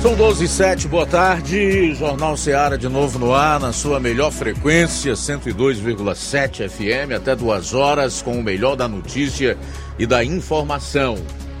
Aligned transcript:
São 0.00 0.14
12 0.14 0.44
e 0.44 0.48
7, 0.48 0.86
boa 0.86 1.04
tarde. 1.04 1.92
Jornal 1.92 2.36
Seara 2.36 2.78
de 2.78 2.88
novo 2.88 3.18
no 3.18 3.34
ar, 3.34 3.58
na 3.58 3.72
sua 3.72 3.98
melhor 3.98 4.30
frequência, 4.30 5.14
102,7 5.14 6.68
FM, 6.68 7.16
até 7.16 7.34
duas 7.34 7.74
horas, 7.74 8.22
com 8.22 8.38
o 8.38 8.42
melhor 8.42 8.76
da 8.76 8.86
notícia 8.86 9.58
e 9.98 10.06
da 10.06 10.22
informação. 10.22 11.16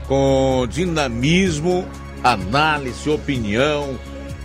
Com 0.06 0.68
dinamismo, 0.70 1.84
análise, 2.22 3.10
opinião, 3.10 3.98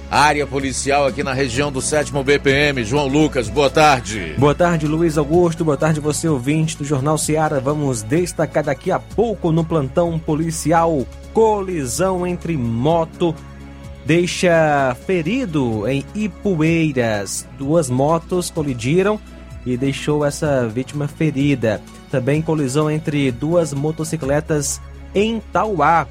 Área 0.09 0.45
policial 0.45 1.07
aqui 1.07 1.23
na 1.23 1.33
região 1.33 1.71
do 1.71 1.81
7 1.81 2.11
BPM. 2.23 2.83
João 2.83 3.07
Lucas, 3.07 3.49
boa 3.49 3.69
tarde. 3.69 4.35
Boa 4.37 4.53
tarde, 4.53 4.85
Luiz 4.85 5.17
Augusto. 5.17 5.65
Boa 5.65 5.75
tarde, 5.75 5.99
você 5.99 6.27
ouvinte 6.27 6.77
do 6.77 6.85
Jornal 6.85 7.17
Seara. 7.17 7.59
Vamos 7.59 8.03
destacar 8.03 8.63
daqui 8.63 8.91
a 8.91 8.99
pouco 8.99 9.51
no 9.51 9.65
plantão 9.65 10.19
policial: 10.19 11.05
colisão 11.33 12.27
entre 12.27 12.55
moto 12.55 13.35
deixa 14.05 14.95
ferido 15.05 15.87
em 15.87 16.05
Ipueiras. 16.13 17.47
Duas 17.57 17.89
motos 17.89 18.49
colidiram 18.49 19.19
e 19.65 19.77
deixou 19.77 20.25
essa 20.25 20.67
vítima 20.67 21.07
ferida. 21.07 21.81
Também 22.11 22.41
colisão 22.41 22.89
entre 22.89 23.31
duas 23.31 23.73
motocicletas 23.73 24.81
em 25.15 25.39
Tauá. 25.51 26.07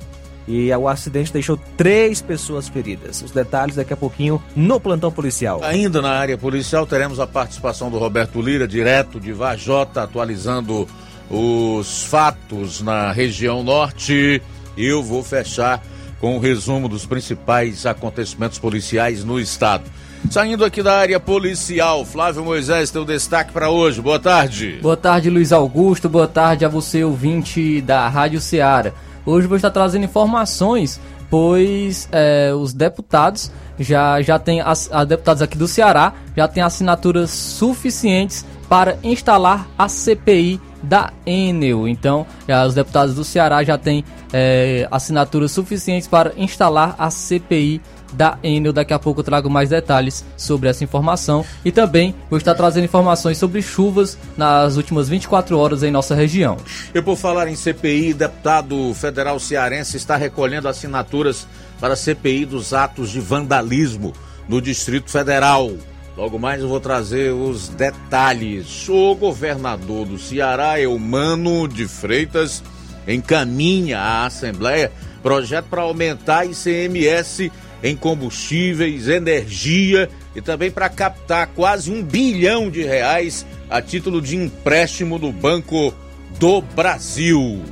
E 0.46 0.74
o 0.74 0.88
acidente 0.88 1.32
deixou 1.32 1.58
três 1.76 2.20
pessoas 2.20 2.68
feridas. 2.68 3.22
Os 3.22 3.30
detalhes 3.30 3.76
daqui 3.76 3.92
a 3.92 3.96
pouquinho 3.96 4.42
no 4.56 4.80
plantão 4.80 5.12
policial. 5.12 5.60
Ainda 5.62 6.02
na 6.02 6.10
área 6.10 6.36
policial 6.36 6.84
teremos 6.84 7.20
a 7.20 7.26
participação 7.26 7.90
do 7.90 7.98
Roberto 7.98 8.40
Lira, 8.42 8.66
direto 8.66 9.20
de 9.20 9.32
Vajota, 9.32 10.02
atualizando 10.02 10.88
os 11.30 12.04
fatos 12.04 12.82
na 12.82 13.12
região 13.12 13.62
norte. 13.62 14.42
Eu 14.76 15.02
vou 15.02 15.22
fechar 15.22 15.80
com 16.20 16.34
o 16.34 16.36
um 16.36 16.40
resumo 16.40 16.88
dos 16.88 17.06
principais 17.06 17.86
acontecimentos 17.86 18.58
policiais 18.58 19.22
no 19.24 19.38
estado. 19.38 19.84
Saindo 20.30 20.64
aqui 20.64 20.82
da 20.82 20.98
área 20.98 21.20
policial, 21.20 22.04
Flávio 22.04 22.44
Moisés, 22.44 22.90
teu 22.90 23.04
destaque 23.04 23.52
para 23.52 23.70
hoje. 23.70 24.00
Boa 24.00 24.18
tarde. 24.18 24.78
Boa 24.80 24.96
tarde, 24.96 25.28
Luiz 25.28 25.52
Augusto. 25.52 26.08
Boa 26.08 26.26
tarde 26.26 26.64
a 26.64 26.68
você, 26.68 27.04
ouvinte 27.04 27.80
da 27.82 28.08
Rádio 28.08 28.40
Ceará. 28.40 28.92
Hoje 29.26 29.46
vou 29.46 29.56
estar 29.56 29.70
trazendo 29.70 30.04
informações, 30.04 31.00
pois 31.28 32.08
é, 32.10 32.52
os 32.54 32.72
deputados 32.72 33.52
já, 33.78 34.22
já 34.22 34.38
têm, 34.38 34.60
as, 34.60 34.90
as 34.92 35.06
deputados 35.06 35.42
aqui 35.42 35.58
do 35.58 35.68
Ceará 35.68 36.14
já 36.36 36.48
têm 36.48 36.62
assinaturas 36.62 37.30
suficientes 37.30 38.44
para 38.68 38.96
instalar 39.02 39.68
a 39.76 39.88
CPI 39.88 40.60
da 40.82 41.12
Enel. 41.26 41.86
Então, 41.86 42.26
já, 42.48 42.64
os 42.66 42.74
deputados 42.74 43.14
do 43.14 43.22
Ceará 43.22 43.62
já 43.62 43.76
têm 43.76 44.04
é, 44.32 44.88
assinaturas 44.90 45.52
suficientes 45.52 46.08
para 46.08 46.32
instalar 46.36 46.94
a 46.98 47.10
CPI 47.10 47.80
da 48.12 48.38
Enel. 48.42 48.72
Daqui 48.72 48.92
a 48.92 48.98
pouco 48.98 49.20
eu 49.20 49.24
trago 49.24 49.48
mais 49.50 49.70
detalhes 49.70 50.24
sobre 50.36 50.68
essa 50.68 50.84
informação 50.84 51.44
e 51.64 51.72
também 51.72 52.14
vou 52.30 52.38
estar 52.38 52.54
trazendo 52.54 52.84
informações 52.84 53.38
sobre 53.38 53.62
chuvas 53.62 54.18
nas 54.36 54.76
últimas 54.76 55.08
24 55.08 55.58
horas 55.58 55.82
em 55.82 55.90
nossa 55.90 56.14
região. 56.14 56.56
E 56.94 57.00
por 57.00 57.16
falar 57.16 57.48
em 57.48 57.56
CPI, 57.56 58.14
deputado 58.14 58.92
federal 58.94 59.38
cearense 59.38 59.96
está 59.96 60.16
recolhendo 60.16 60.68
assinaturas 60.68 61.46
para 61.80 61.94
a 61.94 61.96
CPI 61.96 62.46
dos 62.46 62.72
atos 62.72 63.10
de 63.10 63.20
vandalismo 63.20 64.12
no 64.48 64.60
Distrito 64.60 65.10
Federal. 65.10 65.70
Logo 66.16 66.38
mais 66.38 66.60
eu 66.60 66.68
vou 66.68 66.78
trazer 66.78 67.32
os 67.32 67.68
detalhes. 67.70 68.88
O 68.88 69.14
governador 69.14 70.06
do 70.06 70.18
Ceará, 70.18 70.78
Eumano 70.78 71.66
de 71.66 71.88
Freitas, 71.88 72.62
encaminha 73.08 73.98
à 73.98 74.26
Assembleia 74.26 74.92
projeto 75.22 75.66
para 75.70 75.82
aumentar 75.82 76.44
ICMS 76.44 77.50
em 77.82 77.96
combustíveis, 77.96 79.08
energia 79.08 80.08
e 80.34 80.40
também 80.40 80.70
para 80.70 80.88
captar 80.88 81.48
quase 81.48 81.90
um 81.90 82.02
bilhão 82.02 82.70
de 82.70 82.82
reais 82.82 83.44
a 83.68 83.82
título 83.82 84.20
de 84.20 84.36
empréstimo 84.36 85.18
do 85.18 85.32
Banco 85.32 85.94
do 86.38 86.60
Brasil. 86.60 87.62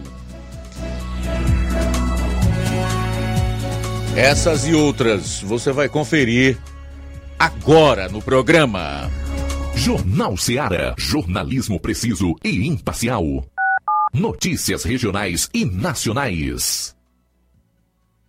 Essas 4.17 4.67
e 4.67 4.75
outras 4.75 5.41
você 5.41 5.73
vai 5.73 5.89
conferir 5.89 6.59
agora 7.39 8.09
no 8.09 8.21
programa. 8.21 9.11
Jornal 9.75 10.37
Seara. 10.37 10.95
Jornalismo 10.99 11.81
preciso 11.81 12.35
e 12.45 12.67
imparcial. 12.67 13.25
Notícias 14.13 14.85
regionais 14.85 15.49
e 15.55 15.65
nacionais. 15.65 16.95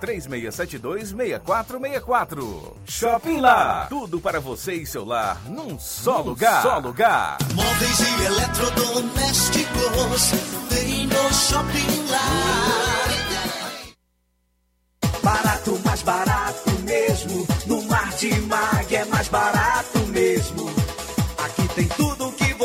3672-6464. 0.00 2.72
Shopping 2.86 3.40
Lá. 3.40 3.86
Tudo 3.88 4.20
para 4.20 4.40
você 4.40 4.74
e 4.74 4.86
seu 4.86 5.04
lar 5.04 5.40
num 5.48 5.76
só 5.78 6.18
num 6.18 6.24
lugar. 6.30 6.62
Só 6.62 6.78
lugar. 6.78 7.38
Móveis 7.54 8.00
e 8.00 8.24
eletrodomésticos. 8.24 10.32
Vem 10.70 11.06
no 11.06 11.34
Shopping 11.34 12.06
Lá. 12.10 12.18
Barato, 15.22 15.78
mais 15.84 16.02
barato 16.02 16.70
mesmo. 16.84 17.46
No 17.66 17.82
Martimag 17.82 18.32
é 18.32 18.36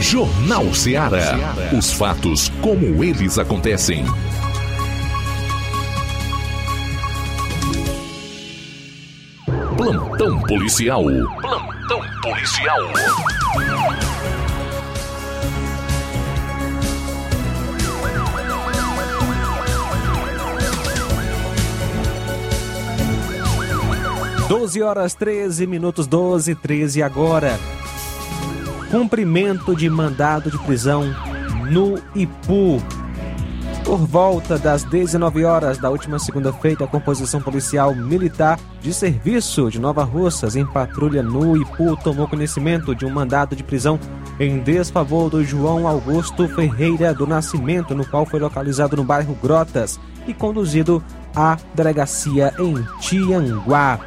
Jornal 0.00 0.72
Ceará. 0.74 1.54
Os 1.76 1.92
fatos 1.92 2.48
como 2.62 3.04
eles 3.04 3.38
acontecem. 3.38 4.02
Plantão 9.76 10.40
policial. 10.40 11.04
Plantão 11.04 12.00
policial. 12.22 12.80
Doze 24.48 24.82
horas 24.82 25.14
13 25.14 25.66
minutos 25.66 26.06
12 26.06 26.54
13 26.54 27.02
agora 27.02 27.58
cumprimento 28.90 29.74
de 29.74 29.88
mandado 29.88 30.50
de 30.50 30.58
prisão 30.58 31.04
no 31.70 31.96
Ipu. 32.14 32.82
Por 33.84 33.98
volta 33.98 34.58
das 34.58 34.82
19 34.82 35.44
horas 35.44 35.78
da 35.78 35.88
última 35.88 36.18
segunda-feira, 36.18 36.84
a 36.84 36.88
composição 36.88 37.40
policial 37.40 37.94
militar 37.94 38.58
de 38.80 38.92
serviço 38.92 39.70
de 39.70 39.80
Nova 39.80 40.02
Russas, 40.02 40.56
em 40.56 40.66
patrulha 40.66 41.22
no 41.22 41.56
Ipu, 41.56 41.96
tomou 42.02 42.26
conhecimento 42.26 42.94
de 42.94 43.06
um 43.06 43.10
mandado 43.10 43.54
de 43.54 43.62
prisão 43.62 43.98
em 44.38 44.58
desfavor 44.58 45.30
do 45.30 45.44
João 45.44 45.86
Augusto 45.86 46.48
Ferreira 46.48 47.14
do 47.14 47.26
Nascimento, 47.26 47.94
no 47.94 48.04
qual 48.04 48.26
foi 48.26 48.40
localizado 48.40 48.96
no 48.96 49.04
bairro 49.04 49.36
Grotas 49.40 50.00
e 50.26 50.34
conduzido 50.34 51.02
à 51.34 51.56
delegacia 51.74 52.52
em 52.58 52.74
Tianguá. 53.00 54.00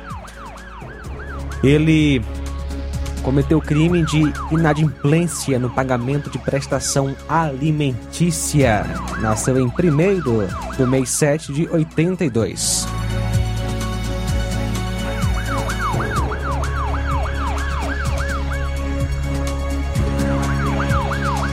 Ele 1.63 2.21
cometeu 3.23 3.59
crime 3.61 4.03
de 4.03 4.31
inadimplência 4.51 5.57
no 5.57 5.69
pagamento 5.69 6.29
de 6.29 6.37
prestação 6.37 7.15
alimentícia. 7.27 8.85
Nasceu 9.21 9.57
em 9.57 9.65
1 9.65 10.77
do 10.77 10.85
mês 10.85 11.09
7 11.09 11.53
de 11.53 11.67
82. 11.69 12.85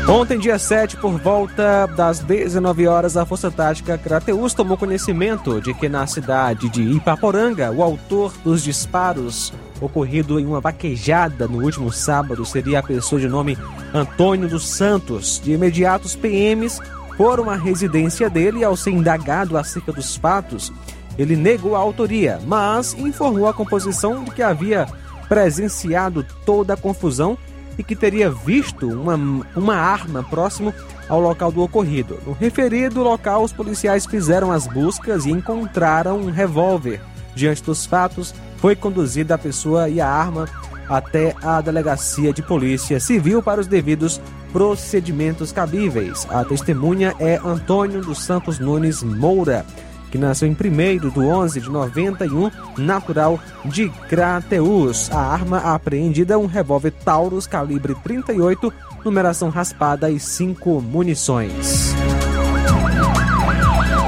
Ontem, 0.08 0.40
dia 0.40 0.58
7, 0.58 0.96
por 0.96 1.20
volta 1.20 1.86
das 1.86 2.18
19 2.18 2.88
horas, 2.88 3.16
a 3.16 3.24
Força 3.24 3.48
Tática 3.48 3.96
Crateus 3.96 4.52
tomou 4.52 4.76
conhecimento 4.76 5.60
de 5.60 5.72
que 5.72 5.88
na 5.88 6.04
cidade 6.04 6.68
de 6.68 6.82
Ipaporanga, 6.82 7.70
o 7.70 7.80
autor 7.80 8.32
dos 8.42 8.64
disparos 8.64 9.52
ocorrido 9.80 10.38
em 10.38 10.46
uma 10.46 10.60
vaquejada 10.60 11.48
no 11.48 11.62
último 11.62 11.92
sábado 11.92 12.44
seria 12.44 12.78
a 12.80 12.82
pessoa 12.82 13.20
de 13.20 13.28
nome 13.28 13.56
Antônio 13.94 14.48
dos 14.48 14.68
Santos. 14.68 15.40
De 15.42 15.52
imediato, 15.52 16.06
os 16.06 16.16
PMs 16.16 16.80
foram 17.16 17.50
à 17.50 17.56
residência 17.56 18.30
dele 18.30 18.60
e, 18.60 18.64
ao 18.64 18.76
ser 18.76 18.90
indagado 18.90 19.56
acerca 19.56 19.92
dos 19.92 20.16
fatos, 20.16 20.72
ele 21.18 21.36
negou 21.36 21.76
a 21.76 21.78
autoria, 21.78 22.40
mas 22.46 22.94
informou 22.94 23.46
a 23.46 23.54
composição 23.54 24.24
de 24.24 24.30
que 24.30 24.42
havia 24.42 24.86
presenciado 25.28 26.24
toda 26.44 26.74
a 26.74 26.76
confusão 26.76 27.36
e 27.78 27.84
que 27.84 27.94
teria 27.94 28.30
visto 28.30 28.88
uma, 28.88 29.14
uma 29.56 29.76
arma 29.76 30.22
próximo 30.22 30.74
ao 31.08 31.20
local 31.20 31.50
do 31.50 31.62
ocorrido. 31.62 32.18
No 32.26 32.32
referido 32.32 33.02
local, 33.02 33.42
os 33.42 33.52
policiais 33.52 34.06
fizeram 34.06 34.50
as 34.50 34.66
buscas 34.66 35.26
e 35.26 35.30
encontraram 35.30 36.18
um 36.18 36.30
revólver. 36.30 37.00
Diante 37.34 37.62
dos 37.62 37.86
fatos, 37.86 38.34
foi 38.60 38.76
conduzida 38.76 39.34
a 39.34 39.38
pessoa 39.38 39.88
e 39.88 40.00
a 40.00 40.08
arma 40.08 40.46
até 40.88 41.34
a 41.42 41.60
delegacia 41.60 42.32
de 42.32 42.42
polícia 42.42 42.98
civil 43.00 43.42
para 43.42 43.60
os 43.60 43.66
devidos 43.66 44.20
procedimentos 44.52 45.52
cabíveis. 45.52 46.26
A 46.30 46.44
testemunha 46.44 47.14
é 47.18 47.40
Antônio 47.44 48.00
dos 48.00 48.22
Santos 48.22 48.58
Nunes 48.58 49.02
Moura 49.02 49.64
que 50.10 50.18
nasceu 50.18 50.48
em 50.48 50.52
1 50.52 51.08
de 51.10 51.20
11 51.20 51.60
de 51.60 51.70
91, 51.70 52.50
natural 52.78 53.38
de 53.64 53.88
Crateus. 54.08 55.10
A 55.12 55.20
arma 55.20 55.58
apreendida 55.58 56.34
é 56.34 56.36
um 56.36 56.46
revólver 56.46 56.90
Taurus 56.90 57.46
calibre 57.46 57.94
38, 58.02 58.72
numeração 59.04 59.48
raspada 59.48 60.10
e 60.10 60.18
cinco 60.18 60.80
munições. 60.80 61.94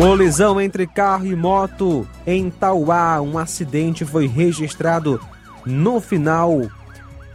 Colisão 0.03 0.61
entre 0.61 0.85
carro 0.85 1.27
e 1.27 1.37
moto 1.37 2.05
em 2.27 2.51
Tauá. 2.51 3.21
Um 3.21 3.39
acidente 3.39 4.05
foi 4.05 4.27
registrado 4.27 5.21
no 5.65 6.01
final 6.01 6.63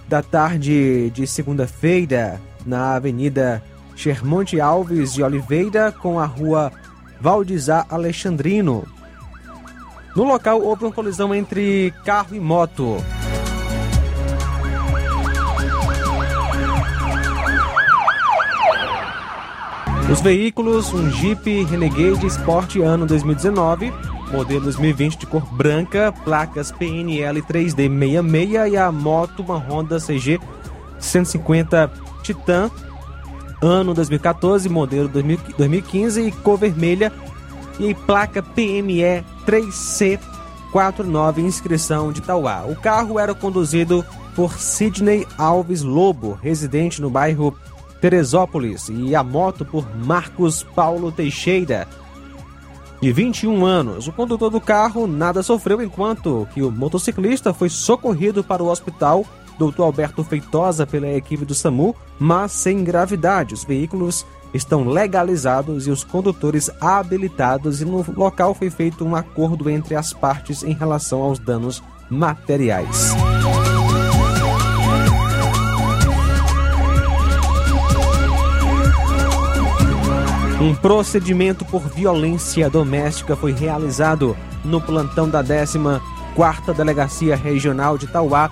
da 0.06 0.22
tarde 0.22 1.10
de 1.12 1.26
segunda-feira 1.26 2.42
na 2.66 2.96
Avenida 2.96 3.64
Chermonte 3.96 4.60
Alves 4.60 5.14
de 5.14 5.24
Oliveira 5.24 5.94
com 5.94 6.20
a 6.20 6.26
rua 6.26 6.70
Valdizar 7.22 7.86
Alexandrino. 7.90 8.86
No 10.14 10.26
local 10.26 10.62
houve 10.62 10.84
uma 10.84 10.92
colisão 10.92 11.34
entre 11.34 11.94
carro 12.04 12.36
e 12.36 12.40
moto. 12.40 12.98
Os 20.10 20.22
veículos, 20.22 20.94
um 20.94 21.12
Jeep 21.12 21.66
Renegade 21.66 22.26
Sport 22.28 22.78
ano 22.78 23.06
2019, 23.06 23.92
modelo 24.32 24.62
2020 24.62 25.18
de 25.18 25.26
cor 25.26 25.46
branca, 25.54 26.14
placas 26.24 26.72
PNL 26.72 27.42
3D66 27.42 28.72
e 28.72 28.78
a 28.78 28.90
moto 28.90 29.42
uma 29.42 29.58
Honda 29.58 30.00
CG 30.00 30.40
150 30.98 31.92
Titan 32.24 32.72
ano 33.62 33.94
2014, 33.94 34.70
modelo 34.70 35.10
2015 35.10 36.22
e 36.22 36.32
cor 36.32 36.58
vermelha 36.58 37.12
e 37.78 37.94
placa 37.94 38.42
PME 38.42 39.26
3C49, 39.46 41.40
inscrição 41.40 42.14
de 42.14 42.22
Tauá. 42.22 42.64
O 42.66 42.78
carro 42.78 43.20
era 43.20 43.36
conduzido 43.36 44.06
por 44.34 44.54
Sidney 44.58 45.28
Alves 45.38 45.82
Lobo, 45.82 46.40
residente 46.42 47.02
no 47.02 47.10
bairro 47.10 47.54
Teresópolis, 48.00 48.89
e 48.89 49.16
a 49.16 49.24
moto 49.24 49.66
por 49.66 49.88
Marcos 49.96 50.63
Paulo 50.63 51.12
Teixeira, 51.12 51.88
de 53.01 53.12
21 53.12 53.66
anos. 53.66 54.08
O 54.08 54.12
condutor 54.12 54.50
do 54.50 54.62
carro 54.62 55.08
nada 55.08 55.44
sofreu 55.44 55.82
enquanto 55.82 56.48
que 56.54 56.62
o 56.62 56.72
motociclista 56.72 57.54
foi 57.54 57.70
socorrido 57.70 58.44
para 58.44 58.63
o 58.63 58.68
hospital 58.68 59.25
Dr. 59.58 59.82
Alberto 59.82 60.24
Feitosa 60.24 60.86
pela 60.86 61.08
equipe 61.08 61.44
do 61.44 61.56
SAMU, 61.56 61.96
mas 62.20 62.51
sem 62.51 62.84
gravidade. 62.84 63.54
Os 63.54 63.63
veículos 63.63 64.25
estão 64.54 64.88
legalizados 64.88 65.88
e 65.88 65.92
os 65.92 66.04
condutores 66.04 66.70
habilitados 66.80 67.82
e 67.82 67.86
no 67.86 68.06
local 68.16 68.54
foi 68.54 68.70
feito 68.70 69.04
um 69.04 69.16
acordo 69.16 69.70
entre 69.70 69.96
as 69.96 70.13
partes 70.13 70.63
em 70.63 70.74
relação 70.74 71.22
aos 71.22 71.39
danos 71.39 71.84
materiais. 72.10 73.13
Um 80.68 80.76
procedimento 80.76 81.64
por 81.64 81.80
violência 81.88 82.70
doméstica 82.70 83.38
foi 83.38 83.54
realizado 83.54 84.36
no 84.66 84.82
plantão 84.82 85.30
da 85.30 85.42
14ª 85.42 86.02
Delegacia 86.76 87.38
Regional 87.38 87.98
de 87.98 88.06
Tauá 88.06 88.52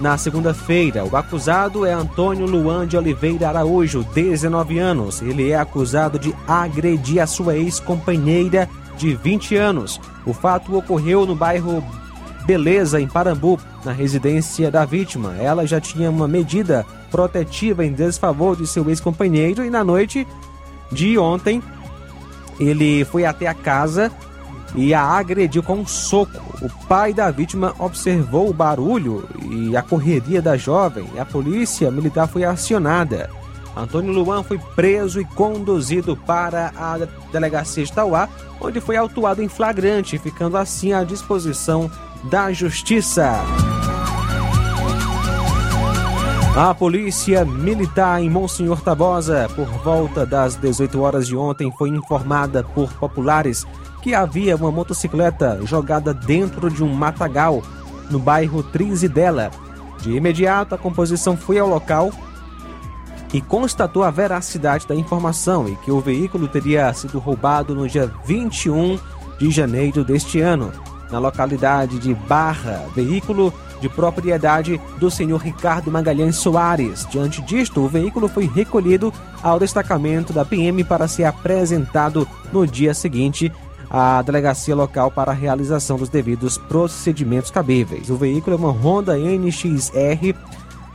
na 0.00 0.18
segunda-feira. 0.18 1.04
O 1.04 1.16
acusado 1.16 1.86
é 1.86 1.92
Antônio 1.92 2.44
Luan 2.44 2.88
de 2.88 2.96
Oliveira 2.96 3.48
Araújo, 3.48 4.04
19 4.12 4.80
anos. 4.80 5.22
Ele 5.22 5.52
é 5.52 5.56
acusado 5.56 6.18
de 6.18 6.34
agredir 6.44 7.22
a 7.22 7.26
sua 7.28 7.56
ex-companheira 7.56 8.68
de 8.96 9.14
20 9.14 9.54
anos. 9.54 10.00
O 10.26 10.32
fato 10.34 10.76
ocorreu 10.76 11.24
no 11.24 11.36
bairro 11.36 11.84
Beleza, 12.44 13.00
em 13.00 13.06
Parambu, 13.06 13.60
na 13.84 13.92
residência 13.92 14.72
da 14.72 14.84
vítima. 14.84 15.36
Ela 15.38 15.64
já 15.68 15.80
tinha 15.80 16.10
uma 16.10 16.26
medida 16.26 16.84
protetiva 17.12 17.86
em 17.86 17.92
desfavor 17.92 18.56
de 18.56 18.66
seu 18.66 18.90
ex-companheiro 18.90 19.64
e 19.64 19.70
na 19.70 19.84
noite 19.84 20.26
de 20.94 21.18
ontem, 21.18 21.62
ele 22.58 23.04
foi 23.04 23.26
até 23.26 23.46
a 23.46 23.54
casa 23.54 24.10
e 24.74 24.94
a 24.94 25.02
agrediu 25.02 25.62
com 25.62 25.74
um 25.74 25.86
soco. 25.86 26.42
O 26.62 26.86
pai 26.86 27.12
da 27.12 27.30
vítima 27.30 27.74
observou 27.78 28.48
o 28.48 28.54
barulho 28.54 29.28
e 29.50 29.76
a 29.76 29.82
correria 29.82 30.40
da 30.40 30.56
jovem 30.56 31.06
a 31.18 31.24
polícia 31.24 31.90
militar 31.90 32.28
foi 32.28 32.44
acionada. 32.44 33.28
Antônio 33.76 34.12
Luan 34.12 34.42
foi 34.44 34.58
preso 34.76 35.20
e 35.20 35.24
conduzido 35.24 36.16
para 36.16 36.72
a 36.76 36.96
delegacia 37.32 37.84
de 37.84 37.92
Tauá, 37.92 38.28
onde 38.60 38.80
foi 38.80 38.96
autuado 38.96 39.42
em 39.42 39.48
flagrante, 39.48 40.16
ficando 40.16 40.56
assim 40.56 40.92
à 40.92 41.02
disposição 41.02 41.90
da 42.30 42.52
justiça. 42.52 43.32
A 46.56 46.72
polícia 46.72 47.44
militar 47.44 48.22
em 48.22 48.30
Monsenhor 48.30 48.80
Tabosa, 48.80 49.50
por 49.56 49.66
volta 49.82 50.24
das 50.24 50.54
18 50.54 51.00
horas 51.02 51.26
de 51.26 51.36
ontem, 51.36 51.72
foi 51.76 51.88
informada 51.88 52.62
por 52.62 52.92
populares 52.92 53.66
que 54.00 54.14
havia 54.14 54.54
uma 54.54 54.70
motocicleta 54.70 55.58
jogada 55.64 56.14
dentro 56.14 56.70
de 56.70 56.84
um 56.84 56.94
matagal 56.94 57.60
no 58.08 58.20
bairro 58.20 58.62
Trizidela. 58.62 59.50
De 60.00 60.12
imediato, 60.12 60.76
a 60.76 60.78
composição 60.78 61.36
foi 61.36 61.58
ao 61.58 61.68
local 61.68 62.12
e 63.32 63.40
constatou 63.40 64.04
a 64.04 64.10
veracidade 64.12 64.86
da 64.86 64.94
informação 64.94 65.68
e 65.68 65.74
que 65.78 65.90
o 65.90 65.98
veículo 65.98 66.46
teria 66.46 66.94
sido 66.94 67.18
roubado 67.18 67.74
no 67.74 67.88
dia 67.88 68.08
21 68.24 68.96
de 69.40 69.50
janeiro 69.50 70.04
deste 70.04 70.40
ano, 70.40 70.70
na 71.10 71.18
localidade 71.18 71.98
de 71.98 72.14
Barra. 72.14 72.84
Veículo 72.94 73.52
de 73.84 73.88
propriedade 73.90 74.80
do 74.98 75.10
senhor 75.10 75.36
Ricardo 75.36 75.90
Magalhães 75.90 76.36
Soares. 76.36 77.06
Diante 77.10 77.42
disto, 77.42 77.82
o 77.82 77.88
veículo 77.88 78.28
foi 78.28 78.46
recolhido 78.46 79.12
ao 79.42 79.58
destacamento 79.58 80.32
da 80.32 80.42
PM 80.42 80.82
para 80.84 81.06
ser 81.06 81.24
apresentado 81.24 82.26
no 82.50 82.66
dia 82.66 82.94
seguinte 82.94 83.52
à 83.90 84.22
delegacia 84.22 84.74
local 84.74 85.10
para 85.10 85.32
a 85.32 85.34
realização 85.34 85.98
dos 85.98 86.08
devidos 86.08 86.56
procedimentos 86.56 87.50
cabíveis. 87.50 88.08
O 88.08 88.16
veículo 88.16 88.56
é 88.56 88.58
uma 88.58 88.70
Honda 88.70 89.18
NXR 89.18 90.34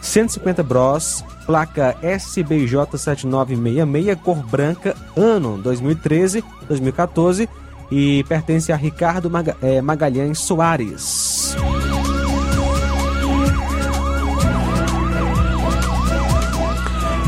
150 0.02 0.64
Bros, 0.64 1.24
placa 1.46 1.96
SBJ 2.02 2.98
7966, 2.98 4.18
cor 4.24 4.38
branca, 4.38 4.96
ano 5.16 5.60
2013, 5.60 6.44
2014 6.68 7.48
e 7.92 8.24
pertence 8.28 8.72
a 8.72 8.76
Ricardo 8.76 9.32
eh, 9.62 9.80
Magalhães 9.80 10.40
Soares. 10.40 11.56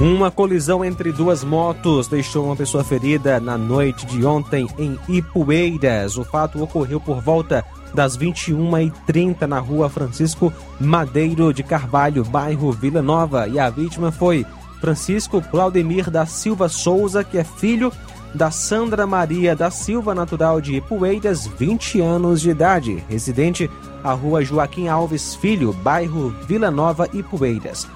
Uma 0.01 0.31
colisão 0.31 0.83
entre 0.83 1.11
duas 1.11 1.43
motos 1.43 2.07
deixou 2.07 2.45
uma 2.45 2.55
pessoa 2.55 2.83
ferida 2.83 3.39
na 3.39 3.55
noite 3.55 4.03
de 4.07 4.25
ontem 4.25 4.67
em 4.79 4.97
Ipueiras. 5.07 6.17
O 6.17 6.23
fato 6.23 6.59
ocorreu 6.59 6.99
por 6.99 7.21
volta 7.21 7.63
das 7.93 8.17
21h30 8.17 9.41
na 9.41 9.59
rua 9.59 9.91
Francisco 9.91 10.51
Madeiro 10.79 11.53
de 11.53 11.61
Carvalho, 11.61 12.23
bairro 12.23 12.71
Vila 12.71 12.99
Nova, 12.99 13.47
e 13.47 13.59
a 13.59 13.69
vítima 13.69 14.11
foi 14.11 14.43
Francisco 14.79 15.39
Claudemir 15.39 16.09
da 16.09 16.25
Silva 16.25 16.67
Souza, 16.67 17.23
que 17.23 17.37
é 17.37 17.43
filho 17.43 17.93
da 18.33 18.49
Sandra 18.49 19.05
Maria 19.05 19.55
da 19.55 19.69
Silva, 19.69 20.15
natural 20.15 20.59
de 20.59 20.77
Ipueiras, 20.77 21.45
20 21.45 22.01
anos 22.01 22.41
de 22.41 22.49
idade, 22.49 23.03
residente 23.07 23.69
à 24.03 24.13
rua 24.13 24.43
Joaquim 24.43 24.87
Alves 24.87 25.35
Filho, 25.35 25.71
bairro 25.73 26.33
Vila 26.47 26.71
Nova, 26.71 27.07
Ipueiras. 27.13 27.87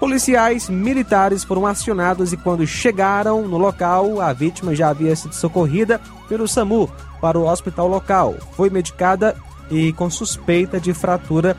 Policiais 0.00 0.70
militares 0.70 1.44
foram 1.44 1.66
acionados 1.66 2.32
e, 2.32 2.36
quando 2.38 2.66
chegaram 2.66 3.46
no 3.46 3.58
local, 3.58 4.18
a 4.18 4.32
vítima 4.32 4.74
já 4.74 4.88
havia 4.88 5.14
sido 5.14 5.34
socorrida 5.34 6.00
pelo 6.26 6.48
SAMU 6.48 6.90
para 7.20 7.38
o 7.38 7.46
hospital 7.46 7.86
local. 7.86 8.34
Foi 8.56 8.70
medicada 8.70 9.36
e, 9.70 9.92
com 9.92 10.08
suspeita 10.08 10.80
de 10.80 10.94
fratura, 10.94 11.54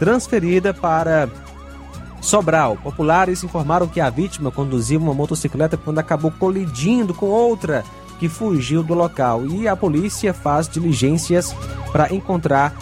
transferida 0.00 0.74
para 0.74 1.28
Sobral. 2.20 2.76
Populares 2.82 3.44
informaram 3.44 3.86
que 3.86 4.00
a 4.00 4.10
vítima 4.10 4.50
conduzia 4.50 4.98
uma 4.98 5.14
motocicleta 5.14 5.76
quando 5.76 6.00
acabou 6.00 6.32
colidindo 6.32 7.14
com 7.14 7.26
outra 7.26 7.84
que 8.18 8.28
fugiu 8.28 8.82
do 8.82 8.94
local 8.94 9.46
e 9.46 9.68
a 9.68 9.76
polícia 9.76 10.34
faz 10.34 10.68
diligências 10.68 11.54
para 11.92 12.12
encontrar 12.12 12.74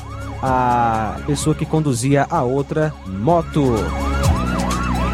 a 0.43 1.17
pessoa 1.27 1.55
que 1.55 1.67
conduzia 1.67 2.27
a 2.31 2.43
outra 2.43 2.95
moto. 3.07 3.75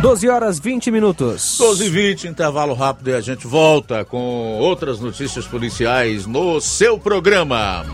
12 0.00 0.28
horas 0.30 0.59
20 0.59 0.90
minutos. 0.90 1.59
12 1.59 1.85
e 1.85 1.90
20, 1.90 2.28
intervalo 2.28 2.73
rápido 2.73 3.11
e 3.11 3.14
a 3.14 3.21
gente 3.21 3.47
volta 3.47 4.02
com 4.02 4.59
outras 4.59 4.99
notícias 4.99 5.47
policiais 5.47 6.26
no 6.26 6.59
seu 6.59 6.99
programa. 6.99 7.85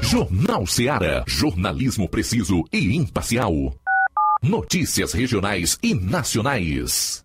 Jornal 0.00 0.64
Seara. 0.64 1.24
Jornalismo 1.26 2.08
preciso 2.08 2.64
e 2.72 2.96
imparcial. 2.96 3.52
Notícias 4.40 5.12
regionais 5.12 5.76
e 5.82 5.92
nacionais. 5.92 7.24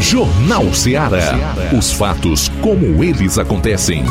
Jornal 0.00 0.72
Ceará. 0.72 1.36
Os 1.76 1.92
fatos 1.92 2.48
como 2.62 3.04
eles 3.04 3.36
acontecem. 3.38 4.02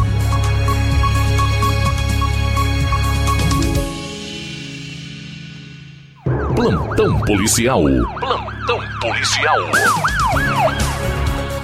Plantão 6.55 7.19
policial. 7.21 7.81
Plantão 8.19 8.79
policial. 9.01 9.57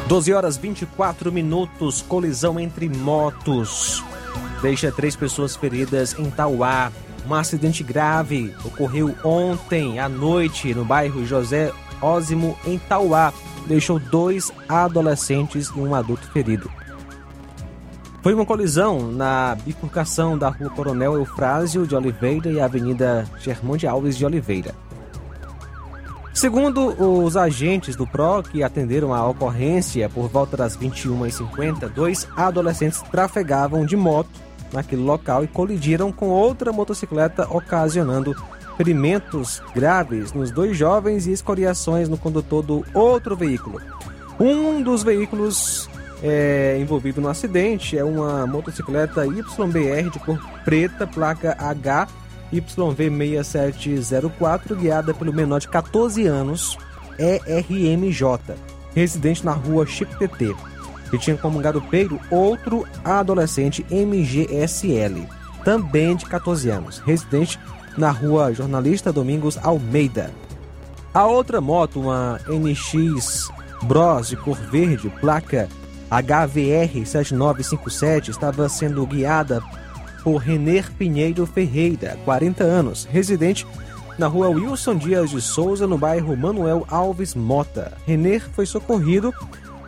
12 0.07 0.33
horas 0.33 0.57
24 0.57 1.31
minutos. 1.31 2.01
Colisão 2.01 2.59
entre 2.59 2.89
motos. 2.89 4.03
Deixa 4.59 4.91
três 4.91 5.15
pessoas 5.15 5.55
feridas 5.55 6.17
em 6.17 6.31
Tauá. 6.31 6.91
Um 7.29 7.33
acidente 7.35 7.83
grave 7.83 8.53
ocorreu 8.65 9.15
ontem 9.23 9.99
à 9.99 10.09
noite 10.09 10.73
no 10.73 10.83
bairro 10.83 11.25
José 11.25 11.71
Ósimo, 12.01 12.57
em 12.65 12.77
Tauá 12.77 13.31
deixou 13.65 13.99
dois 13.99 14.51
adolescentes 14.67 15.67
e 15.67 15.79
um 15.79 15.93
adulto 15.93 16.29
ferido. 16.31 16.71
Foi 18.21 18.33
uma 18.33 18.45
colisão 18.45 19.11
na 19.11 19.55
bifurcação 19.63 20.35
da 20.37 20.49
rua 20.49 20.69
Coronel 20.71 21.13
Eufrásio 21.13 21.85
de 21.85 21.95
Oliveira 21.95 22.49
e 22.49 22.59
Avenida 22.59 23.25
Germão 23.39 23.77
de 23.77 23.85
Alves 23.85 24.17
de 24.17 24.25
Oliveira. 24.25 24.73
Segundo 26.33 26.87
os 27.01 27.37
agentes 27.37 27.95
do 27.95 28.05
PRO 28.05 28.43
que 28.43 28.61
atenderam 28.61 29.13
a 29.13 29.25
ocorrência 29.25 30.09
por 30.09 30.27
volta 30.27 30.57
das 30.57 30.75
21h50, 30.75 31.87
dois 31.89 32.27
adolescentes 32.35 33.01
trafegavam 33.03 33.85
de 33.85 33.95
moto 33.95 34.29
naquele 34.73 35.01
local 35.03 35.43
e 35.43 35.47
colidiram 35.47 36.11
com 36.11 36.27
outra 36.27 36.73
motocicleta, 36.73 37.47
ocasionando 37.49 38.35
ferimentos 38.77 39.61
graves 39.73 40.33
nos 40.33 40.51
dois 40.51 40.77
jovens 40.77 41.25
e 41.27 41.31
escoriações 41.31 42.09
no 42.09 42.17
condutor 42.17 42.63
do 42.63 42.85
outro 42.93 43.35
veículo. 43.35 43.81
Um 44.39 44.81
dos 44.81 45.03
veículos 45.03 45.89
é, 46.21 46.77
envolvido 46.79 47.19
no 47.21 47.29
acidente 47.29 47.97
é 47.97 48.03
uma 48.03 48.45
motocicleta 48.47 49.25
YBR 49.25 50.09
de 50.11 50.19
cor 50.19 50.39
preta, 50.63 51.07
placa 51.07 51.57
HYV6704, 52.51 54.75
guiada 54.75 55.13
pelo 55.13 55.31
menor 55.33 55.59
de 55.59 55.67
14 55.67 56.25
anos, 56.25 56.77
ERMJ, 57.17 58.23
residente 58.93 59.45
na 59.45 59.53
rua 59.53 59.85
Chico 59.85 60.15
TT, 60.17 60.55
que 61.09 61.17
tinha 61.17 61.37
como 61.37 61.59
garupeiro 61.59 62.19
outro 62.29 62.85
adolescente 63.03 63.85
MGSL, 63.89 65.27
também 65.63 66.15
de 66.15 66.25
14 66.25 66.69
anos, 66.69 66.99
residente 66.99 67.59
na 67.97 68.11
rua 68.11 68.53
Jornalista 68.53 69.11
Domingos 69.11 69.57
Almeida. 69.57 70.31
A 71.13 71.25
outra 71.25 71.61
moto, 71.61 72.01
uma 72.01 72.39
NX 72.47 73.49
Bros 73.83 74.29
de 74.29 74.35
cor 74.35 74.57
verde, 74.57 75.09
placa 75.21 75.69
HVR 76.09 77.05
7957, 77.05 78.31
estava 78.31 78.67
sendo 78.69 79.05
guiada 79.05 79.61
por 80.23 80.37
Rener 80.37 80.91
Pinheiro 80.93 81.45
Ferreira, 81.45 82.17
40 82.25 82.63
anos, 82.63 83.07
residente 83.11 83.65
na 84.17 84.27
rua 84.27 84.49
Wilson 84.49 84.95
Dias 84.95 85.29
de 85.29 85.41
Souza, 85.41 85.85
no 85.85 85.97
bairro 85.97 86.35
Manuel 86.37 86.85
Alves 86.89 87.35
Mota. 87.35 87.93
Rener 88.05 88.41
foi 88.53 88.65
socorrido 88.65 89.33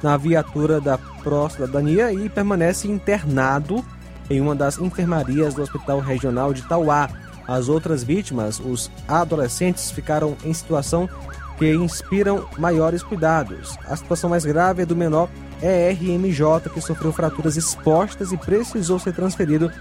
na 0.03 0.17
viatura 0.17 0.79
da 0.79 0.97
Pró-Cidadania 0.97 2.11
e 2.11 2.29
permanece 2.29 2.87
internado 2.87 3.83
em 4.29 4.41
uma 4.41 4.53
das 4.53 4.77
enfermarias 4.77 5.53
do 5.53 5.61
Hospital 5.61 5.99
Regional 5.99 6.53
de 6.53 6.61
Tauá. 6.63 7.09
As 7.47 7.69
outras 7.69 8.03
vítimas, 8.03 8.59
os 8.59 8.91
adolescentes, 9.07 9.89
ficaram 9.89 10.35
em 10.43 10.53
situação 10.53 11.09
que 11.57 11.73
inspiram 11.73 12.45
maiores 12.57 13.01
cuidados. 13.01 13.77
A 13.87 13.95
situação 13.95 14.29
mais 14.29 14.45
grave 14.45 14.83
é 14.83 14.85
do 14.85 14.95
menor 14.95 15.29
ERMJ, 15.61 16.69
que 16.73 16.81
sofreu 16.81 17.11
fraturas 17.11 17.57
expostas 17.57 18.31
e 18.31 18.37
precisou 18.37 18.99
ser 18.99 19.13
transferido 19.13 19.71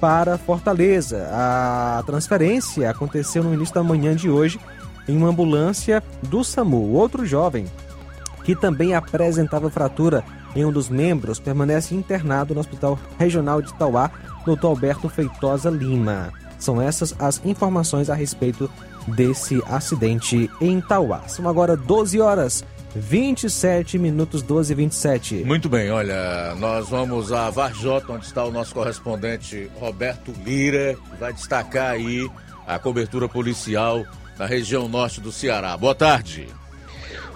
para 0.00 0.38
Fortaleza. 0.38 1.28
A 1.32 2.02
transferência 2.06 2.90
aconteceu 2.90 3.42
no 3.42 3.52
início 3.52 3.74
da 3.74 3.82
manhã 3.82 4.14
de 4.14 4.30
hoje 4.30 4.58
em 5.08 5.16
uma 5.16 5.28
ambulância 5.28 6.02
do 6.22 6.42
SAMU. 6.42 6.92
Outro 6.92 7.26
jovem, 7.26 7.66
que 8.44 8.54
também 8.54 8.94
apresentava 8.94 9.70
fratura 9.70 10.24
em 10.54 10.64
um 10.64 10.72
dos 10.72 10.88
membros, 10.88 11.38
permanece 11.38 11.94
internado 11.94 12.54
no 12.54 12.60
Hospital 12.60 12.98
Regional 13.18 13.60
de 13.60 13.74
Tauá, 13.74 14.10
Dr. 14.46 14.66
Alberto 14.66 15.08
Feitosa 15.08 15.68
Lima. 15.68 16.32
São 16.58 16.80
essas 16.80 17.14
as 17.18 17.40
informações 17.44 18.10
a 18.10 18.14
respeito 18.14 18.70
desse 19.08 19.62
acidente 19.66 20.50
em 20.60 20.80
Tauá. 20.80 21.28
São 21.28 21.48
agora 21.48 21.76
12 21.76 22.20
horas 22.20 22.64
27 22.94 23.98
minutos 23.98 24.40
12 24.42 24.72
e 24.72 24.76
27. 24.76 25.34
Muito 25.44 25.68
bem, 25.68 25.90
olha, 25.90 26.54
nós 26.58 26.88
vamos 26.88 27.30
a 27.30 27.50
Varjota, 27.50 28.12
onde 28.12 28.24
está 28.24 28.42
o 28.44 28.50
nosso 28.50 28.72
correspondente 28.72 29.70
Roberto 29.78 30.32
Lira, 30.44 30.96
que 31.10 31.16
vai 31.16 31.32
destacar 31.32 31.92
aí 31.92 32.28
a 32.66 32.78
cobertura 32.78 33.28
policial 33.28 34.04
na 34.38 34.46
região 34.46 34.88
norte 34.88 35.20
do 35.20 35.30
Ceará. 35.30 35.76
Boa 35.76 35.94
tarde. 35.94 36.48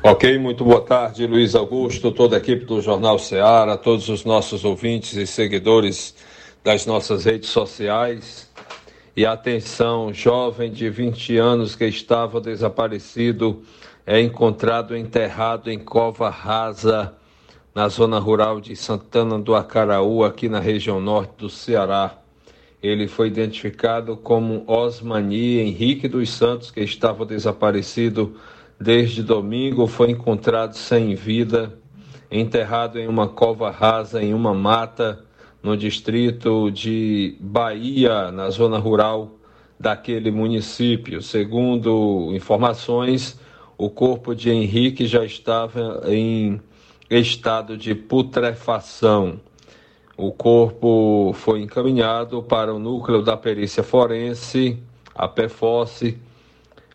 Ok, 0.02 0.38
muito 0.38 0.64
boa 0.64 0.80
tarde, 0.80 1.26
Luiz 1.26 1.54
Augusto, 1.54 2.11
toda 2.11 2.37
a 2.37 2.38
equipe 2.38 2.64
do 2.64 2.80
Jornal 2.80 3.18
Ceará, 3.18 3.76
todos 3.76 4.09
os 4.09 4.24
nossos 4.24 4.64
ouvintes 4.64 5.14
e 5.14 5.26
seguidores 5.26 6.14
das 6.64 6.87
nossas 6.87 7.26
redes 7.26 7.50
sociais. 7.50 8.49
E 9.16 9.26
atenção, 9.26 10.14
jovem 10.14 10.70
de 10.70 10.88
20 10.88 11.36
anos 11.36 11.74
que 11.74 11.84
estava 11.84 12.40
desaparecido 12.40 13.62
é 14.06 14.20
encontrado 14.20 14.96
enterrado 14.96 15.68
em 15.68 15.78
cova 15.80 16.30
rasa 16.30 17.12
na 17.74 17.88
zona 17.88 18.20
rural 18.20 18.60
de 18.60 18.76
Santana 18.76 19.36
do 19.36 19.54
Acaraú, 19.54 20.24
aqui 20.24 20.48
na 20.48 20.60
região 20.60 21.00
norte 21.00 21.32
do 21.38 21.50
Ceará. 21.50 22.18
Ele 22.80 23.08
foi 23.08 23.26
identificado 23.26 24.16
como 24.16 24.62
Osmani 24.66 25.58
Henrique 25.58 26.06
dos 26.06 26.30
Santos, 26.30 26.70
que 26.70 26.80
estava 26.80 27.26
desaparecido 27.26 28.36
desde 28.80 29.24
domingo, 29.24 29.88
foi 29.88 30.12
encontrado 30.12 30.74
sem 30.74 31.16
vida, 31.16 31.76
enterrado 32.30 32.98
em 32.98 33.08
uma 33.08 33.26
cova 33.28 33.70
rasa 33.70 34.22
em 34.22 34.32
uma 34.32 34.54
mata 34.54 35.24
no 35.62 35.76
distrito 35.76 36.70
de 36.70 37.36
Bahia, 37.40 38.30
na 38.30 38.50
zona 38.50 38.78
rural 38.78 39.32
daquele 39.78 40.30
município. 40.30 41.22
Segundo 41.22 42.30
informações, 42.34 43.38
o 43.78 43.88
corpo 43.88 44.34
de 44.34 44.50
Henrique 44.50 45.06
já 45.06 45.24
estava 45.24 46.02
em 46.06 46.60
estado 47.08 47.76
de 47.76 47.94
putrefação. 47.94 49.40
O 50.16 50.30
corpo 50.30 51.32
foi 51.34 51.62
encaminhado 51.62 52.42
para 52.42 52.74
o 52.74 52.78
núcleo 52.78 53.22
da 53.22 53.36
perícia 53.38 53.82
forense, 53.82 54.78
a 55.14 55.26
PFOSSE, 55.26 56.18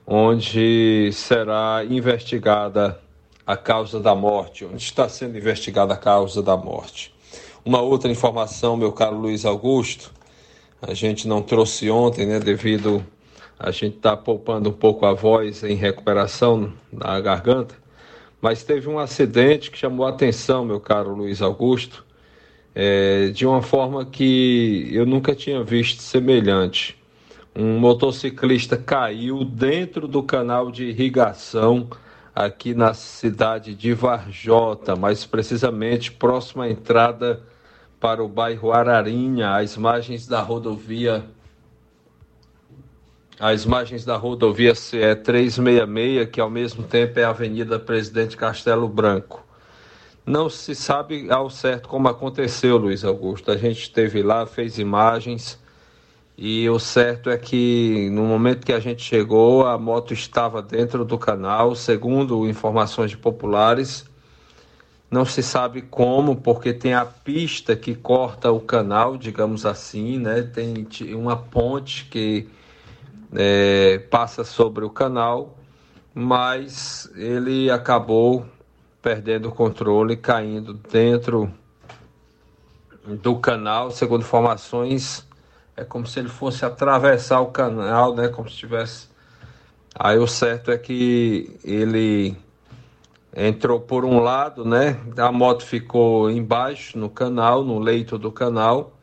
onde 0.06 1.10
será 1.12 1.84
investigada 1.90 3.02
a 3.48 3.58
causa 3.58 4.00
da 4.00 4.14
morte, 4.14 4.64
onde 4.64 4.78
está 4.78 5.10
sendo 5.10 5.38
investigada 5.38 5.96
a 5.96 5.98
causa 5.98 6.42
da 6.44 6.56
morte. 6.56 7.15
Uma 7.66 7.82
outra 7.82 8.12
informação, 8.12 8.78
meu 8.78 8.92
caro 8.92 9.18
Luiz 9.18 9.44
Augusto, 9.44 10.12
a 10.80 10.94
gente 10.94 11.28
não 11.28 11.42
trouxe 11.42 11.90
ontem, 11.90 12.24
né, 12.24 12.40
devido 12.40 13.04
a 13.58 13.72
gente 13.72 13.96
estar 13.96 14.16
tá 14.16 14.18
poupando 14.18 14.70
um 14.70 14.72
pouco 14.72 15.04
a 15.04 15.16
voz 15.16 15.64
em 15.64 15.74
recuperação 15.74 16.72
na 16.94 17.20
garganta, 17.20 17.74
mas 18.40 18.62
teve 18.62 18.88
um 18.88 19.00
acidente 19.00 19.72
que 19.72 19.80
chamou 19.80 20.06
a 20.06 20.12
atenção, 20.12 20.64
meu 20.64 20.80
caro 20.80 21.16
Luiz 21.16 21.42
Augusto, 21.42 22.06
é, 22.76 23.30
de 23.30 23.48
uma 23.48 23.64
forma 23.64 24.06
que 24.06 24.88
eu 24.92 25.08
nunca 25.08 25.34
tinha 25.34 25.64
visto 25.64 26.04
semelhante. 26.04 26.96
Um 27.56 27.80
motociclista 27.80 28.78
caiu 28.78 29.44
dentro 29.44 30.08
do 30.08 30.22
canal 30.22 30.70
de 30.70 30.86
irrigação 30.86 31.90
aqui 32.36 32.76
na 32.76 32.94
cidade 32.94 33.74
de 33.74 33.92
Varjota, 33.92 34.96
mais 34.96 35.26
precisamente 35.26 36.12
próximo 36.12 36.62
à 36.62 36.70
entrada 36.70 37.42
para 38.06 38.24
o 38.24 38.28
bairro 38.28 38.72
Ararinha, 38.72 39.56
às 39.56 39.76
margens 39.76 40.28
da 40.28 40.40
rodovia 40.40 41.26
às 43.40 43.66
margens 43.66 44.06
da 44.06 44.16
rodovia 44.16 44.76
CE 44.76 45.16
366, 45.16 46.30
que 46.30 46.40
ao 46.40 46.48
mesmo 46.48 46.84
tempo 46.84 47.20
é 47.20 47.24
a 47.24 47.30
Avenida 47.30 47.80
Presidente 47.80 48.38
Castelo 48.38 48.88
Branco. 48.88 49.44
Não 50.24 50.52
se 50.52 50.76
sabe 50.76 51.32
ao 51.32 51.50
certo 51.50 51.90
como 51.90 52.08
aconteceu, 52.08 52.78
Luiz 52.78 53.04
Augusto. 53.04 53.50
A 53.50 53.58
gente 53.58 53.82
esteve 53.82 54.22
lá, 54.22 54.46
fez 54.46 54.78
imagens, 54.78 55.60
e 56.38 56.70
o 56.70 56.78
certo 56.78 57.32
é 57.32 57.38
que 57.40 58.08
no 58.12 58.24
momento 58.26 58.68
que 58.68 58.74
a 58.74 58.80
gente 58.80 59.02
chegou, 59.02 59.66
a 59.66 59.80
moto 59.80 60.14
estava 60.14 60.62
dentro 60.62 61.04
do 61.04 61.18
canal, 61.18 61.74
segundo 61.74 62.48
informações 62.48 63.16
populares 63.16 64.06
não 65.10 65.26
se 65.26 65.42
sabe 65.44 65.82
como, 65.82 66.36
porque 66.36 66.74
tem 66.74 66.94
a 66.94 67.06
pista 67.06 67.76
que 67.76 67.96
corta 67.96 68.52
o 68.52 68.60
canal, 68.60 69.18
digamos 69.18 69.66
assim, 69.66 70.18
né? 70.18 70.42
Tem 70.42 70.88
uma 71.14 71.38
ponte 71.38 72.06
que 72.06 72.50
é, 73.34 74.00
passa 74.10 74.44
sobre 74.44 74.84
o 74.84 74.90
canal, 74.90 75.58
mas 76.14 77.12
ele 77.16 77.70
acabou 77.70 78.46
perdendo 79.02 79.50
o 79.50 79.52
controle, 79.52 80.18
caindo 80.18 80.74
dentro 80.74 81.52
do 83.06 83.36
canal, 83.36 83.92
segundo 83.92 84.22
informações, 84.22 85.28
é 85.78 85.84
como 85.84 86.08
se 86.08 86.20
ele 86.20 86.30
fosse 86.30 86.66
atravessar 86.66 87.40
o 87.42 87.48
canal, 87.48 88.16
né? 88.16 88.30
Como 88.30 88.50
se 88.50 88.56
tivesse. 88.56 89.10
Aí 89.94 90.18
o 90.18 90.28
certo 90.28 90.72
é 90.72 90.78
que 90.78 91.58
ele 91.64 92.36
entrou 93.36 93.80
por 93.80 94.06
um 94.06 94.20
lado, 94.20 94.64
né? 94.64 94.98
A 95.18 95.32
moto 95.32 95.66
ficou 95.66 96.32
embaixo 96.32 96.98
no 96.98 97.10
canal, 97.10 97.64
no 97.66 97.80
leito 97.80 98.18
do 98.18 98.32
canal, 98.32 98.94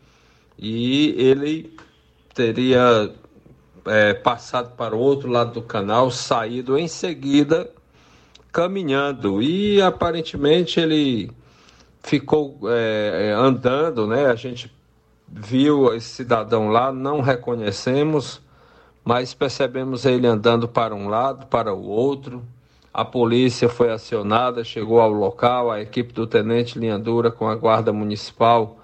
e 0.59 1.15
ele 1.19 1.77
teria 2.35 3.13
é, 3.85 4.15
passado 4.15 4.75
para 4.75 4.97
o 4.97 4.99
outro 4.99 5.31
lado 5.31 5.53
do 5.53 5.63
canal, 5.63 6.11
saído 6.11 6.79
em 6.79 6.89
seguida 6.89 7.71
caminhando 8.51 9.43
e 9.43 9.81
aparentemente 9.81 10.79
ele 10.79 11.31
ficou 12.03 12.59
é, 12.69 13.35
andando, 13.37 14.07
né? 14.07 14.27
A 14.27 14.35
gente 14.35 14.73
viu 15.27 15.95
esse 15.95 16.09
cidadão 16.09 16.69
lá, 16.69 16.93
não 16.93 17.21
reconhecemos, 17.21 18.43
mas 19.03 19.33
percebemos 19.33 20.05
ele 20.05 20.27
andando 20.27 20.69
para 20.69 20.95
um 20.95 21.09
lado, 21.09 21.47
para 21.47 21.73
o 21.73 21.83
outro 21.83 22.43
A 22.95 23.07
polícia 23.07 23.71
foi 23.71 23.91
acionada, 23.91 24.63
chegou 24.63 25.01
ao 25.01 25.11
local, 25.11 25.71
a 25.71 25.81
equipe 25.81 26.13
do 26.13 26.27
Tenente 26.27 26.79
Linha 26.79 26.99
Dura 26.99 27.31
com 27.31 27.49
a 27.49 27.55
Guarda 27.55 27.91
Municipal, 27.91 28.79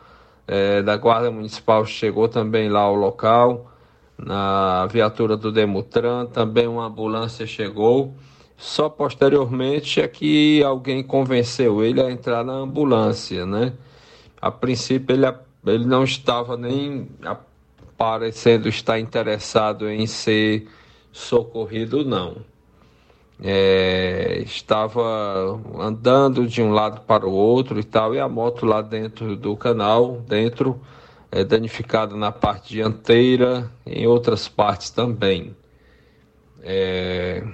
eh, 0.46 0.80
da 0.82 0.96
Guarda 0.96 1.30
Municipal 1.30 1.84
chegou 1.84 2.26
também 2.26 2.70
lá 2.70 2.80
ao 2.80 2.94
local, 2.94 3.70
na 4.16 4.86
viatura 4.86 5.36
do 5.36 5.52
Demutran, 5.52 6.24
também 6.24 6.66
uma 6.66 6.86
ambulância 6.86 7.46
chegou. 7.46 8.14
Só 8.56 8.88
posteriormente 8.88 10.00
é 10.00 10.08
que 10.08 10.62
alguém 10.64 11.02
convenceu 11.02 11.84
ele 11.84 12.00
a 12.00 12.10
entrar 12.10 12.42
na 12.42 12.54
ambulância, 12.54 13.44
né? 13.44 13.74
A 14.40 14.50
princípio 14.50 15.14
ele, 15.14 15.26
ele 15.66 15.84
não 15.84 16.02
estava 16.02 16.56
nem 16.56 17.08
parecendo 17.96 18.68
estar 18.68 18.98
interessado 18.98 19.88
em 19.88 20.06
ser 20.06 20.66
socorrido, 21.12 22.04
não. 22.04 22.36
É, 23.40 24.42
estava 24.44 25.60
andando 25.78 26.46
de 26.46 26.60
um 26.60 26.72
lado 26.72 27.02
para 27.02 27.26
o 27.26 27.32
outro 27.32 27.78
e 27.78 27.84
tal, 27.84 28.14
e 28.14 28.18
a 28.18 28.28
moto 28.28 28.66
lá 28.66 28.82
dentro 28.82 29.36
do 29.36 29.56
canal, 29.56 30.20
dentro, 30.26 30.80
é, 31.30 31.44
danificada 31.44 32.16
na 32.16 32.32
parte 32.32 32.70
dianteira, 32.70 33.70
em 33.86 34.06
outras 34.06 34.48
partes 34.48 34.90
também. 34.90 35.56
É, 36.62 37.44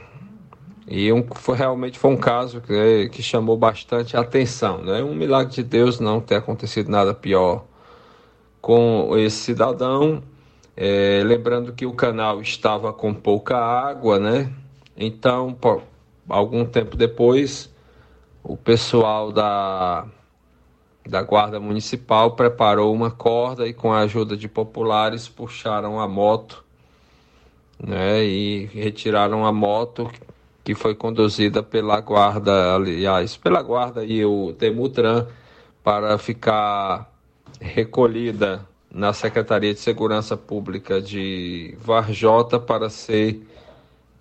e 0.86 1.12
um, 1.12 1.24
foi, 1.34 1.56
realmente 1.56 1.98
foi 1.98 2.10
um 2.10 2.16
caso 2.16 2.60
que, 2.60 3.08
que 3.10 3.22
chamou 3.22 3.56
bastante 3.56 4.16
atenção. 4.16 4.82
Né? 4.82 5.02
Um 5.02 5.14
milagre 5.14 5.52
de 5.54 5.62
Deus 5.62 5.98
não 5.98 6.20
ter 6.20 6.36
acontecido 6.36 6.90
nada 6.90 7.14
pior 7.14 7.64
com 8.60 9.16
esse 9.16 9.36
cidadão. 9.36 10.22
É, 10.76 11.22
lembrando 11.24 11.72
que 11.72 11.86
o 11.86 11.92
canal 11.92 12.40
estava 12.40 12.92
com 12.92 13.14
pouca 13.14 13.56
água, 13.56 14.18
né? 14.18 14.52
Então, 14.96 15.52
por, 15.52 15.82
algum 16.28 16.64
tempo 16.64 16.96
depois, 16.96 17.72
o 18.42 18.56
pessoal 18.56 19.32
da, 19.32 20.06
da 21.06 21.22
Guarda 21.22 21.58
Municipal 21.58 22.32
preparou 22.32 22.92
uma 22.94 23.10
corda 23.10 23.66
e, 23.66 23.72
com 23.72 23.92
a 23.92 24.00
ajuda 24.00 24.36
de 24.36 24.48
populares, 24.48 25.28
puxaram 25.28 26.00
a 26.00 26.06
moto 26.06 26.64
né? 27.78 28.24
e 28.24 28.66
retiraram 28.66 29.44
a 29.44 29.52
moto 29.52 30.10
que 30.62 30.74
foi 30.74 30.94
conduzida 30.94 31.62
pela 31.62 32.00
guarda, 32.00 32.74
aliás, 32.74 33.36
pela 33.36 33.62
guarda 33.62 34.04
e 34.04 34.24
o 34.24 34.52
Demutran 34.52 35.26
para 35.82 36.16
ficar 36.16 37.12
recolhida 37.60 38.66
na 38.90 39.12
Secretaria 39.12 39.74
de 39.74 39.80
Segurança 39.80 40.36
Pública 40.36 41.02
de 41.02 41.76
Varjota 41.78 42.58
para 42.58 42.88
ser 42.88 43.42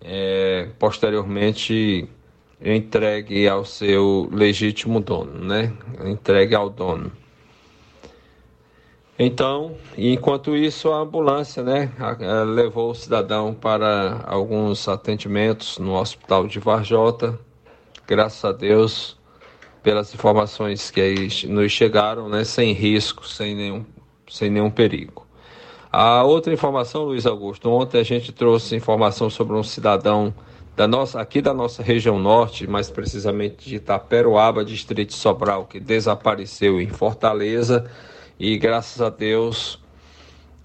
é, 0.04 0.68
posteriormente 0.78 2.08
entregue 2.62 3.48
ao 3.48 3.66
seu 3.66 4.30
legítimo 4.32 5.00
dono, 5.00 5.44
né? 5.44 5.74
Entregue 6.04 6.56
ao 6.56 6.70
dono. 6.70 7.12
Então, 9.18 9.78
enquanto 9.98 10.56
isso, 10.56 10.92
a 10.92 10.98
ambulância 10.98 11.62
né, 11.62 11.92
levou 12.48 12.92
o 12.92 12.96
cidadão 12.96 13.54
para 13.54 14.24
alguns 14.26 14.88
atendimentos 14.88 15.78
no 15.78 15.94
hospital 15.94 16.48
de 16.48 16.60
Varjota. 16.60 17.40
Graças 18.08 18.44
a 18.44 18.52
Deus, 18.52 19.18
pelas 19.84 20.14
informações 20.14 20.90
que 20.90 21.48
nos 21.48 21.72
chegaram, 21.72 22.28
né, 22.28 22.44
sem 22.44 22.74
risco, 22.74 23.28
sem 23.28 23.56
nenhum, 23.56 23.86
sem 24.28 24.50
nenhum 24.50 24.72
perigo. 24.72 25.23
A 25.96 26.24
outra 26.24 26.52
informação, 26.52 27.04
Luiz 27.04 27.28
Augusto, 27.28 27.70
ontem 27.70 28.00
a 28.00 28.04
gente 28.04 28.32
trouxe 28.32 28.76
informação 28.76 29.30
sobre 29.30 29.56
um 29.56 29.62
cidadão 29.62 30.34
da 30.76 30.88
nossa, 30.88 31.22
aqui 31.22 31.40
da 31.40 31.54
nossa 31.54 31.84
região 31.84 32.18
norte, 32.18 32.66
mais 32.66 32.90
precisamente 32.90 33.70
de 33.70 33.76
Itaperoaba, 33.76 34.66
distrito 34.66 35.10
de 35.10 35.14
Sobral, 35.14 35.66
que 35.68 35.80
desapareceu 35.80 36.82
em 36.82 36.88
Fortaleza. 36.88 37.88
E 38.40 38.58
graças 38.58 39.04
a 39.04 39.10
Deus, 39.12 39.80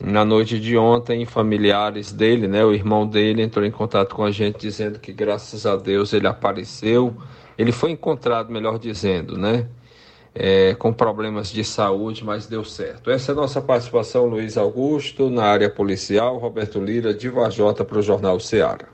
na 0.02 0.24
noite 0.24 0.58
de 0.58 0.78
ontem, 0.78 1.26
familiares 1.26 2.10
dele, 2.10 2.48
né, 2.48 2.64
o 2.64 2.72
irmão 2.72 3.06
dele 3.06 3.42
entrou 3.42 3.66
em 3.66 3.70
contato 3.70 4.14
com 4.14 4.24
a 4.24 4.30
gente 4.30 4.58
dizendo 4.58 4.98
que 4.98 5.12
graças 5.12 5.66
a 5.66 5.76
Deus 5.76 6.14
ele 6.14 6.26
apareceu, 6.26 7.14
ele 7.58 7.70
foi 7.70 7.90
encontrado, 7.90 8.50
melhor 8.50 8.78
dizendo, 8.78 9.36
né, 9.36 9.68
é, 10.40 10.72
com 10.74 10.92
problemas 10.92 11.50
de 11.50 11.64
saúde, 11.64 12.24
mas 12.24 12.46
deu 12.46 12.64
certo. 12.64 13.10
Essa 13.10 13.32
é 13.32 13.34
a 13.34 13.36
nossa 13.36 13.60
participação, 13.60 14.26
Luiz 14.26 14.56
Augusto, 14.56 15.28
na 15.28 15.42
área 15.42 15.68
policial, 15.68 16.38
Roberto 16.38 16.80
Lira, 16.80 17.12
de 17.12 17.28
Vajota, 17.28 17.84
para 17.84 17.98
o 17.98 18.02
Jornal 18.02 18.38
Ceará. 18.38 18.86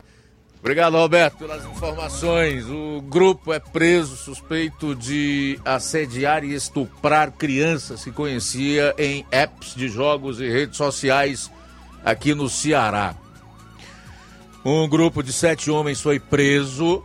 Obrigado, 0.59 0.97
Roberto, 0.97 1.37
pelas 1.37 1.67
informações. 1.67 2.65
O 2.71 3.03
grupo 3.03 3.53
é 3.53 3.59
preso 3.59 4.17
suspeito 4.17 4.95
de 4.95 5.61
assediar 5.63 6.43
e 6.43 6.55
estuprar 6.55 7.31
crianças 7.33 8.03
que 8.03 8.11
conhecia 8.11 8.95
em 8.97 9.27
apps 9.31 9.75
de 9.75 9.87
jogos 9.89 10.41
e 10.41 10.49
redes 10.49 10.79
sociais 10.79 11.51
aqui 12.03 12.35
no 12.35 12.49
Ceará. 12.49 13.15
Um 14.65 14.89
grupo 14.89 15.23
de 15.23 15.35
sete 15.35 15.71
homens 15.71 16.01
foi 16.01 16.19
preso 16.19 17.05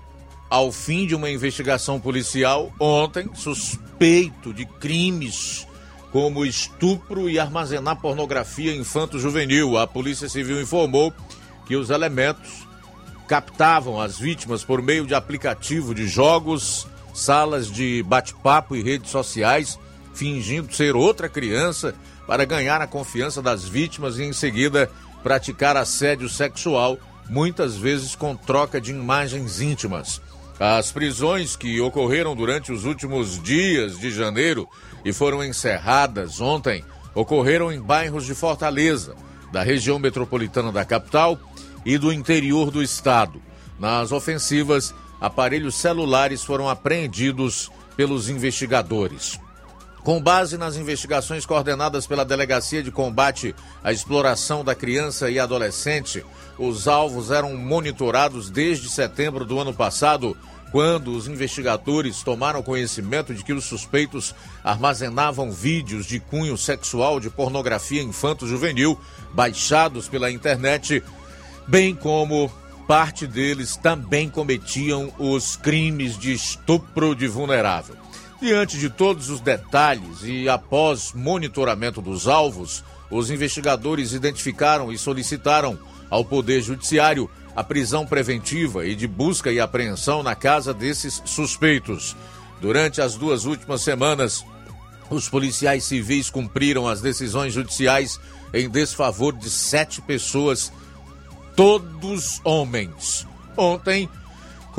ao 0.49 0.71
fim 0.71 1.05
de 1.05 1.15
uma 1.15 1.29
investigação 1.29 1.99
policial 1.99 2.73
ontem, 2.79 3.29
suspeito 3.35 4.53
de 4.53 4.65
crimes 4.65 5.67
como 6.11 6.45
estupro 6.45 7.29
e 7.29 7.37
armazenar 7.37 7.97
pornografia 7.97 8.75
infanto-juvenil. 8.75 9.77
A 9.77 9.85
Polícia 9.85 10.27
Civil 10.27 10.59
informou 10.59 11.13
que 11.67 11.75
os 11.75 11.91
elementos 11.91 12.67
captavam 13.27 14.01
as 14.01 14.17
vítimas 14.17 14.63
por 14.63 14.81
meio 14.81 15.05
de 15.05 15.13
aplicativo 15.13 15.93
de 15.93 16.07
jogos, 16.07 16.87
salas 17.13 17.71
de 17.71 18.01
bate-papo 18.01 18.75
e 18.75 18.81
redes 18.81 19.11
sociais, 19.11 19.77
fingindo 20.15 20.73
ser 20.73 20.95
outra 20.95 21.29
criança 21.29 21.93
para 22.25 22.43
ganhar 22.43 22.81
a 22.81 22.87
confiança 22.87 23.39
das 23.39 23.63
vítimas 23.65 24.17
e 24.17 24.23
em 24.23 24.33
seguida 24.33 24.89
praticar 25.21 25.77
assédio 25.77 26.27
sexual, 26.27 26.97
muitas 27.29 27.75
vezes 27.75 28.15
com 28.15 28.35
troca 28.35 28.81
de 28.81 28.89
imagens 28.89 29.61
íntimas. 29.61 30.19
As 30.59 30.91
prisões 30.91 31.55
que 31.55 31.79
ocorreram 31.79 32.35
durante 32.35 32.69
os 32.69 32.83
últimos 32.83 33.41
dias 33.41 33.97
de 33.97 34.11
janeiro 34.11 34.67
e 35.05 35.13
foram 35.13 35.41
encerradas 35.41 36.41
ontem 36.41 36.83
ocorreram 37.15 37.71
em 37.71 37.79
bairros 37.79 38.25
de 38.25 38.35
Fortaleza, 38.35 39.15
da 39.53 39.63
região 39.63 39.97
metropolitana 39.97 40.69
da 40.69 40.83
capital 40.83 41.39
e 41.85 41.97
do 41.97 42.11
interior 42.11 42.71
do 42.71 42.83
estado. 42.83 43.41
Nas 43.79 44.11
ofensivas, 44.11 44.93
aparelhos 45.21 45.75
celulares 45.75 46.43
foram 46.43 46.67
apreendidos 46.67 47.71
pelos 47.95 48.27
investigadores. 48.27 49.39
Com 50.03 50.21
base 50.21 50.57
nas 50.57 50.77
investigações 50.77 51.45
coordenadas 51.45 52.07
pela 52.07 52.23
Delegacia 52.23 52.81
de 52.81 52.91
Combate 52.91 53.53
à 53.83 53.91
Exploração 53.91 54.63
da 54.63 54.73
Criança 54.73 55.29
e 55.29 55.37
Adolescente, 55.37 56.25
os 56.57 56.87
alvos 56.87 57.31
eram 57.31 57.55
monitorados 57.55 58.49
desde 58.49 58.89
setembro 58.89 59.45
do 59.45 59.59
ano 59.59 59.73
passado, 59.73 60.37
quando 60.71 61.11
os 61.11 61.27
investigadores 61.27 62.23
tomaram 62.23 62.63
conhecimento 62.63 63.33
de 63.33 63.43
que 63.43 63.53
os 63.53 63.65
suspeitos 63.65 64.33
armazenavam 64.63 65.51
vídeos 65.51 66.05
de 66.05 66.19
cunho 66.19 66.57
sexual 66.57 67.19
de 67.19 67.29
pornografia 67.29 68.01
infanto-juvenil 68.01 68.99
baixados 69.33 70.07
pela 70.07 70.31
internet 70.31 71.03
bem 71.67 71.93
como 71.93 72.51
parte 72.87 73.27
deles 73.27 73.75
também 73.75 74.29
cometiam 74.29 75.13
os 75.19 75.55
crimes 75.55 76.17
de 76.17 76.33
estupro 76.33 77.15
de 77.15 77.27
vulnerável. 77.27 77.95
Diante 78.41 78.77
de 78.77 78.89
todos 78.89 79.29
os 79.29 79.41
detalhes 79.41 80.23
e 80.23 80.47
após 80.47 81.11
monitoramento 81.13 82.01
dos 82.01 82.25
alvos, 82.25 82.83
os 83.11 83.29
investigadores 83.29 84.13
identificaram 84.13 84.91
e 84.91 84.97
solicitaram 84.97 85.77
ao 86.09 86.23
Poder 86.23 86.61
Judiciário 86.61 87.29
a 87.53 87.63
prisão 87.63 88.05
preventiva 88.05 88.85
e 88.85 88.95
de 88.95 89.07
busca 89.07 89.51
e 89.51 89.59
apreensão 89.59 90.23
na 90.23 90.35
casa 90.35 90.73
desses 90.73 91.21
suspeitos. 91.25 92.15
Durante 92.61 93.01
as 93.01 93.15
duas 93.15 93.43
últimas 93.43 93.81
semanas, 93.81 94.45
os 95.09 95.27
policiais 95.27 95.83
civis 95.83 96.29
cumpriram 96.29 96.87
as 96.87 97.01
decisões 97.01 97.53
judiciais 97.53 98.19
em 98.53 98.69
desfavor 98.69 99.33
de 99.33 99.49
sete 99.49 100.01
pessoas 100.01 100.71
todos 101.57 102.39
homens. 102.45 103.27
Ontem, 103.57 104.07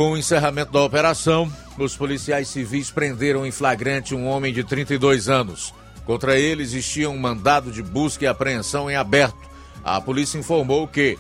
com 0.00 0.12
o 0.12 0.16
encerramento 0.16 0.72
da 0.72 0.80
operação, 0.80 1.52
os 1.76 1.94
policiais 1.94 2.48
civis 2.48 2.90
prenderam 2.90 3.44
em 3.44 3.50
flagrante 3.50 4.14
um 4.14 4.26
homem 4.26 4.50
de 4.50 4.64
32 4.64 5.28
anos. 5.28 5.74
Contra 6.06 6.38
ele 6.38 6.62
existia 6.62 7.10
um 7.10 7.18
mandado 7.18 7.70
de 7.70 7.82
busca 7.82 8.24
e 8.24 8.26
apreensão 8.26 8.90
em 8.90 8.96
aberto. 8.96 9.36
A 9.84 10.00
polícia 10.00 10.38
informou 10.38 10.88
que, 10.88 11.18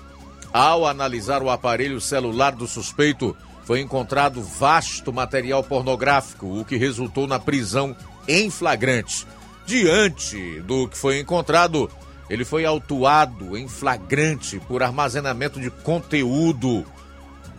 ao 0.50 0.86
analisar 0.86 1.42
o 1.42 1.50
aparelho 1.50 2.00
celular 2.00 2.52
do 2.52 2.66
suspeito, 2.66 3.36
foi 3.64 3.80
encontrado 3.80 4.42
vasto 4.42 5.12
material 5.12 5.62
pornográfico, 5.62 6.46
o 6.46 6.64
que 6.64 6.78
resultou 6.78 7.26
na 7.26 7.38
prisão 7.38 7.94
em 8.26 8.48
flagrante. 8.48 9.26
Diante 9.66 10.58
do 10.62 10.88
que 10.88 10.96
foi 10.96 11.20
encontrado, 11.20 11.90
ele 12.30 12.46
foi 12.46 12.64
autuado 12.64 13.58
em 13.58 13.68
flagrante 13.68 14.58
por 14.60 14.82
armazenamento 14.82 15.60
de 15.60 15.68
conteúdo 15.68 16.86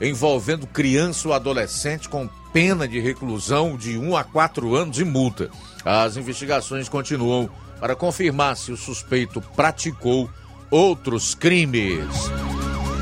envolvendo 0.02 0.66
criança 0.66 1.28
ou 1.28 1.34
adolescente 1.34 2.10
com 2.10 2.28
pena 2.52 2.88
de 2.88 3.00
reclusão 3.00 3.78
de 3.78 3.98
1 3.98 4.18
a 4.18 4.24
4 4.24 4.76
anos 4.76 5.00
e 5.00 5.06
multa. 5.06 5.50
As 5.86 6.18
investigações 6.18 6.90
continuam 6.90 7.50
para 7.80 7.96
confirmar 7.96 8.58
se 8.58 8.72
o 8.72 8.78
suspeito 8.78 9.42
praticou 9.56 10.30
outros 10.70 11.36
crimes. 11.36 12.08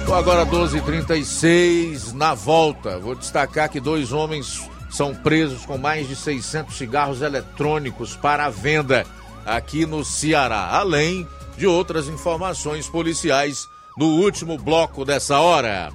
Então, 0.01 0.15
agora 0.15 0.45
12h36, 0.45 2.13
na 2.13 2.33
volta, 2.33 2.97
vou 2.97 3.15
destacar 3.15 3.69
que 3.69 3.79
dois 3.79 4.11
homens 4.11 4.67
são 4.89 5.13
presos 5.13 5.65
com 5.65 5.77
mais 5.77 6.07
de 6.07 6.15
600 6.15 6.75
cigarros 6.75 7.21
eletrônicos 7.21 8.15
para 8.15 8.49
venda 8.49 9.05
aqui 9.45 9.85
no 9.85 10.03
Ceará, 10.03 10.69
além 10.71 11.27
de 11.57 11.67
outras 11.67 12.07
informações 12.07 12.87
policiais 12.89 13.67
no 13.97 14.05
último 14.05 14.57
bloco 14.57 15.05
dessa 15.05 15.39
hora. 15.39 15.91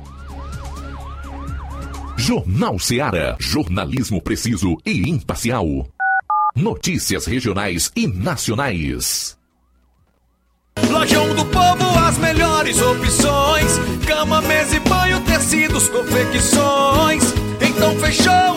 Jornal 2.26 2.78
Ceará, 2.78 3.37
jornalismo 3.38 4.18
preciso 4.18 4.78
e 4.87 5.10
imparcial. 5.10 5.87
Notícias 6.56 7.26
regionais 7.26 7.92
e 7.94 8.06
nacionais. 8.06 9.37
Lojão 10.88 11.34
do 11.34 11.44
Povo, 11.44 11.84
as 11.98 12.16
melhores 12.16 12.80
opções: 12.80 13.78
cama, 14.06 14.40
mesa 14.40 14.74
e 14.74 14.80
banho, 14.80 15.20
tecidos, 15.20 15.87
confecções. 15.90 17.24
Então 17.60 17.94
fechou, 17.98 18.56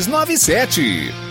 6297. 0.01 1.30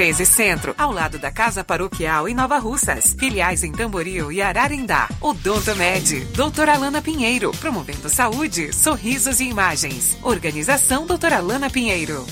1213 0.00 0.24
Centro, 0.24 0.74
ao 0.78 0.90
lado 0.90 1.18
da 1.18 1.30
Casa 1.30 1.62
Paroquial 1.62 2.26
em 2.26 2.34
Nova 2.34 2.58
Russas. 2.58 3.14
Filiais 3.18 3.62
em 3.62 3.70
Tamboril 3.70 4.32
e 4.32 4.40
Ararindá. 4.40 5.06
Odonto 5.20 5.76
Med, 5.76 6.24
doutora 6.34 6.72
Alana 6.72 7.02
Pinheiro, 7.02 7.50
promovendo 7.60 8.08
saúde, 8.08 8.72
sorrisos 8.72 9.40
e 9.40 9.44
imagens. 9.44 10.16
Organização 10.22 11.04
doutora 11.04 11.36
Alana 11.36 11.68
Pinheiro. 11.68 12.24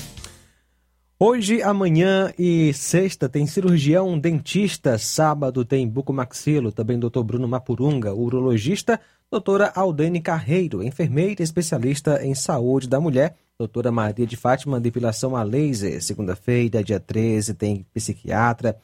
Hoje, 1.19 1.61
amanhã 1.61 2.33
e 2.39 2.73
sexta 2.73 3.29
tem 3.29 3.45
cirurgião 3.45 4.17
dentista, 4.17 4.97
sábado 4.97 5.63
tem 5.63 5.87
bucomaxilo, 5.87 6.71
também 6.71 6.97
Dr. 6.97 7.21
Bruno 7.21 7.47
Mapurunga, 7.47 8.15
urologista, 8.15 8.99
doutora 9.29 9.71
Aldene 9.75 10.21
Carreiro, 10.21 10.81
enfermeira 10.81 11.43
especialista 11.43 12.25
em 12.25 12.33
saúde 12.33 12.89
da 12.89 12.99
mulher 12.99 13.35
Doutora 13.59 13.91
Maria 13.91 14.25
de 14.25 14.37
Fátima, 14.37 14.79
depilação 14.79 15.35
a 15.35 15.43
laser. 15.43 16.01
Segunda-feira, 16.01 16.81
dia 16.81 16.97
13, 16.97 17.53
tem 17.53 17.85
psiquiatra. 17.93 18.79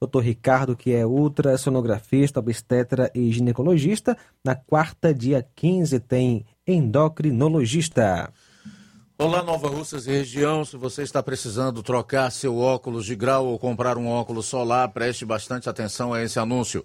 Doutor 0.00 0.20
Ricardo, 0.20 0.74
que 0.74 0.94
é 0.94 1.04
ultrassonografista, 1.04 2.40
obstetra 2.40 3.10
e 3.14 3.30
ginecologista. 3.30 4.16
Na 4.42 4.54
quarta, 4.54 5.12
dia 5.12 5.46
15, 5.54 6.00
tem 6.00 6.46
endocrinologista. 6.66 8.32
Olá, 9.16 9.42
Nova 9.42 9.68
Russas 9.68 10.06
e 10.06 10.10
região. 10.10 10.64
Se 10.64 10.76
você 10.78 11.02
está 11.02 11.22
precisando 11.22 11.82
trocar 11.82 12.30
seu 12.30 12.58
óculos 12.58 13.04
de 13.04 13.14
grau 13.14 13.46
ou 13.46 13.58
comprar 13.58 13.98
um 13.98 14.08
óculos 14.08 14.46
solar, 14.46 14.88
preste 14.88 15.26
bastante 15.26 15.68
atenção 15.68 16.14
a 16.14 16.22
esse 16.22 16.38
anúncio. 16.38 16.84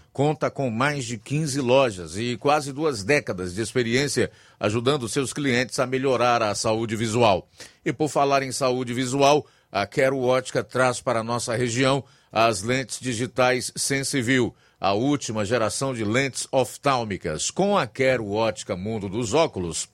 conta 0.13 0.49
com 0.49 0.69
mais 0.69 1.05
de 1.05 1.17
15 1.17 1.61
lojas 1.61 2.17
e 2.17 2.37
quase 2.37 2.73
duas 2.73 3.03
décadas 3.03 3.53
de 3.53 3.61
experiência 3.61 4.31
ajudando 4.59 5.07
seus 5.07 5.33
clientes 5.33 5.79
a 5.79 5.87
melhorar 5.87 6.41
a 6.41 6.53
saúde 6.53 6.95
visual. 6.95 7.47
E 7.85 7.93
por 7.93 8.09
falar 8.09 8.43
em 8.43 8.51
saúde 8.51 8.93
visual, 8.93 9.45
a 9.71 9.85
Quero 9.85 10.19
Ótica 10.19 10.63
traz 10.63 10.99
para 10.99 11.23
nossa 11.23 11.55
região 11.55 12.03
as 12.31 12.61
lentes 12.61 12.99
digitais 12.99 13.71
Sensiview, 13.75 14.53
a 14.79 14.93
última 14.93 15.45
geração 15.45 15.93
de 15.93 16.03
lentes 16.03 16.47
oftálmicas. 16.51 17.51
Com 17.51 17.77
a 17.77 17.87
Quero 17.87 18.31
Ótica 18.31 18.75
Mundo 18.75 19.07
dos 19.07 19.33
Óculos, 19.33 19.87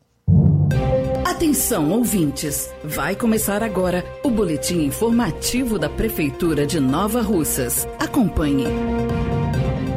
Atenção, 1.25 1.91
ouvintes! 1.91 2.73
Vai 2.83 3.15
começar 3.15 3.63
agora 3.63 4.03
o 4.23 4.29
boletim 4.29 4.83
informativo 4.83 5.77
da 5.77 5.87
Prefeitura 5.87 6.65
de 6.65 6.79
Nova 6.79 7.21
Russas. 7.21 7.87
Acompanhe. 7.99 8.65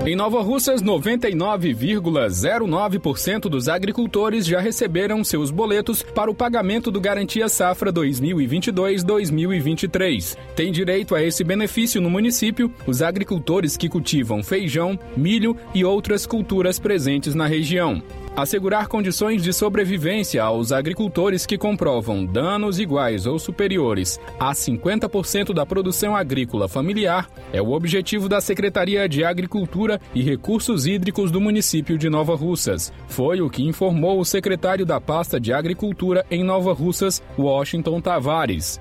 Em 0.07 0.15
Nova 0.15 0.43
Russas, 0.43 0.83
99,09% 0.83 3.49
dos 3.49 3.71
agricultores 3.71 4.45
já 4.45 4.61
receberam 4.61 5.25
seus 5.25 5.51
boletos 5.51 6.03
para 6.03 6.31
o 6.31 6.35
pagamento 6.35 6.91
do 6.91 7.01
Garantia 7.01 7.49
Safra 7.49 7.91
2022-2023. 7.91 10.37
Tem 10.55 10.71
direito 10.71 11.15
a 11.15 11.23
esse 11.23 11.43
benefício 11.43 12.03
no 12.03 12.11
município 12.11 12.71
os 12.87 13.01
agricultores 13.01 13.79
que 13.79 13.89
cultivam 13.89 14.43
feijão, 14.43 14.99
milho 15.17 15.57
e 15.73 15.87
outras 15.87 16.27
culturas 16.27 16.79
presentes 16.79 17.35
na 17.35 17.47
região 17.47 18.03
assegurar 18.37 18.89
condições 18.89 19.43
de 19.43 19.53
sobrevivência 19.53 20.43
aos 20.43 20.73
agricultores 20.73 21.47
que 21.47 21.57
comprovam 21.57 22.25
danos 22.25 22.79
iguais 22.79 23.27
ou 23.27 23.39
superiores 23.39 24.19
a 24.39 24.53
50% 24.53 25.53
da 25.53 25.65
produção 25.65 26.17
agrícola 26.17 26.69
familiar 26.69 27.29
é 27.53 27.63
o 27.63 27.73
objetivo 27.73 28.29
da 28.29 28.41
Secretaria 28.41 29.09
de 29.09 29.25
Agricultura 29.25 30.01
e 30.15 30.23
Recursos 30.23 30.87
Hídricos 30.87 31.31
do 31.31 31.41
município 31.41 31.97
de 31.97 32.09
Nova 32.09 32.35
Russas. 32.35 32.93
Foi 33.07 33.41
o 33.41 33.51
que 33.51 33.63
informou 33.63 34.19
o 34.19 34.25
secretário 34.25 34.85
da 34.85 35.01
pasta 35.01 35.39
de 35.39 35.53
Agricultura 35.53 36.27
em 36.31 36.43
Nova 36.43 36.73
Russas, 36.73 37.23
Washington 37.39 38.01
Tavares. 38.01 38.81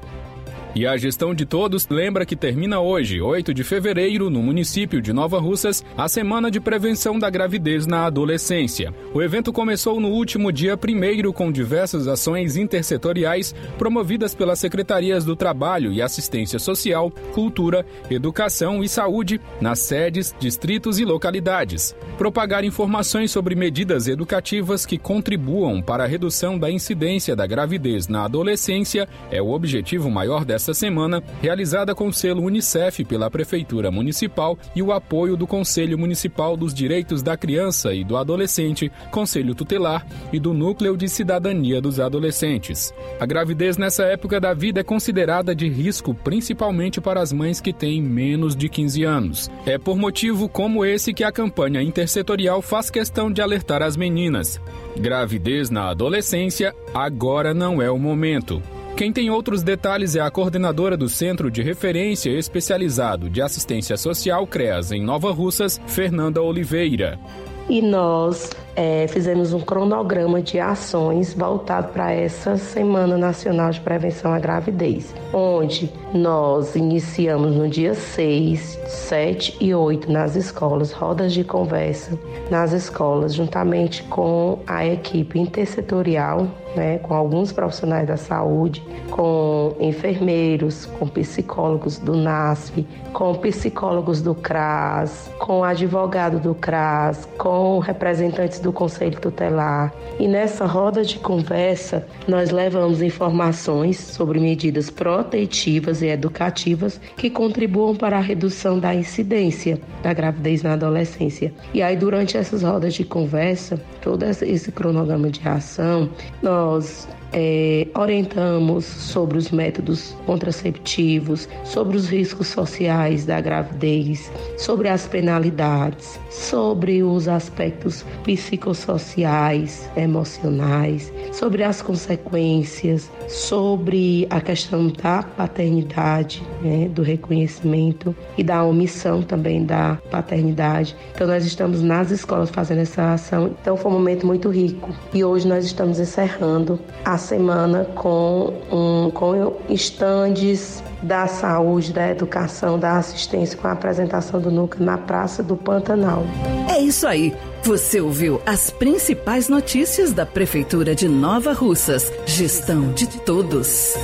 E 0.76 0.88
a 0.88 0.98
gestão 0.98 1.36
de 1.36 1.46
todos 1.46 1.88
lembra 1.88 2.26
que 2.26 2.36
termina 2.36 2.80
hoje, 2.80 3.22
8 3.22 3.54
de 3.54 3.64
fevereiro, 3.64 4.28
no 4.28 4.42
município 4.42 5.00
de 5.00 5.14
Nova 5.14 5.40
Russas, 5.40 5.86
a 5.96 6.10
Semana 6.10 6.50
de 6.50 6.60
Prevenção 6.60 7.20
da 7.20 7.30
Gravidez 7.30 7.86
na 7.86 8.06
Adolescência. 8.06 8.92
O 9.14 9.22
evento 9.22 9.54
começou 9.54 10.00
no 10.00 10.08
último 10.08 10.52
dia 10.52 10.74
1 10.76 11.32
com 11.32 11.52
diversas 11.52 12.08
ações 12.08 12.58
intersetoriais 12.58 13.54
promovidas 13.78 14.34
pelas 14.34 14.58
Secretarias 14.58 15.24
do 15.24 15.36
Trabalho 15.36 15.92
e 15.92 16.02
Assistência 16.02 16.58
Social, 16.58 17.12
Cultura, 17.34 17.86
Educação 18.10 18.84
e 18.84 18.90
Saúde 18.90 19.40
nas 19.62 19.78
sedes, 19.78 20.34
distritos 20.40 20.98
e 20.98 21.06
localidades. 21.06 21.96
Propagar 22.18 22.64
informações 22.64 23.30
sobre 23.30 23.54
medidas 23.54 24.08
educativas 24.08 24.88
que 24.88 24.98
contribuam 24.98 25.84
para 25.84 26.06
a 26.06 26.08
redução 26.08 26.58
da 26.58 26.72
incidência 26.72 27.36
da 27.36 27.46
gravidez 27.46 28.08
na 28.08 28.26
adolescência 28.26 29.08
é 29.30 29.40
o 29.40 29.52
objetivo 29.52 30.10
maior 30.10 30.44
dessa 30.44 30.63
esta 30.64 30.74
semana, 30.74 31.22
realizada 31.42 31.94
com 31.94 32.08
o 32.08 32.14
selo 32.14 32.42
Unicef 32.42 33.04
pela 33.04 33.30
Prefeitura 33.30 33.92
Municipal 33.92 34.58
e 34.74 34.82
o 34.82 34.94
apoio 34.94 35.36
do 35.36 35.46
Conselho 35.46 36.00
Municipal 36.00 36.56
dos 36.56 36.74
Direitos 36.74 37.22
da 37.22 37.36
Criança 37.36 37.94
e 37.94 38.02
do 38.02 38.16
Adolescente, 38.16 38.90
Conselho 39.12 39.54
Tutelar 39.54 40.08
e 40.32 40.40
do 40.40 40.54
Núcleo 40.54 40.96
de 40.96 41.10
Cidadania 41.10 41.82
dos 41.82 42.00
Adolescentes. 42.00 42.94
A 43.20 43.26
gravidez 43.26 43.78
nessa 43.78 44.06
época 44.06 44.40
da 44.40 44.54
vida 44.54 44.80
é 44.80 44.84
considerada 44.84 45.54
de 45.54 45.68
risco 45.68 46.14
principalmente 46.14 47.02
para 47.02 47.22
as 47.22 47.34
mães 47.34 47.60
que 47.60 47.74
têm 47.74 48.02
menos 48.02 48.56
de 48.56 48.70
15 48.70 49.04
anos. 49.04 49.52
É 49.66 49.78
por 49.78 49.98
motivo 49.98 50.48
como 50.48 50.86
esse 50.86 51.14
que 51.14 51.26
a 51.26 51.32
campanha 51.32 51.82
intersetorial 51.82 52.62
faz 52.62 52.90
questão 52.90 53.30
de 53.30 53.42
alertar 53.42 53.82
as 53.82 53.98
meninas. 53.98 54.62
Gravidez 54.96 55.70
na 55.70 55.90
adolescência 55.90 56.74
agora 56.94 57.54
não 57.54 57.82
é 57.82 57.92
o 57.92 58.00
momento. 58.00 58.62
Quem 58.96 59.12
tem 59.12 59.32
outros 59.32 59.64
detalhes 59.64 60.16
é 60.16 60.22
a 60.22 60.30
coordenadora 60.30 60.96
do 60.96 61.10
Centro 61.10 61.50
de 61.50 61.64
Referência 61.64 62.30
Especializado 62.30 63.28
de 63.28 63.42
Assistência 63.42 63.98
Social 63.98 64.46
CREAS 64.46 64.92
em 64.92 65.02
Nova 65.02 65.32
Russas, 65.32 65.82
Fernanda 65.88 66.40
Oliveira. 66.44 67.20
E 67.68 67.82
nós 67.82 68.52
é, 68.76 69.08
fizemos 69.08 69.54
um 69.54 69.60
cronograma 69.60 70.42
de 70.42 70.60
ações 70.60 71.34
voltado 71.34 71.90
para 71.94 72.12
essa 72.12 72.58
Semana 72.58 73.18
Nacional 73.18 73.72
de 73.72 73.80
Prevenção 73.80 74.34
à 74.34 74.40
Gravidez, 74.40 75.14
onde 75.32 75.92
nós 76.14 76.76
iniciamos 76.76 77.56
no 77.56 77.68
dia 77.68 77.94
6, 77.94 78.80
7 78.88 79.58
e 79.60 79.74
8 79.74 80.12
nas 80.12 80.36
escolas, 80.36 80.92
rodas 80.92 81.34
de 81.34 81.44
conversa 81.44 82.18
nas 82.50 82.72
escolas, 82.72 83.34
juntamente 83.34 84.04
com 84.04 84.60
a 84.66 84.86
equipe 84.86 85.40
intersetorial, 85.40 86.48
né, 86.76 86.98
com 87.00 87.14
alguns 87.14 87.52
profissionais 87.52 88.08
da 88.08 88.18
saúde, 88.18 88.84
com 89.12 89.76
enfermeiros, 89.80 90.86
com 90.86 91.08
psicólogos 91.08 92.00
do 92.00 92.16
NASF, 92.16 92.86
com 93.12 93.36
psicólogos 93.36 94.22
do 94.22 94.34
CRAS, 94.34 95.32
com 95.38 95.64
advogado 95.64 96.40
do 96.40 96.56
CRAS, 96.56 97.28
com 97.38 97.80
representantes 97.80 98.60
do 98.64 98.74
Conselho 98.74 99.20
Tutelar. 99.20 99.94
E 100.20 100.28
nessa 100.28 100.66
roda 100.66 101.04
de 101.04 101.20
conversa, 101.20 102.08
nós 102.28 102.50
levamos 102.50 103.02
informações 103.02 104.00
sobre 104.00 104.40
medidas 104.40 104.90
protetivas 104.90 106.02
e 106.02 106.08
educativas 106.08 107.00
que 107.16 107.30
contribuam 107.30 107.96
para 107.96 108.18
a 108.18 108.22
redução 108.22 108.80
da 108.80 108.96
incidência 108.96 109.80
da 110.02 110.14
gravidez 110.14 110.64
na 110.64 110.74
adolescência. 110.74 111.54
E 111.74 111.82
aí, 111.82 111.96
durante 111.96 112.38
essas 112.38 112.64
rodas 112.64 112.94
de 112.96 113.04
conversa, 113.04 113.80
todo 114.02 114.24
esse 114.24 114.72
cronograma 114.72 115.30
de 115.30 115.48
ação, 115.48 116.10
nós 116.42 117.08
é, 117.34 117.88
orientamos 117.96 118.86
sobre 118.86 119.38
os 119.38 119.50
métodos 119.50 120.16
contraceptivos, 120.26 121.50
sobre 121.64 121.98
os 121.98 122.08
riscos 122.08 122.48
sociais 122.48 123.26
da 123.26 123.42
gravidez, 123.42 124.32
sobre 124.58 124.88
as 124.88 125.08
penalidades, 125.08 126.20
sobre 126.30 127.02
os 127.02 127.28
aspectos 127.28 128.06
psicossociais, 128.24 129.90
emocionais, 129.98 131.12
sobre 131.32 131.64
as 131.64 131.82
consequências, 131.82 133.10
sobre 133.28 134.28
a 134.30 134.40
questão 134.40 134.88
da 134.90 135.24
paternidade, 135.24 136.44
né, 136.62 136.88
do 136.90 137.02
reconhecimento 137.02 138.16
e 138.38 138.44
da 138.44 138.64
omissão 138.64 139.24
também 139.24 139.66
da 139.66 139.98
paternidade. 140.12 140.96
Então 141.16 141.26
nós 141.26 141.46
estamos 141.46 141.82
nas 141.82 142.12
escolas 142.12 142.52
fazendo 142.52 142.82
essa 142.82 143.14
ação. 143.14 143.56
Então 143.62 143.76
foi 143.76 143.92
um 143.92 143.96
momento 143.96 144.28
muito 144.28 144.50
rico 144.50 144.94
e 145.14 145.24
hoje 145.24 145.48
nós 145.48 145.66
estamos 145.66 146.00
encerrando 146.00 146.80
a 147.04 147.18
semana 147.24 147.86
com, 147.96 148.54
um, 148.72 149.10
com 149.12 149.56
estandes 149.70 150.84
da 151.02 151.28
saúde, 151.28 151.92
da 151.92 152.10
educação, 152.10 152.78
da 152.78 152.98
assistência 152.98 153.58
com 153.58 153.68
a 153.68 153.72
apresentação 153.72 154.40
do 154.40 154.52
núcleo 154.52 154.86
na 154.86 154.98
Praça 154.98 155.42
do 155.42 155.58
Pantanal. 155.58 156.24
É 156.70 156.80
isso 156.80 157.08
aí. 157.08 157.34
Você 157.64 158.02
ouviu 158.02 158.42
as 158.46 158.70
principais 158.70 159.48
notícias 159.48 160.12
da 160.12 160.26
Prefeitura 160.26 160.94
de 160.94 161.08
Nova 161.08 161.54
Russas. 161.54 162.12
Gestão 162.26 162.92
de 162.92 163.08
todos. 163.08 163.96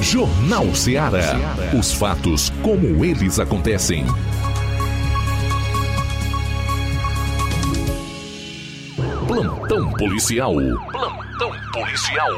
Jornal 0.00 0.74
Ceará. 0.74 1.36
Os 1.78 1.92
fatos 1.92 2.50
como 2.62 3.04
eles 3.04 3.38
acontecem. 3.38 4.06
Plantão 9.28 9.92
policial. 9.92 10.54
Plantão 10.90 11.52
policial. 11.70 12.32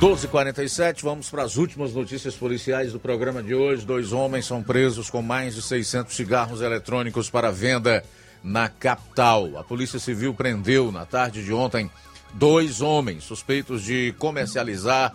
12:47 0.00 1.04
vamos 1.04 1.30
para 1.30 1.44
as 1.44 1.56
últimas 1.56 1.94
notícias 1.94 2.34
policiais 2.34 2.92
do 2.92 2.98
programa 2.98 3.40
de 3.40 3.54
hoje. 3.54 3.86
Dois 3.86 4.12
homens 4.12 4.44
são 4.44 4.60
presos 4.60 5.08
com 5.08 5.22
mais 5.22 5.54
de 5.54 5.62
600 5.62 6.16
cigarros 6.16 6.60
eletrônicos 6.62 7.30
para 7.30 7.52
venda 7.52 8.02
na 8.42 8.68
capital. 8.68 9.56
A 9.56 9.62
Polícia 9.62 10.00
Civil 10.00 10.34
prendeu 10.34 10.90
na 10.90 11.06
tarde 11.06 11.44
de 11.44 11.52
ontem 11.52 11.88
dois 12.34 12.80
homens 12.80 13.22
suspeitos 13.22 13.84
de 13.84 14.12
comercializar 14.18 15.14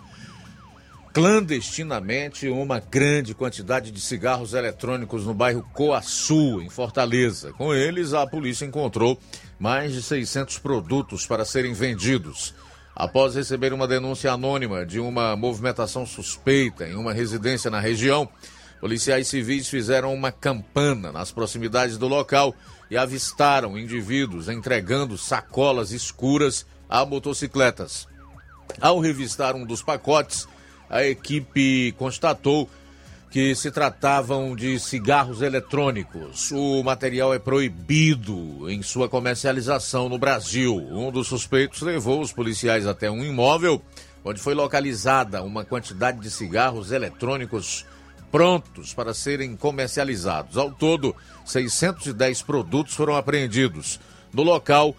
clandestinamente 1.12 2.48
uma 2.48 2.78
grande 2.78 3.34
quantidade 3.34 3.90
de 3.90 4.00
cigarros 4.00 4.54
eletrônicos 4.54 5.24
no 5.24 5.32
bairro 5.32 5.66
Coaçu, 5.72 6.60
em 6.60 6.68
Fortaleza. 6.68 7.52
Com 7.52 7.74
eles, 7.74 8.12
a 8.12 8.26
polícia 8.26 8.66
encontrou 8.66 9.18
mais 9.58 9.92
de 9.92 10.02
600 10.02 10.58
produtos 10.58 11.26
para 11.26 11.44
serem 11.44 11.72
vendidos. 11.72 12.54
Após 12.94 13.34
receber 13.34 13.72
uma 13.72 13.86
denúncia 13.86 14.32
anônima 14.32 14.84
de 14.86 14.98
uma 14.98 15.36
movimentação 15.36 16.06
suspeita 16.06 16.86
em 16.86 16.94
uma 16.94 17.12
residência 17.12 17.70
na 17.70 17.80
região, 17.80 18.28
policiais 18.80 19.28
civis 19.28 19.68
fizeram 19.68 20.14
uma 20.14 20.32
campana 20.32 21.12
nas 21.12 21.30
proximidades 21.30 21.98
do 21.98 22.08
local 22.08 22.54
e 22.90 22.96
avistaram 22.96 23.78
indivíduos 23.78 24.48
entregando 24.48 25.18
sacolas 25.18 25.92
escuras 25.92 26.64
a 26.88 27.04
motocicletas. 27.04 28.08
Ao 28.80 28.98
revistar 28.98 29.54
um 29.54 29.66
dos 29.66 29.82
pacotes, 29.82 30.48
a 30.88 31.04
equipe 31.04 31.92
constatou 31.98 32.68
que 33.30 33.54
se 33.54 33.70
tratavam 33.70 34.54
de 34.54 34.78
cigarros 34.78 35.42
eletrônicos. 35.42 36.50
O 36.52 36.82
material 36.82 37.34
é 37.34 37.38
proibido 37.38 38.70
em 38.70 38.82
sua 38.82 39.08
comercialização 39.08 40.08
no 40.08 40.18
Brasil. 40.18 40.74
Um 40.76 41.10
dos 41.10 41.26
suspeitos 41.26 41.82
levou 41.82 42.20
os 42.20 42.32
policiais 42.32 42.86
até 42.86 43.10
um 43.10 43.24
imóvel 43.24 43.82
onde 44.24 44.40
foi 44.40 44.54
localizada 44.54 45.42
uma 45.42 45.64
quantidade 45.64 46.18
de 46.18 46.30
cigarros 46.30 46.90
eletrônicos 46.90 47.86
prontos 48.30 48.92
para 48.92 49.14
serem 49.14 49.56
comercializados. 49.56 50.56
Ao 50.56 50.70
todo, 50.70 51.14
610 51.44 52.42
produtos 52.42 52.94
foram 52.94 53.14
apreendidos. 53.14 54.00
No 54.32 54.42
local, 54.42 54.96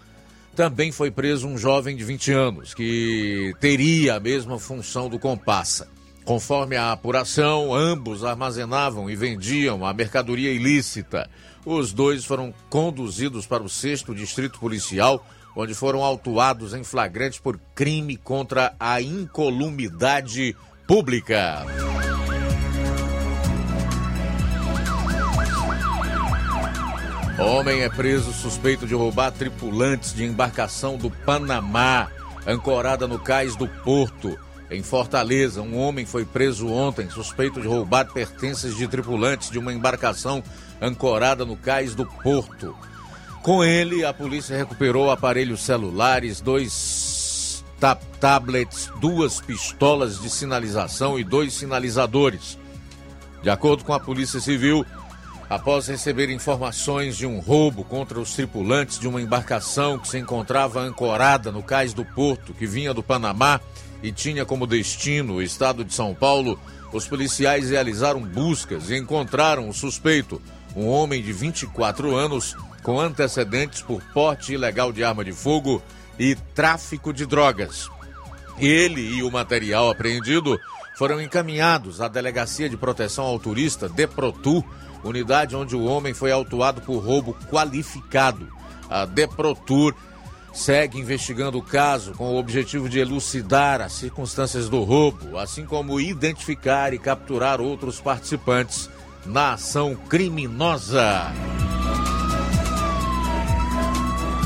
também 0.56 0.90
foi 0.90 1.10
preso 1.10 1.46
um 1.46 1.58
jovem 1.58 1.94
de 1.94 2.04
20 2.04 2.32
anos, 2.32 2.74
que 2.74 3.54
teria 3.60 4.14
a 4.14 4.20
mesma 4.20 4.58
função 4.58 5.10
do 5.10 5.18
compassa. 5.18 5.88
Conforme 6.28 6.76
a 6.76 6.92
apuração, 6.92 7.74
ambos 7.74 8.22
armazenavam 8.22 9.08
e 9.08 9.16
vendiam 9.16 9.82
a 9.86 9.94
mercadoria 9.94 10.52
ilícita. 10.52 11.26
Os 11.64 11.90
dois 11.90 12.22
foram 12.22 12.52
conduzidos 12.68 13.46
para 13.46 13.62
o 13.62 13.68
6 13.68 14.04
Distrito 14.14 14.60
Policial, 14.60 15.26
onde 15.56 15.72
foram 15.72 16.04
autuados 16.04 16.74
em 16.74 16.84
flagrante 16.84 17.40
por 17.40 17.58
crime 17.74 18.14
contra 18.14 18.74
a 18.78 19.00
incolumidade 19.00 20.54
pública. 20.86 21.64
Homem 27.38 27.80
é 27.80 27.88
preso 27.88 28.34
suspeito 28.34 28.86
de 28.86 28.94
roubar 28.94 29.32
tripulantes 29.32 30.12
de 30.12 30.26
embarcação 30.26 30.98
do 30.98 31.10
Panamá, 31.10 32.10
ancorada 32.46 33.08
no 33.08 33.18
cais 33.18 33.56
do 33.56 33.66
Porto. 33.66 34.38
Em 34.70 34.82
Fortaleza, 34.82 35.62
um 35.62 35.78
homem 35.78 36.04
foi 36.04 36.26
preso 36.26 36.68
ontem 36.68 37.08
suspeito 37.08 37.60
de 37.60 37.66
roubar 37.66 38.12
pertences 38.12 38.76
de 38.76 38.86
tripulantes 38.86 39.50
de 39.50 39.58
uma 39.58 39.72
embarcação 39.72 40.42
ancorada 40.80 41.44
no 41.44 41.56
cais 41.56 41.94
do 41.94 42.04
Porto. 42.04 42.76
Com 43.42 43.64
ele, 43.64 44.04
a 44.04 44.12
polícia 44.12 44.56
recuperou 44.56 45.10
aparelhos 45.10 45.62
celulares, 45.62 46.40
dois 46.42 47.64
tab 47.80 47.98
tablets, 48.20 48.90
duas 49.00 49.40
pistolas 49.40 50.20
de 50.20 50.28
sinalização 50.28 51.18
e 51.18 51.24
dois 51.24 51.54
sinalizadores. 51.54 52.58
De 53.42 53.48
acordo 53.48 53.84
com 53.84 53.94
a 53.94 54.00
Polícia 54.00 54.40
Civil, 54.40 54.84
após 55.48 55.86
receber 55.86 56.28
informações 56.28 57.16
de 57.16 57.24
um 57.24 57.38
roubo 57.38 57.84
contra 57.84 58.20
os 58.20 58.34
tripulantes 58.34 58.98
de 58.98 59.08
uma 59.08 59.22
embarcação 59.22 59.98
que 59.98 60.08
se 60.08 60.18
encontrava 60.18 60.80
ancorada 60.80 61.50
no 61.52 61.62
cais 61.62 61.94
do 61.94 62.04
Porto, 62.04 62.52
que 62.52 62.66
vinha 62.66 62.92
do 62.92 63.02
Panamá 63.02 63.60
e 64.02 64.12
tinha 64.12 64.44
como 64.44 64.66
destino 64.66 65.34
o 65.34 65.42
estado 65.42 65.84
de 65.84 65.92
São 65.92 66.14
Paulo, 66.14 66.58
os 66.92 67.06
policiais 67.06 67.70
realizaram 67.70 68.20
buscas 68.20 68.90
e 68.90 68.96
encontraram 68.96 69.68
o 69.68 69.74
suspeito, 69.74 70.40
um 70.74 70.86
homem 70.86 71.22
de 71.22 71.32
24 71.32 72.14
anos 72.14 72.56
com 72.82 73.00
antecedentes 73.00 73.82
por 73.82 74.02
porte 74.12 74.54
ilegal 74.54 74.92
de 74.92 75.04
arma 75.04 75.24
de 75.24 75.32
fogo 75.32 75.82
e 76.18 76.34
tráfico 76.54 77.12
de 77.12 77.26
drogas. 77.26 77.90
Ele 78.58 79.00
e 79.00 79.22
o 79.22 79.30
material 79.30 79.90
apreendido 79.90 80.58
foram 80.96 81.20
encaminhados 81.20 82.00
à 82.00 82.08
Delegacia 82.08 82.68
de 82.68 82.76
Proteção 82.76 83.24
ao 83.24 83.38
Turista, 83.38 83.88
DEPROTU, 83.88 84.64
unidade 85.04 85.54
onde 85.54 85.76
o 85.76 85.84
homem 85.84 86.12
foi 86.12 86.32
autuado 86.32 86.80
por 86.80 86.98
roubo 86.98 87.36
qualificado. 87.50 88.48
A 88.90 89.04
Deprotur 89.04 89.94
segue 90.58 90.98
investigando 90.98 91.56
o 91.56 91.62
caso 91.62 92.12
com 92.14 92.34
o 92.34 92.36
objetivo 92.36 92.88
de 92.88 92.98
elucidar 92.98 93.80
as 93.80 93.92
circunstâncias 93.92 94.68
do 94.68 94.82
roubo, 94.82 95.38
assim 95.38 95.64
como 95.64 96.00
identificar 96.00 96.92
e 96.92 96.98
capturar 96.98 97.60
outros 97.60 98.00
participantes 98.00 98.90
na 99.24 99.52
ação 99.52 99.94
criminosa. 99.94 101.32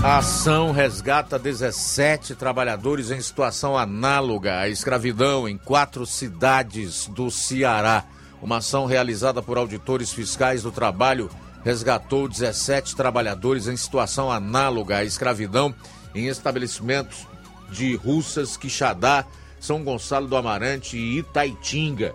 A 0.04 0.18
ação 0.18 0.70
resgata 0.70 1.38
17 1.38 2.34
trabalhadores 2.34 3.10
em 3.10 3.20
situação 3.20 3.78
análoga 3.78 4.58
à 4.58 4.68
escravidão 4.68 5.48
em 5.48 5.56
quatro 5.56 6.04
cidades 6.04 7.06
do 7.06 7.30
Ceará. 7.30 8.04
Uma 8.42 8.58
ação 8.58 8.84
realizada 8.84 9.40
por 9.40 9.56
auditores 9.56 10.12
fiscais 10.12 10.62
do 10.62 10.70
trabalho 10.70 11.30
resgatou 11.64 12.28
17 12.28 12.94
trabalhadores 12.94 13.66
em 13.66 13.76
situação 13.76 14.30
análoga 14.30 14.98
à 14.98 15.04
escravidão 15.04 15.74
em 16.14 16.26
estabelecimentos 16.26 17.26
de 17.70 17.94
Russas, 17.96 18.56
Quixadá, 18.56 19.24
São 19.58 19.82
Gonçalo 19.82 20.26
do 20.26 20.36
Amarante 20.36 20.96
e 20.96 21.18
Itaitinga. 21.18 22.14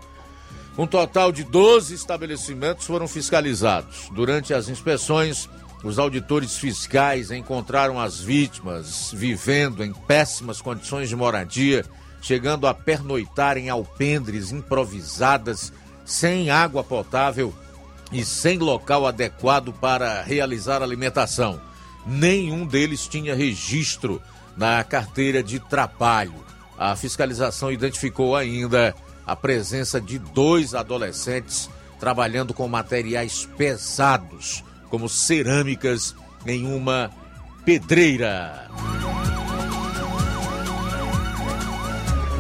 Um 0.78 0.86
total 0.86 1.32
de 1.32 1.43
12 1.43 1.95
estabelecimentos 1.95 2.86
foram 2.86 3.08
fiscalizados. 3.08 4.10
Durante 4.12 4.54
as 4.54 4.70
inspeções, 4.70 5.50
os 5.84 5.98
auditores 5.98 6.58
fiscais 6.58 7.32
encontraram 7.32 8.00
as 8.00 8.20
vítimas 8.20 9.12
vivendo 9.14 9.84
em 9.84 9.93
péssimas 9.93 10.62
condições 10.62 11.10
de 11.10 11.16
moradia, 11.16 11.84
chegando 12.22 12.68
a 12.68 12.74
pernoitar 12.74 13.58
em 13.58 13.70
alpendres 13.70 14.52
improvisadas 14.52 15.74
sem 16.06 16.50
água 16.50 16.84
potável 16.84 17.54
e 18.12 18.24
sem 18.24 18.58
local 18.58 19.06
adequado 19.06 19.74
para 19.74 20.22
realizar 20.22 20.82
alimentação. 20.82 21.60
Nenhum 22.08 22.66
deles 22.66 23.08
tinha 23.08 23.36
registro 23.36 24.22
na 24.55 24.84
carteira 24.84 25.43
de 25.43 25.60
trabalho. 25.60 26.34
A 26.78 26.95
fiscalização 26.95 27.72
identificou 27.72 28.36
ainda 28.36 28.95
a 29.26 29.36
presença 29.36 29.99
de 29.99 30.18
dois 30.18 30.74
adolescentes 30.74 31.70
trabalhando 31.99 32.53
com 32.53 32.68
materiais 32.68 33.47
pesados, 33.58 34.64
como 34.89 35.10
cerâmicas, 35.10 36.16
em 36.45 36.66
uma 36.66 37.12
pedreira. 37.66 38.70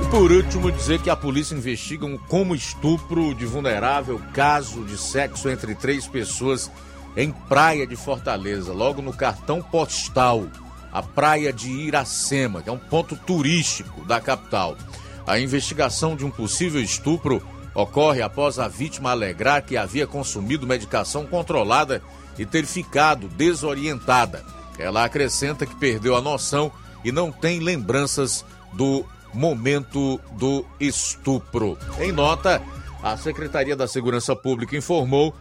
Por 0.09 0.31
último, 0.31 0.71
dizer 0.71 1.01
que 1.01 1.09
a 1.09 1.15
polícia 1.17 1.53
investiga 1.53 2.05
um 2.05 2.17
como 2.17 2.55
estupro 2.55 3.35
de 3.35 3.45
vulnerável 3.45 4.21
caso 4.33 4.85
de 4.85 4.97
sexo 4.97 5.49
entre 5.49 5.75
três 5.75 6.07
pessoas 6.07 6.71
em 7.17 7.31
Praia 7.31 7.87
de 7.87 7.95
Fortaleza, 7.95 8.71
logo 8.71 9.01
no 9.01 9.11
cartão 9.11 9.59
postal, 9.59 10.45
a 10.93 11.01
Praia 11.01 11.51
de 11.51 11.67
Iracema, 11.67 12.61
que 12.61 12.69
é 12.69 12.71
um 12.71 12.77
ponto 12.77 13.15
turístico 13.15 14.05
da 14.05 14.21
capital. 14.21 14.77
A 15.25 15.39
investigação 15.39 16.15
de 16.15 16.23
um 16.23 16.29
possível 16.29 16.79
estupro 16.79 17.41
ocorre 17.73 18.21
após 18.21 18.59
a 18.59 18.67
vítima 18.67 19.09
alegrar 19.09 19.63
que 19.63 19.75
havia 19.75 20.05
consumido 20.05 20.67
medicação 20.67 21.25
controlada 21.25 22.03
e 22.37 22.45
ter 22.45 22.67
ficado 22.67 23.27
desorientada. 23.29 24.45
Ela 24.77 25.03
acrescenta 25.03 25.65
que 25.65 25.75
perdeu 25.75 26.15
a 26.15 26.21
noção 26.21 26.71
e 27.03 27.11
não 27.11 27.31
tem 27.31 27.59
lembranças 27.59 28.45
do 28.73 29.03
momento 29.33 30.21
do 30.33 30.63
estupro. 30.79 31.79
Em 31.99 32.11
nota, 32.11 32.61
a 33.01 33.17
Secretaria 33.17 33.75
da 33.75 33.87
Segurança 33.87 34.35
Pública 34.35 34.77
informou 34.77 35.33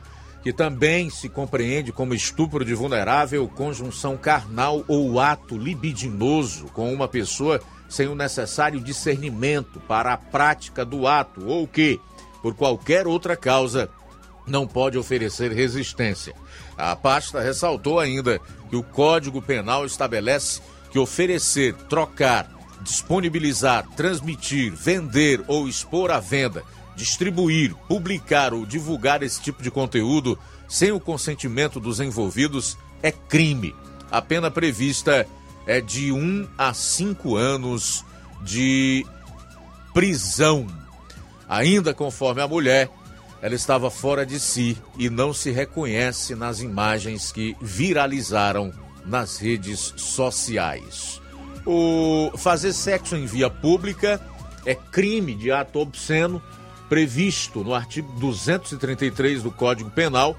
que 0.47 0.53
também 0.53 1.11
se 1.11 1.29
compreende 1.29 1.91
como 1.91 2.15
estupro 2.15 2.65
de 2.65 2.73
vulnerável 2.73 3.49
conjunção 3.49 4.17
carnal 4.17 4.85
ou 4.87 5.19
ato 5.19 5.59
libidinoso 5.59 6.67
com 6.67 6.95
uma 6.95 7.09
pessoa 7.09 7.61
sem 7.89 8.07
o 8.07 8.15
necessário 8.15 8.79
discernimento 8.79 9.81
para 9.89 10.13
a 10.13 10.17
prática 10.17 10.85
do 10.85 11.09
ato 11.09 11.45
ou 11.49 11.67
que, 11.67 12.01
por 12.43 12.55
qualquer 12.55 13.09
outra 13.09 13.37
causa, 13.37 13.91
não 14.47 14.69
pode 14.69 14.97
oferecer 14.97 15.51
resistência. 15.51 16.33
A 16.79 16.95
pasta 16.95 17.41
ressaltou 17.41 17.99
ainda 17.99 18.41
que 18.71 18.77
o 18.77 18.85
Código 18.85 19.43
Penal 19.43 19.85
estabelece 19.85 20.63
que 20.93 20.99
oferecer, 21.01 21.75
trocar, 21.89 22.49
disponibilizar, 22.83 23.85
transmitir, 23.97 24.73
vender 24.73 25.43
ou 25.49 25.67
expor 25.67 26.13
à 26.13 26.21
venda, 26.21 26.63
distribuir, 26.97 27.75
publicar 27.87 28.55
ou 28.55 28.65
divulgar 28.65 29.23
esse 29.23 29.41
tipo 29.41 29.63
de 29.63 29.71
conteúdo 29.71 30.39
sem 30.67 30.91
o 30.91 30.99
consentimento 30.99 31.79
dos 31.79 32.01
envolvidos 32.01 32.77
é 33.03 33.13
crime. 33.13 33.75
A 34.11 34.23
pena 34.23 34.51
prevista 34.51 35.27
é 35.67 35.81
de 35.81 36.11
1 36.11 36.17
um 36.17 36.49
a 36.57 36.73
5 36.73 37.37
anos 37.37 38.05
de 38.43 39.05
prisão. 39.93 40.67
Ainda 41.49 41.95
conforme 41.95 42.41
a 42.41 42.49
mulher, 42.49 42.91
ela 43.43 43.55
estava 43.55 43.91
fora 43.91 44.25
de 44.25 44.41
si 44.41 44.77
e 44.99 45.11
não 45.11 45.33
se 45.33 45.51
reconhece 45.51 46.35
nas 46.35 46.61
imagens 46.61 47.31
que 47.31 47.57
viralizaram 47.61 48.73
nas 49.05 49.37
redes 49.39 49.93
sociais. 49.97 51.21
O 51.65 52.31
fazer 52.37 52.73
sexo 52.73 53.17
em 53.17 53.27
via 53.27 53.51
pública 53.51 54.21
é 54.65 54.75
crime 54.75 55.35
de 55.35 55.53
ato 55.53 55.79
obsceno 55.79 56.43
previsto 56.89 57.63
no 57.63 57.75
artigo 57.75 58.13
233 58.19 59.43
do 59.43 59.51
Código 59.51 59.91
Penal, 59.91 60.37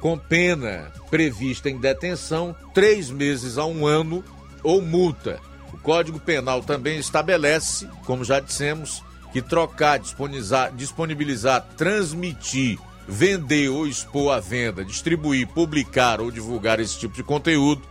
com 0.00 0.18
pena 0.18 0.92
prevista 1.10 1.70
em 1.70 1.78
detenção 1.78 2.54
três 2.74 3.10
meses 3.10 3.58
a 3.58 3.64
um 3.64 3.86
ano 3.86 4.24
ou 4.62 4.82
multa. 4.82 5.40
O 5.72 5.78
Código 5.78 6.18
Penal 6.18 6.62
também 6.62 6.98
estabelece, 6.98 7.88
como 8.04 8.24
já 8.24 8.40
dissemos, 8.40 9.02
que 9.32 9.42
trocar, 9.42 9.98
disponibilizar, 9.98 10.72
disponibilizar, 10.74 11.66
transmitir, 11.76 12.78
vender 13.06 13.68
ou 13.68 13.86
expor 13.86 14.32
à 14.32 14.40
venda, 14.40 14.84
distribuir, 14.84 15.46
publicar 15.48 16.20
ou 16.20 16.30
divulgar 16.30 16.80
esse 16.80 16.98
tipo 16.98 17.14
de 17.14 17.22
conteúdo 17.22 17.82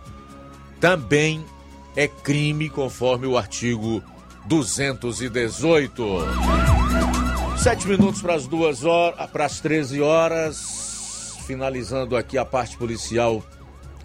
também 0.80 1.46
é 1.96 2.08
crime, 2.08 2.70
conforme 2.70 3.26
o 3.26 3.38
artigo 3.38 4.04
218. 4.46 6.65
Sete 7.58 7.88
minutos 7.88 8.22
para 8.22 8.36
as 8.36 8.46
duas 8.46 8.84
horas, 8.84 9.30
para 9.32 9.46
as 9.46 9.60
13 9.60 10.00
horas, 10.02 11.38
finalizando 11.48 12.16
aqui 12.16 12.38
a 12.38 12.46
parte 12.46 12.78
policial 12.78 13.44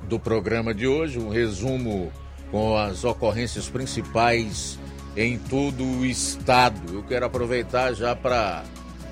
do 0.09 0.19
programa 0.19 0.73
de 0.73 0.87
hoje, 0.87 1.19
um 1.19 1.29
resumo 1.29 2.11
com 2.51 2.77
as 2.77 3.05
ocorrências 3.05 3.69
principais 3.69 4.79
em 5.17 5.39
todo 5.39 5.85
o 5.85 6.07
estado. 6.07 6.81
Eu 6.95 7.03
quero 7.03 7.27
aproveitar 7.27 7.93
já 7.93 8.17
para 8.17 8.65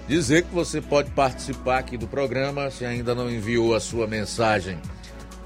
dizer 0.07 0.45
que 0.45 0.55
você 0.55 0.81
pode 0.81 1.11
participar 1.11 1.79
aqui 1.79 1.99
do 1.99 2.09
programa. 2.09 2.71
Se 2.71 2.87
ainda 2.87 3.15
não 3.15 3.31
enviou 3.31 3.75
a 3.75 3.81
sua 3.81 4.07
mensagem, 4.07 4.79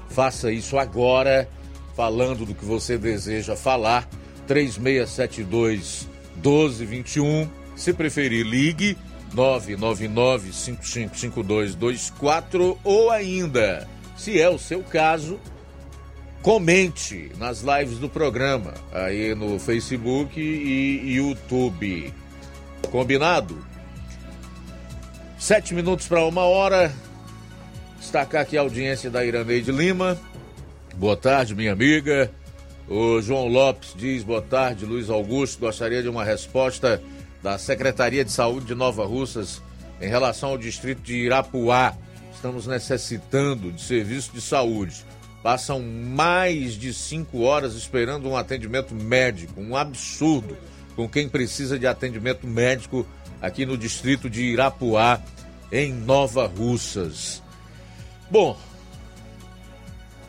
faça 0.09 0.51
isso 0.51 0.77
agora, 0.77 1.49
falando 1.95 2.45
do 2.45 2.55
que 2.55 2.63
você 2.63 2.97
deseja 2.97 3.55
falar. 3.55 4.07
3672 4.47 6.07
1221. 6.35 7.62
Se 7.75 7.93
preferir, 7.93 8.45
ligue 8.45 8.97
999 9.33 10.53
555224 10.53 12.77
ou 12.83 13.09
ainda, 13.09 13.87
se 14.15 14.39
é 14.39 14.47
o 14.49 14.59
seu 14.59 14.83
caso, 14.83 15.39
Comente 16.43 17.31
nas 17.37 17.61
lives 17.61 17.99
do 17.99 18.09
programa, 18.09 18.73
aí 18.91 19.33
no 19.33 19.57
Facebook 19.57 20.41
e 20.41 21.13
YouTube. 21.13 22.13
Combinado? 22.91 23.65
Sete 25.39 25.73
minutos 25.73 26.05
para 26.05 26.25
uma 26.25 26.41
hora. 26.41 26.93
Destacar 27.97 28.41
aqui 28.41 28.57
a 28.57 28.61
audiência 28.61 29.09
da 29.09 29.23
Iraneide 29.23 29.71
Lima. 29.71 30.19
Boa 30.97 31.15
tarde, 31.15 31.55
minha 31.55 31.71
amiga. 31.71 32.29
O 32.89 33.21
João 33.21 33.47
Lopes 33.47 33.93
diz: 33.95 34.21
Boa 34.21 34.41
tarde, 34.41 34.85
Luiz 34.85 35.09
Augusto. 35.09 35.61
Gostaria 35.61 36.03
de 36.03 36.09
uma 36.09 36.25
resposta 36.25 37.01
da 37.43 37.57
Secretaria 37.59 38.25
de 38.25 38.31
Saúde 38.31 38.65
de 38.65 38.75
Nova 38.75 39.05
Russas 39.05 39.61
em 40.01 40.07
relação 40.07 40.49
ao 40.49 40.57
distrito 40.57 41.01
de 41.01 41.17
Irapuá. 41.17 41.93
Estamos 42.33 42.65
necessitando 42.65 43.71
de 43.71 43.81
serviço 43.81 44.31
de 44.33 44.41
saúde 44.41 45.05
passam 45.43 45.81
mais 45.81 46.73
de 46.73 46.93
cinco 46.93 47.41
horas 47.41 47.75
esperando 47.75 48.29
um 48.29 48.37
atendimento 48.37 48.95
médico, 48.95 49.59
um 49.59 49.75
absurdo 49.75 50.57
com 50.95 51.07
quem 51.07 51.27
precisa 51.27 51.77
de 51.77 51.85
atendimento 51.85 52.47
médico 52.47 53.05
aqui 53.41 53.65
no 53.65 53.77
distrito 53.77 54.29
de 54.29 54.41
Irapuá, 54.41 55.19
em 55.69 55.91
Nova 55.91 56.47
Russas. 56.47 57.43
Bom, 58.31 58.57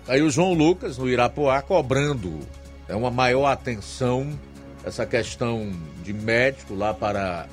aí 0.08 0.20
o 0.20 0.30
João 0.30 0.52
Lucas 0.52 0.98
no 0.98 1.08
Irapuá 1.08 1.62
cobrando 1.62 2.40
é 2.88 2.96
uma 2.96 3.10
maior 3.10 3.46
atenção 3.46 4.36
essa 4.85 5.07
questão 5.07 5.72
de 6.03 6.12
médico 6.12 6.74
lá 6.74 6.93
para, 6.93 7.47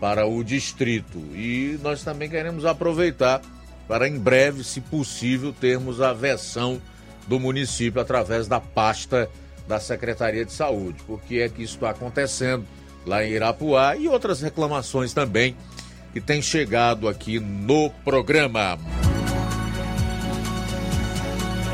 para 0.00 0.26
o 0.26 0.42
distrito. 0.42 1.18
E 1.34 1.78
nós 1.82 2.02
também 2.02 2.28
queremos 2.28 2.64
aproveitar 2.64 3.42
para 3.86 4.08
em 4.08 4.18
breve, 4.18 4.64
se 4.64 4.80
possível, 4.80 5.52
termos 5.52 6.00
a 6.00 6.12
versão 6.12 6.80
do 7.26 7.38
município 7.38 8.00
através 8.00 8.46
da 8.46 8.60
pasta 8.60 9.30
da 9.66 9.78
Secretaria 9.78 10.44
de 10.44 10.52
Saúde. 10.52 11.02
Por 11.06 11.20
que 11.22 11.40
é 11.40 11.48
que 11.48 11.62
isso 11.62 11.74
está 11.74 11.90
acontecendo 11.90 12.64
lá 13.06 13.24
em 13.24 13.32
Irapuá 13.32 13.96
e 13.96 14.08
outras 14.08 14.40
reclamações 14.40 15.12
também 15.12 15.56
que 16.12 16.20
têm 16.20 16.40
chegado 16.40 17.08
aqui 17.08 17.38
no 17.38 17.90
programa. 18.04 18.78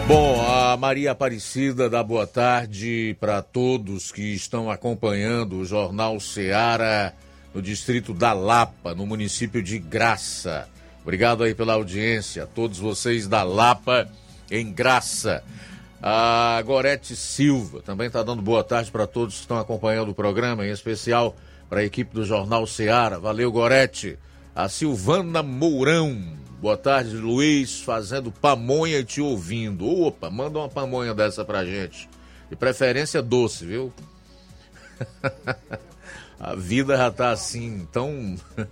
Bom, 0.07 0.39
a 0.47 0.77
Maria 0.77 1.13
Aparecida 1.13 1.89
dá 1.89 2.03
boa 2.03 2.27
tarde 2.27 3.17
para 3.19 3.41
todos 3.41 4.13
que 4.13 4.35
estão 4.35 4.71
acompanhando 4.71 5.57
o 5.57 5.65
Jornal 5.65 6.21
Seara 6.21 7.15
no 7.55 7.63
distrito 7.63 8.13
da 8.13 8.35
Lapa, 8.35 8.95
no 8.95 9.07
município 9.07 9.63
de 9.63 9.79
Graça. 9.79 10.69
Obrigado 11.01 11.43
aí 11.43 11.55
pela 11.55 11.73
audiência, 11.73 12.47
todos 12.47 12.79
vocês 12.79 13.27
da 13.27 13.43
Lapa 13.43 14.07
em 14.51 14.71
Graça. 14.71 15.43
A 16.03 16.61
Gorete 16.67 17.17
Silva 17.17 17.81
também 17.81 18.09
está 18.09 18.23
dando 18.23 18.43
boa 18.43 18.63
tarde 18.63 18.91
para 18.91 19.07
todos 19.07 19.37
que 19.37 19.41
estão 19.41 19.59
acompanhando 19.59 20.11
o 20.11 20.15
programa, 20.15 20.67
em 20.67 20.71
especial 20.71 21.35
para 21.71 21.81
a 21.81 21.85
equipe 21.85 22.13
do 22.13 22.27
Jornal 22.27 22.67
Seara. 22.67 23.19
Valeu, 23.19 23.51
Gorete. 23.51 24.19
A 24.55 24.69
Silvana 24.69 25.43
Mourão. 25.43 26.44
Boa 26.61 26.77
tarde, 26.77 27.17
Luiz, 27.17 27.81
fazendo 27.81 28.33
pamonha 28.33 28.99
e 28.99 29.05
te 29.05 29.21
ouvindo. 29.21 29.87
Opa, 29.87 30.31
manda 30.31 30.59
uma 30.59 30.69
pamonha 30.69 31.13
dessa 31.13 31.45
pra 31.45 31.65
gente. 31.65 32.09
De 32.49 32.57
preferência 32.57 33.21
doce, 33.21 33.67
viu? 33.67 33.93
a 36.41 36.55
vida 36.55 36.97
já 36.97 37.11
tá 37.11 37.31
assim, 37.31 37.87
tão 37.93 38.37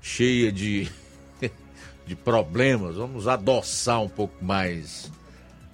cheia 0.00 0.50
de 0.50 0.90
de 2.06 2.14
problemas, 2.14 2.96
vamos 2.96 3.26
adoçar 3.26 4.00
um 4.00 4.08
pouco 4.08 4.42
mais 4.44 5.10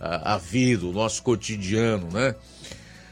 a, 0.01 0.37
vida, 0.37 0.85
o 0.85 0.93
nosso 0.93 1.23
cotidiano, 1.23 2.09
né? 2.11 2.35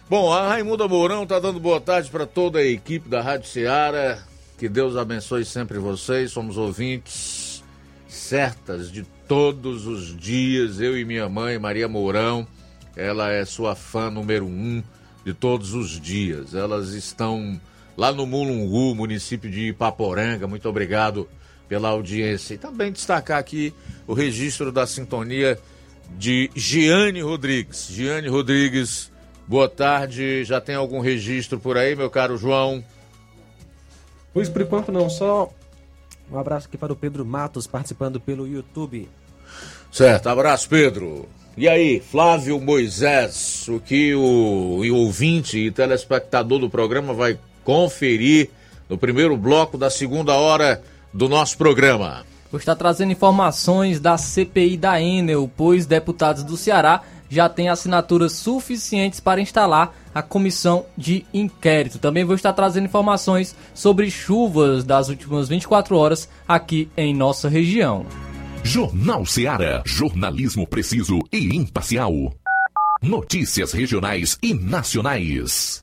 Bom, 0.08 0.32
a 0.32 0.48
Raimunda 0.48 0.88
Mourão 0.88 1.24
tá 1.24 1.38
dando 1.38 1.60
boa 1.60 1.80
tarde 1.80 2.10
para 2.10 2.26
toda 2.26 2.58
a 2.58 2.64
equipe 2.64 3.08
da 3.08 3.22
Rádio 3.22 3.48
Ceará. 3.48 4.18
Que 4.58 4.68
Deus 4.68 4.96
abençoe 4.96 5.44
sempre 5.44 5.78
vocês. 5.78 6.32
Somos 6.32 6.56
ouvintes 6.56 7.39
certas 8.10 8.90
de 8.90 9.02
todos 9.26 9.86
os 9.86 10.16
dias. 10.16 10.80
Eu 10.80 10.98
e 10.98 11.04
minha 11.04 11.28
mãe, 11.28 11.58
Maria 11.58 11.88
Mourão, 11.88 12.46
ela 12.96 13.30
é 13.30 13.44
sua 13.44 13.74
fã 13.74 14.10
número 14.10 14.44
um 14.44 14.82
de 15.24 15.32
todos 15.32 15.74
os 15.74 16.00
dias. 16.00 16.54
Elas 16.54 16.90
estão 16.90 17.60
lá 17.96 18.12
no 18.12 18.26
Mulungu, 18.26 18.94
município 18.94 19.50
de 19.50 19.68
Ipaporanga. 19.68 20.46
Muito 20.46 20.68
obrigado 20.68 21.28
pela 21.68 21.88
audiência. 21.88 22.54
E 22.54 22.58
também 22.58 22.92
destacar 22.92 23.38
aqui 23.38 23.72
o 24.06 24.14
registro 24.14 24.72
da 24.72 24.86
sintonia 24.86 25.58
de 26.18 26.50
Giane 26.54 27.20
Rodrigues. 27.20 27.88
Giane 27.90 28.28
Rodrigues 28.28 29.10
Boa 29.50 29.68
tarde. 29.68 30.44
Já 30.44 30.60
tem 30.60 30.76
algum 30.76 31.00
registro 31.00 31.58
por 31.58 31.76
aí, 31.76 31.96
meu 31.96 32.08
caro 32.08 32.36
João? 32.36 32.84
Pois 34.32 34.48
por 34.48 34.62
enquanto 34.62 34.92
não, 34.92 35.10
só 35.10 35.52
um 36.32 36.38
abraço 36.38 36.66
aqui 36.68 36.76
para 36.76 36.92
o 36.92 36.96
Pedro 36.96 37.24
Matos 37.24 37.66
participando 37.66 38.20
pelo 38.20 38.46
YouTube. 38.46 39.08
Certo, 39.90 40.28
abraço, 40.28 40.68
Pedro. 40.68 41.28
E 41.56 41.68
aí, 41.68 42.00
Flávio 42.00 42.60
Moisés, 42.60 43.66
o 43.68 43.80
que 43.80 44.14
o, 44.14 44.20
o 44.20 44.94
ouvinte 44.94 45.58
e 45.58 45.70
telespectador 45.70 46.60
do 46.60 46.70
programa 46.70 47.12
vai 47.12 47.38
conferir 47.64 48.50
no 48.88 48.96
primeiro 48.96 49.36
bloco 49.36 49.76
da 49.76 49.90
segunda 49.90 50.34
hora 50.34 50.82
do 51.12 51.28
nosso 51.28 51.58
programa. 51.58 52.24
Vou 52.50 52.58
estar 52.58 52.74
trazendo 52.74 53.12
informações 53.12 54.00
da 54.00 54.16
CPI 54.16 54.76
da 54.76 55.00
Enel, 55.00 55.50
pois 55.56 55.86
deputados 55.86 56.42
do 56.42 56.56
Ceará 56.56 57.02
já 57.30 57.48
tem 57.48 57.68
assinaturas 57.68 58.32
suficientes 58.32 59.20
para 59.20 59.40
instalar 59.40 59.96
a 60.14 60.20
comissão 60.20 60.84
de 60.98 61.24
inquérito. 61.32 61.98
Também 61.98 62.24
vou 62.24 62.34
estar 62.34 62.52
trazendo 62.52 62.86
informações 62.86 63.54
sobre 63.72 64.10
chuvas 64.10 64.84
das 64.84 65.08
últimas 65.08 65.48
24 65.48 65.96
horas 65.96 66.28
aqui 66.46 66.90
em 66.96 67.14
nossa 67.14 67.48
região. 67.48 68.04
Jornal 68.62 69.24
Ceará, 69.24 69.82
jornalismo 69.86 70.66
preciso 70.66 71.20
e 71.32 71.56
imparcial. 71.56 72.12
Notícias 73.00 73.72
regionais 73.72 74.36
e 74.42 74.52
nacionais. 74.52 75.82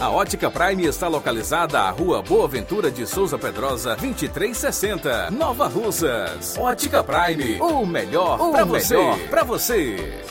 A 0.00 0.10
Ótica 0.10 0.50
Prime 0.50 0.86
está 0.86 1.06
localizada 1.06 1.78
à 1.78 1.90
Rua 1.90 2.20
Boa 2.20 2.48
Ventura 2.48 2.90
de 2.90 3.06
Souza 3.06 3.38
Pedrosa, 3.38 3.90
2360, 3.94 5.30
Nova 5.30 5.68
Russas. 5.68 6.58
Ótica 6.58 7.04
Prime, 7.04 7.60
o 7.60 7.86
melhor 7.86 8.50
para 8.50 8.64
você. 8.64 8.96
Para 9.30 9.44
você. 9.44 10.24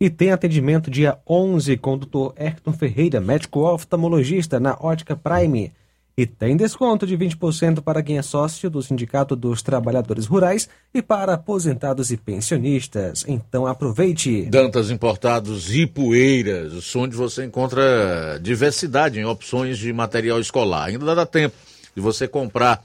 E 0.00 0.10
tem 0.10 0.32
atendimento 0.32 0.90
dia 0.90 1.16
11 1.24 1.76
com 1.76 1.94
o 1.94 1.98
Dr. 1.98 2.42
Ayrton 2.42 2.72
Ferreira, 2.72 3.20
médico 3.20 3.60
oftalmologista 3.60 4.58
na 4.58 4.76
Ótica 4.80 5.14
Prime. 5.14 5.72
E 6.16 6.26
tem 6.26 6.56
desconto 6.56 7.04
de 7.04 7.18
20% 7.18 7.80
para 7.80 8.00
quem 8.00 8.18
é 8.18 8.22
sócio 8.22 8.70
do 8.70 8.80
Sindicato 8.80 9.34
dos 9.34 9.62
Trabalhadores 9.62 10.26
Rurais 10.26 10.68
e 10.94 11.02
para 11.02 11.34
aposentados 11.34 12.12
e 12.12 12.16
pensionistas. 12.16 13.24
Então 13.26 13.66
aproveite. 13.66 14.42
Dantas 14.42 14.90
Importados 14.90 15.74
e 15.74 15.88
Poeiras, 15.88 16.94
onde 16.94 17.16
você 17.16 17.44
encontra 17.44 18.38
diversidade 18.40 19.18
em 19.18 19.24
opções 19.24 19.76
de 19.76 19.92
material 19.92 20.38
escolar. 20.38 20.84
Ainda 20.84 21.16
dá 21.16 21.26
tempo 21.26 21.56
de 21.96 22.00
você 22.00 22.28
comprar 22.28 22.84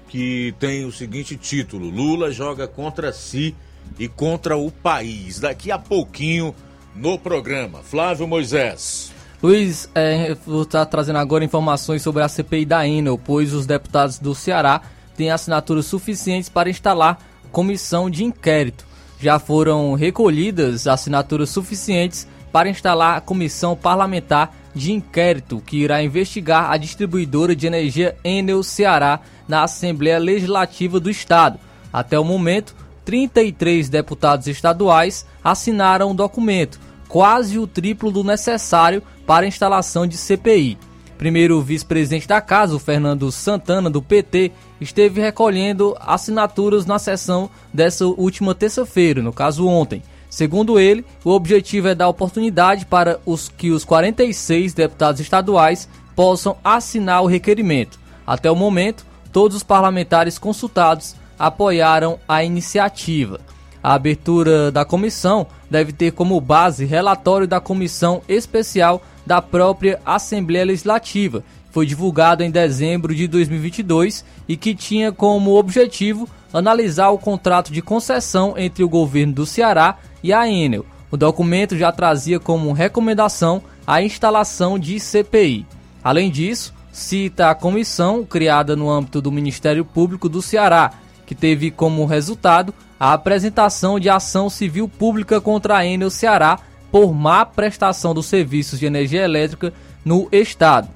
que 0.08 0.56
tem 0.60 0.84
o 0.84 0.92
seguinte 0.92 1.38
título: 1.38 1.88
Lula 1.88 2.32
joga 2.32 2.68
contra 2.68 3.14
si 3.14 3.56
e 4.00 4.08
contra 4.08 4.58
o 4.58 4.72
país. 4.72 5.40
Daqui 5.40 5.72
a 5.72 5.78
pouquinho 5.78 6.56
no 6.96 7.20
programa. 7.20 7.84
Flávio 7.84 8.28
Moisés. 8.28 9.14
Luiz, 9.44 9.88
é, 9.94 10.36
vou 10.44 10.64
estar 10.64 10.88
trazendo 10.88 11.20
agora 11.20 11.46
informações 11.46 12.02
sobre 12.02 12.24
a 12.24 12.28
CPI 12.28 12.66
da 12.66 12.88
Enel, 12.88 13.22
pois 13.24 13.54
os 13.54 13.68
deputados 13.68 14.18
do 14.18 14.34
Ceará 14.34 14.82
têm 15.16 15.30
assinaturas 15.30 15.86
suficientes 15.86 16.50
para 16.50 16.68
instalar 16.68 17.20
comissão 17.52 18.10
de 18.10 18.24
inquérito 18.24 18.85
já 19.20 19.40
foram 19.40 19.94
recolhidas 19.94 20.88
assinaturas 20.88 21.50
suficientes 21.50 22.28
para 22.52 22.70
instalar 22.70 23.18
a 23.18 23.22
comissão 23.22 23.76
parlamentar 23.76 24.56
de 24.74 24.92
inquérito 24.92 25.62
que 25.66 25.78
irá 25.78 26.04
investigar 26.04 26.72
a 26.72 26.78
distribuidora 26.78 27.56
de 27.56 27.66
energia 27.66 28.16
Enel 28.24 28.62
Ceará 28.62 29.22
na 29.48 29.64
Assembleia 29.64 30.20
Legislativa 30.20 31.00
do 31.00 31.10
Estado. 31.10 31.60
Até 31.92 32.20
o 32.20 32.24
momento, 32.26 32.76
33 33.06 33.88
deputados 33.88 34.48
estaduais 34.48 35.26
assinaram 35.44 36.12
o 36.12 36.14
documento, 36.14 36.80
quase 37.08 37.58
o 37.58 37.68
triplo 37.68 38.12
do 38.12 38.24
necessário 38.24 39.02
para 39.26 39.46
a 39.46 39.48
instalação 39.48 40.06
de 40.06 40.18
CPI. 40.18 40.78
Primeiro 41.18 41.62
vice-presidente 41.62 42.28
da 42.28 42.42
casa, 42.42 42.76
o 42.76 42.80
Fernando 42.80 43.32
Santana, 43.32 43.90
do 43.90 44.02
PT, 44.02 44.52
esteve 44.82 45.22
recolhendo 45.22 45.96
assinaturas 46.00 46.86
na 46.86 47.00
sessão 47.00 47.50
dessa 47.74 48.06
última 48.06 48.54
terça-feira, 48.54 49.22
no 49.22 49.32
caso 49.32 49.66
ontem. 49.66 50.04
Segundo 50.30 50.78
ele, 50.78 51.06
o 51.24 51.32
objetivo 51.32 51.88
é 51.88 51.96
dar 51.96 52.10
oportunidade 52.10 52.86
para 52.86 53.20
os 53.26 53.48
que 53.48 53.72
os 53.72 53.86
46 53.86 54.74
deputados 54.74 55.22
estaduais 55.22 55.88
possam 56.14 56.58
assinar 56.62 57.24
o 57.24 57.28
requerimento. 57.28 57.98
Até 58.28 58.52
o 58.52 58.56
momento, 58.56 59.06
todos 59.32 59.56
os 59.56 59.64
parlamentares 59.64 60.38
consultados 60.38 61.16
apoiaram 61.40 62.20
a 62.28 62.44
iniciativa. 62.44 63.40
A 63.86 63.94
abertura 63.94 64.72
da 64.72 64.84
comissão 64.84 65.46
deve 65.70 65.94
ter 65.94 66.12
como 66.12 66.42
base 66.42 66.86
relatório 66.86 67.48
da 67.48 67.60
comissão 67.60 68.24
especial 68.28 69.00
da 69.24 69.44
própria 69.44 70.02
Assembleia 70.04 70.66
Legislativa. 70.66 71.44
Foi 71.70 71.86
divulgado 71.86 72.42
em 72.42 72.50
dezembro 72.50 73.14
de 73.14 73.28
2022 73.28 74.26
e 74.48 74.58
que 74.58 74.74
tinha 74.74 75.12
como 75.12 75.56
objetivo 75.56 76.28
analisar 76.52 77.12
o 77.12 77.20
contrato 77.20 77.72
de 77.72 77.80
concessão 77.80 78.56
entre 78.58 78.84
o 78.84 78.90
governo 78.90 79.34
do 79.34 79.46
Ceará 79.46 80.00
e 80.24 80.34
a 80.34 80.50
Enel. 80.50 80.84
O 81.12 81.16
documento 81.16 81.78
já 81.78 81.92
trazia 81.92 82.40
como 82.40 82.74
recomendação 82.74 83.62
a 83.86 84.02
instalação 84.02 84.80
de 84.80 85.00
CPI. 85.00 85.64
Além 86.04 86.32
disso, 86.32 86.74
cita 86.92 87.52
a 87.52 87.56
comissão 87.56 88.26
criada 88.26 88.76
no 88.76 88.90
âmbito 88.90 89.22
do 89.22 89.32
Ministério 89.32 89.86
Público 89.86 90.28
do 90.28 90.42
Ceará, 90.42 90.92
que 91.26 91.36
teve 91.36 91.72
como 91.72 92.06
resultado 92.06 92.74
a 93.00 93.14
apresentação 93.14 94.00
de 94.00 94.10
ação 94.10 94.50
civil 94.50 94.88
pública 94.88 95.42
contra 95.42 95.78
a 95.78 95.86
Enel 95.86 96.10
Ceará 96.10 96.60
por 96.92 97.14
má 97.14 97.46
prestação 97.46 98.14
dos 98.14 98.28
serviços 98.28 98.80
de 98.80 98.86
energia 98.86 99.24
elétrica 99.24 99.74
no 100.04 100.28
estado. 100.32 100.88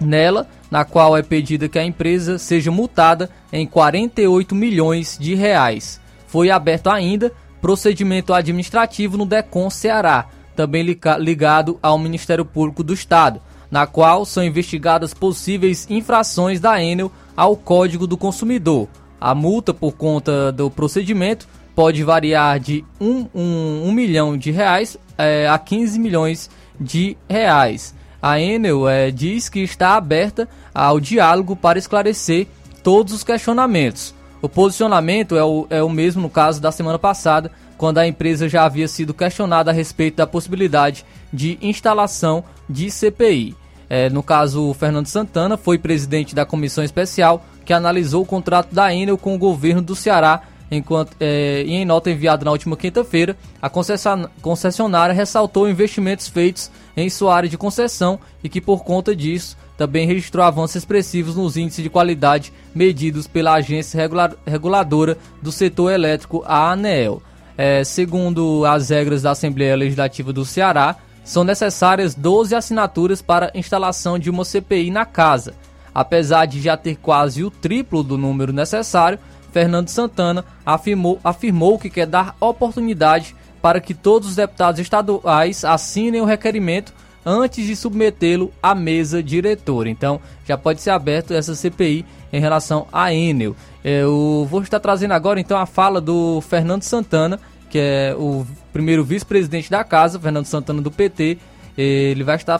Nela, 0.00 0.46
na 0.70 0.84
qual 0.84 1.16
é 1.16 1.22
pedida 1.22 1.68
que 1.68 1.78
a 1.78 1.84
empresa 1.84 2.38
seja 2.38 2.70
multada 2.70 3.30
em 3.52 3.66
48 3.66 4.54
milhões 4.54 5.16
de 5.18 5.34
reais. 5.34 6.00
Foi 6.26 6.50
aberto 6.50 6.88
ainda 6.88 7.32
procedimento 7.60 8.34
administrativo 8.34 9.16
no 9.16 9.24
Decon 9.24 9.70
Ceará, 9.70 10.26
também 10.54 10.84
ligado 11.18 11.78
ao 11.82 11.98
Ministério 11.98 12.44
Público 12.44 12.84
do 12.84 12.92
Estado, 12.92 13.40
na 13.70 13.86
qual 13.86 14.24
são 14.24 14.44
investigadas 14.44 15.14
possíveis 15.14 15.86
infrações 15.88 16.60
da 16.60 16.82
Enel 16.82 17.10
ao 17.36 17.56
Código 17.56 18.06
do 18.06 18.16
Consumidor. 18.16 18.88
A 19.24 19.34
multa 19.34 19.72
por 19.72 19.92
conta 19.92 20.52
do 20.52 20.70
procedimento 20.70 21.48
pode 21.74 22.04
variar 22.04 22.60
de 22.60 22.84
1 23.00 23.08
um, 23.08 23.28
um, 23.34 23.82
um 23.86 23.90
milhão 23.90 24.36
de 24.36 24.50
reais 24.50 24.98
é, 25.16 25.48
a 25.48 25.58
15 25.58 25.98
milhões 25.98 26.50
de 26.78 27.16
reais. 27.26 27.94
A 28.20 28.38
Enel 28.38 28.86
é, 28.86 29.10
diz 29.10 29.48
que 29.48 29.60
está 29.60 29.94
aberta 29.94 30.46
ao 30.74 31.00
diálogo 31.00 31.56
para 31.56 31.78
esclarecer 31.78 32.48
todos 32.82 33.14
os 33.14 33.24
questionamentos. 33.24 34.14
O 34.42 34.48
posicionamento 34.48 35.38
é 35.38 35.42
o, 35.42 35.66
é 35.70 35.82
o 35.82 35.88
mesmo 35.88 36.20
no 36.20 36.28
caso 36.28 36.60
da 36.60 36.70
semana 36.70 36.98
passada, 36.98 37.50
quando 37.78 37.96
a 37.96 38.06
empresa 38.06 38.46
já 38.46 38.66
havia 38.66 38.86
sido 38.86 39.14
questionada 39.14 39.70
a 39.70 39.74
respeito 39.74 40.16
da 40.16 40.26
possibilidade 40.26 41.02
de 41.32 41.56
instalação 41.62 42.44
de 42.68 42.90
CPI. 42.90 43.56
É, 43.88 44.10
no 44.10 44.22
caso, 44.22 44.68
o 44.68 44.74
Fernando 44.74 45.06
Santana 45.06 45.56
foi 45.56 45.78
presidente 45.78 46.34
da 46.34 46.44
comissão 46.44 46.84
especial 46.84 47.42
que 47.64 47.72
analisou 47.72 48.22
o 48.22 48.26
contrato 48.26 48.74
da 48.74 48.94
Enel 48.94 49.18
com 49.18 49.34
o 49.34 49.38
governo 49.38 49.82
do 49.82 49.96
Ceará 49.96 50.42
enquanto 50.70 51.16
é, 51.20 51.62
em 51.66 51.84
nota 51.84 52.10
enviada 52.10 52.44
na 52.44 52.50
última 52.50 52.76
quinta-feira, 52.76 53.36
a 53.60 53.70
concessionária 53.70 55.14
ressaltou 55.14 55.68
investimentos 55.68 56.28
feitos 56.28 56.70
em 56.96 57.08
sua 57.08 57.34
área 57.34 57.48
de 57.48 57.58
concessão 57.58 58.18
e 58.42 58.48
que, 58.48 58.60
por 58.60 58.84
conta 58.84 59.14
disso, 59.14 59.56
também 59.76 60.06
registrou 60.06 60.44
avanços 60.44 60.76
expressivos 60.76 61.36
nos 61.36 61.56
índices 61.56 61.82
de 61.82 61.90
qualidade 61.90 62.52
medidos 62.74 63.26
pela 63.26 63.54
agência 63.54 64.00
reguladora 64.46 65.18
do 65.42 65.50
setor 65.50 65.92
elétrico, 65.92 66.42
a 66.46 66.70
ANEEL. 66.70 67.22
É, 67.56 67.84
segundo 67.84 68.64
as 68.66 68.90
regras 68.90 69.22
da 69.22 69.30
Assembleia 69.30 69.76
Legislativa 69.76 70.32
do 70.32 70.44
Ceará, 70.44 70.96
são 71.22 71.44
necessárias 71.44 72.14
12 72.14 72.54
assinaturas 72.54 73.22
para 73.22 73.52
instalação 73.54 74.18
de 74.18 74.28
uma 74.28 74.44
CPI 74.44 74.90
na 74.90 75.06
casa. 75.06 75.54
Apesar 75.94 76.46
de 76.46 76.60
já 76.60 76.76
ter 76.76 76.96
quase 76.96 77.44
o 77.44 77.50
triplo 77.50 78.02
do 78.02 78.18
número 78.18 78.52
necessário, 78.52 79.18
Fernando 79.52 79.88
Santana 79.88 80.44
afirmou, 80.66 81.20
afirmou 81.22 81.78
que 81.78 81.88
quer 81.88 82.06
dar 82.06 82.34
oportunidade 82.40 83.36
para 83.62 83.80
que 83.80 83.94
todos 83.94 84.28
os 84.30 84.36
deputados 84.36 84.80
estaduais 84.80 85.64
assinem 85.64 86.20
o 86.20 86.24
requerimento 86.24 86.92
antes 87.24 87.64
de 87.64 87.76
submetê-lo 87.76 88.52
à 88.60 88.74
mesa 88.74 89.22
diretora. 89.22 89.88
Então, 89.88 90.20
já 90.44 90.58
pode 90.58 90.80
ser 90.80 90.90
aberto 90.90 91.32
essa 91.32 91.54
CPI 91.54 92.04
em 92.32 92.40
relação 92.40 92.86
à 92.92 93.14
Enel. 93.14 93.54
Eu 93.82 94.46
vou 94.50 94.60
estar 94.60 94.80
trazendo 94.80 95.12
agora 95.12 95.40
então 95.40 95.56
a 95.56 95.64
fala 95.64 96.00
do 96.00 96.40
Fernando 96.40 96.82
Santana, 96.82 97.38
que 97.70 97.78
é 97.78 98.14
o 98.18 98.44
primeiro 98.72 99.04
vice-presidente 99.04 99.70
da 99.70 99.84
casa, 99.84 100.18
Fernando 100.18 100.46
Santana 100.46 100.82
do 100.82 100.90
PT. 100.90 101.38
Ele 101.78 102.24
vai 102.24 102.36
estar 102.36 102.58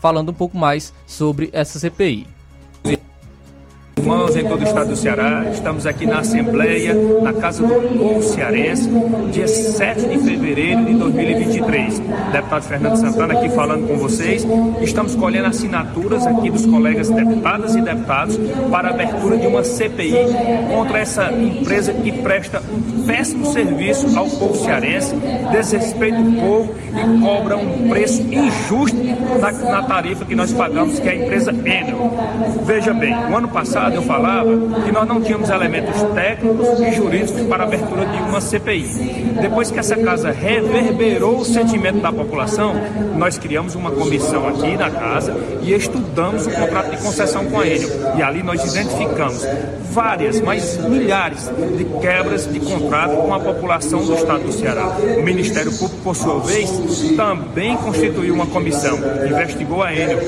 falando 0.00 0.30
um 0.30 0.34
pouco 0.34 0.56
mais 0.56 0.92
sobre 1.06 1.50
essa 1.52 1.78
CPI 1.78 2.39
irmãos 3.98 4.36
em 4.36 4.44
todo 4.44 4.60
o 4.60 4.64
estado 4.64 4.88
do 4.90 4.96
Ceará. 4.96 5.44
Estamos 5.52 5.86
aqui 5.86 6.06
na 6.06 6.20
Assembleia, 6.20 6.94
na 7.22 7.32
Casa 7.32 7.66
do 7.66 7.98
Povo 7.98 8.22
Cearense, 8.22 8.88
dia 9.32 9.48
7 9.48 10.08
de 10.08 10.18
fevereiro 10.18 10.84
de 10.84 10.94
2023. 10.94 11.98
Deputado 12.32 12.62
Fernando 12.62 12.96
Santana 12.96 13.34
aqui 13.34 13.48
falando 13.50 13.88
com 13.88 13.96
vocês. 13.96 14.46
Estamos 14.80 15.14
colhendo 15.14 15.46
assinaturas 15.46 16.26
aqui 16.26 16.50
dos 16.50 16.66
colegas 16.66 17.10
deputadas 17.10 17.74
e 17.74 17.80
deputados 17.80 18.38
para 18.70 18.88
a 18.88 18.90
abertura 18.92 19.36
de 19.36 19.46
uma 19.46 19.64
CPI 19.64 20.14
contra 20.72 20.98
essa 20.98 21.32
empresa 21.32 21.92
que 21.92 22.12
presta 22.12 22.62
um 22.72 23.06
péssimo 23.06 23.46
serviço 23.46 24.18
ao 24.18 24.28
povo 24.28 24.54
cearense, 24.56 25.14
desrespeita 25.50 26.20
o 26.20 26.32
povo 26.32 26.74
e 26.90 27.20
cobra 27.20 27.56
um 27.56 27.88
preço 27.88 28.22
injusto 28.22 28.96
na, 29.40 29.82
tarifa 29.82 30.24
que 30.24 30.34
nós 30.34 30.52
pagamos, 30.52 30.98
que 30.98 31.08
é 31.08 31.12
a 31.12 31.16
empresa 31.16 31.50
Enel. 31.50 32.10
Veja 32.64 32.92
bem, 32.92 33.14
o 33.14 33.36
ano 33.36 33.48
passado 33.48 33.79
passado 33.80 33.94
eu 33.94 34.02
falava 34.02 34.50
que 34.84 34.92
nós 34.92 35.08
não 35.08 35.20
tínhamos 35.22 35.48
elementos 35.48 36.02
técnicos 36.14 36.80
e 36.80 36.92
jurídicos 36.92 37.42
para 37.42 37.64
a 37.64 37.66
abertura 37.66 38.04
de 38.04 38.18
uma 38.18 38.40
CPI. 38.40 38.84
Depois 39.40 39.70
que 39.70 39.78
essa 39.78 39.96
casa 39.96 40.30
reverberou 40.30 41.38
o 41.38 41.44
sentimento 41.44 42.00
da 42.00 42.12
população, 42.12 42.74
nós 43.16 43.38
criamos 43.38 43.74
uma 43.74 43.90
comissão 43.90 44.46
aqui 44.48 44.76
na 44.76 44.90
casa 44.90 45.34
e 45.62 45.72
estudamos 45.72 46.46
o 46.46 46.50
contrato 46.50 46.90
de 46.90 47.02
concessão 47.02 47.46
com 47.46 47.60
a. 47.60 47.66
E 47.66 48.22
ali 48.22 48.42
nós 48.42 48.62
identificamos 48.64 49.46
várias, 49.92 50.40
mas 50.40 50.76
milhares 50.78 51.50
de 51.76 51.84
quebras 52.00 52.50
de 52.50 52.60
contrato 52.60 53.16
com 53.16 53.32
a 53.32 53.40
população 53.40 54.04
do 54.04 54.14
estado 54.14 54.44
do 54.44 54.52
Ceará. 54.52 54.88
O 55.18 55.22
Ministério 55.22 55.72
Público, 55.72 56.02
por 56.02 56.16
sua 56.16 56.40
vez, 56.40 56.70
também 57.16 57.76
constituiu 57.76 58.34
uma 58.34 58.46
comissão, 58.46 58.98
investigou 59.26 59.82
a 59.82 59.94
Enel, 59.94 60.18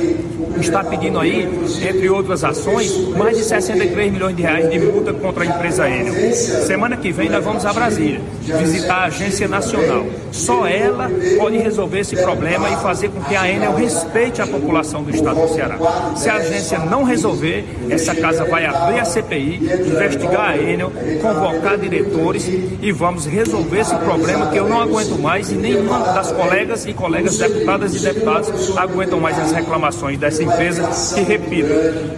está 0.60 0.84
pedindo 0.84 1.18
aí, 1.18 1.48
entre 1.88 2.08
outras 2.08 2.44
ações, 2.44 2.96
mais 3.16 3.36
de 3.36 3.41
63 3.42 4.12
milhões 4.12 4.36
de 4.36 4.42
reais 4.42 4.70
de 4.70 4.78
multa 4.78 5.12
contra 5.12 5.44
a 5.44 5.46
empresa 5.46 5.88
Enel. 5.88 6.32
Semana 6.32 6.96
que 6.96 7.12
vem 7.12 7.28
nós 7.28 7.44
vamos 7.44 7.64
a 7.64 7.72
Brasília 7.72 8.20
visitar 8.42 8.94
a 8.94 9.04
agência 9.04 9.46
nacional. 9.46 10.04
Só 10.32 10.66
ela 10.66 11.10
pode 11.38 11.58
resolver 11.58 12.00
esse 12.00 12.16
problema 12.16 12.70
e 12.70 12.76
fazer 12.76 13.08
com 13.10 13.20
que 13.22 13.36
a 13.36 13.48
Enel 13.48 13.74
respeite 13.74 14.40
a 14.40 14.46
população 14.46 15.02
do 15.02 15.10
estado 15.10 15.40
do 15.40 15.48
Ceará. 15.54 15.78
Se 16.16 16.28
a 16.28 16.34
agência 16.34 16.78
não 16.78 17.04
resolver, 17.04 17.64
essa 17.90 18.14
casa 18.14 18.44
vai 18.44 18.64
abrir 18.64 19.00
a 19.00 19.04
CPI, 19.04 19.60
investigar 19.86 20.50
a 20.50 20.56
Enel, 20.56 20.92
convocar 21.20 21.78
diretores 21.78 22.48
e 22.80 22.92
vamos 22.92 23.26
resolver 23.26 23.80
esse 23.80 23.94
problema 23.96 24.50
que 24.50 24.56
eu 24.56 24.68
não 24.68 24.80
aguento 24.80 25.18
mais 25.20 25.50
e 25.52 25.54
nenhuma 25.54 25.98
das 25.98 26.32
colegas 26.32 26.86
e 26.86 26.92
colegas 26.92 27.38
deputadas 27.38 27.94
e 27.94 27.98
deputados 28.00 28.76
aguentam 28.76 29.20
mais 29.20 29.38
as 29.38 29.52
reclamações 29.52 30.18
dessa 30.18 30.42
empresa 30.42 30.88
que, 31.14 31.22
repito, 31.22 31.68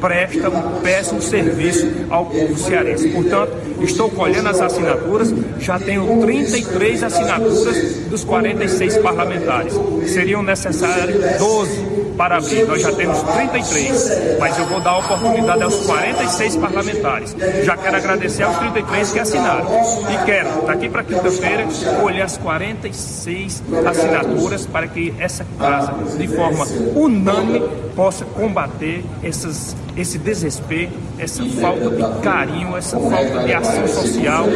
presta 0.00 0.48
um 0.48 0.80
péssimo 0.80 1.20
serviço 1.20 1.86
ao 2.10 2.26
povo 2.26 2.56
cearense. 2.56 3.08
Portanto, 3.08 3.52
estou 3.80 4.08
colhendo 4.10 4.48
as 4.48 4.60
assinaturas, 4.60 5.34
já 5.58 5.78
tenho 5.78 6.13
33 6.20 7.02
assinaturas 7.02 7.76
dos 8.08 8.24
46 8.24 8.98
parlamentares. 8.98 9.74
Seriam 10.06 10.42
necessários 10.42 11.38
12 11.38 12.04
para 12.16 12.36
abrir. 12.36 12.66
Nós 12.66 12.82
já 12.82 12.92
temos 12.92 13.22
33, 13.22 14.38
mas 14.38 14.58
eu 14.58 14.66
vou 14.66 14.80
dar 14.80 14.90
a 14.90 14.98
oportunidade 14.98 15.62
aos 15.62 15.76
46 15.86 16.56
parlamentares. 16.56 17.36
Já 17.64 17.76
quero 17.76 17.96
agradecer 17.96 18.42
aos 18.42 18.56
33 18.58 19.12
que 19.12 19.18
assinaram. 19.18 19.66
E 20.12 20.24
quero, 20.24 20.66
daqui 20.66 20.88
para 20.88 21.04
quinta-feira, 21.04 21.66
colher 22.00 22.22
as 22.22 22.36
46 22.36 23.62
assinaturas 23.86 24.66
para 24.66 24.86
que 24.88 25.14
essa 25.18 25.46
casa, 25.58 25.92
de 26.16 26.28
forma 26.28 26.64
unânime, 26.94 27.62
possa 27.94 28.24
combater 28.24 29.04
essas, 29.22 29.76
esse 29.96 30.18
desrespeito, 30.18 30.92
essa 31.18 31.44
falta 31.60 31.90
de 31.90 32.20
carinho, 32.20 32.76
essa 32.76 32.98
falta 32.98 33.44
de 33.44 33.52
ação 33.52 33.86
social, 33.86 34.46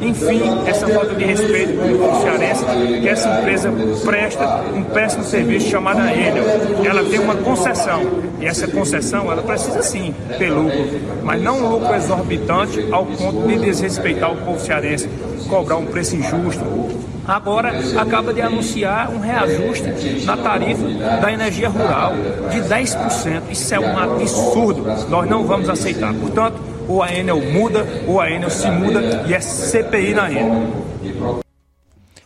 enfim, 0.00 0.42
essa 0.66 0.88
falta 0.88 1.14
de 1.14 1.24
respeito 1.24 1.74
com 1.78 2.12
o 2.12 2.20
cearense, 2.22 2.64
que 3.00 3.08
essa 3.08 3.40
empresa 3.40 3.72
presta 4.04 4.64
um 4.74 4.82
péssimo 4.82 5.24
serviço 5.24 5.68
chamado 5.68 6.00
Enel. 6.00 6.44
Ela 6.84 7.04
tem 7.04 7.20
uma 7.20 7.36
concessão, 7.36 8.02
e 8.40 8.46
essa 8.46 8.66
concessão, 8.66 9.30
ela 9.30 9.42
precisa 9.42 9.82
sim 9.82 10.14
ter 10.36 10.50
lucro, 10.50 11.00
mas 11.22 11.40
não 11.40 11.58
um 11.58 11.68
lucro 11.68 11.94
exorbitante 11.94 12.86
ao 12.90 13.06
ponto 13.06 13.46
de 13.46 13.58
desrespeitar 13.58 14.32
o 14.32 14.36
povo 14.36 14.58
cearense, 14.58 15.08
cobrar 15.48 15.76
um 15.76 15.86
preço 15.86 16.16
injusto, 16.16 16.64
agora 17.28 17.70
acaba 18.00 18.32
de 18.32 18.40
anunciar 18.40 19.10
um 19.10 19.20
reajuste 19.20 20.24
na 20.24 20.34
tarifa 20.34 20.88
da 21.20 21.30
energia 21.30 21.68
rural 21.68 22.14
de 22.50 22.60
10%. 22.60 23.50
Isso 23.50 23.74
é 23.74 23.78
um 23.78 23.98
absurdo. 23.98 24.82
Nós 25.10 25.28
não 25.28 25.46
vamos 25.46 25.68
aceitar. 25.68 26.14
Portanto, 26.14 26.58
ou 26.88 27.02
a 27.02 27.12
Enel 27.12 27.40
muda, 27.52 27.86
ou 28.06 28.18
a 28.18 28.30
Enel 28.30 28.48
se 28.48 28.70
muda 28.70 29.26
e 29.28 29.34
é 29.34 29.40
CPI 29.40 30.14
na 30.14 30.30
Enel. 30.30 30.72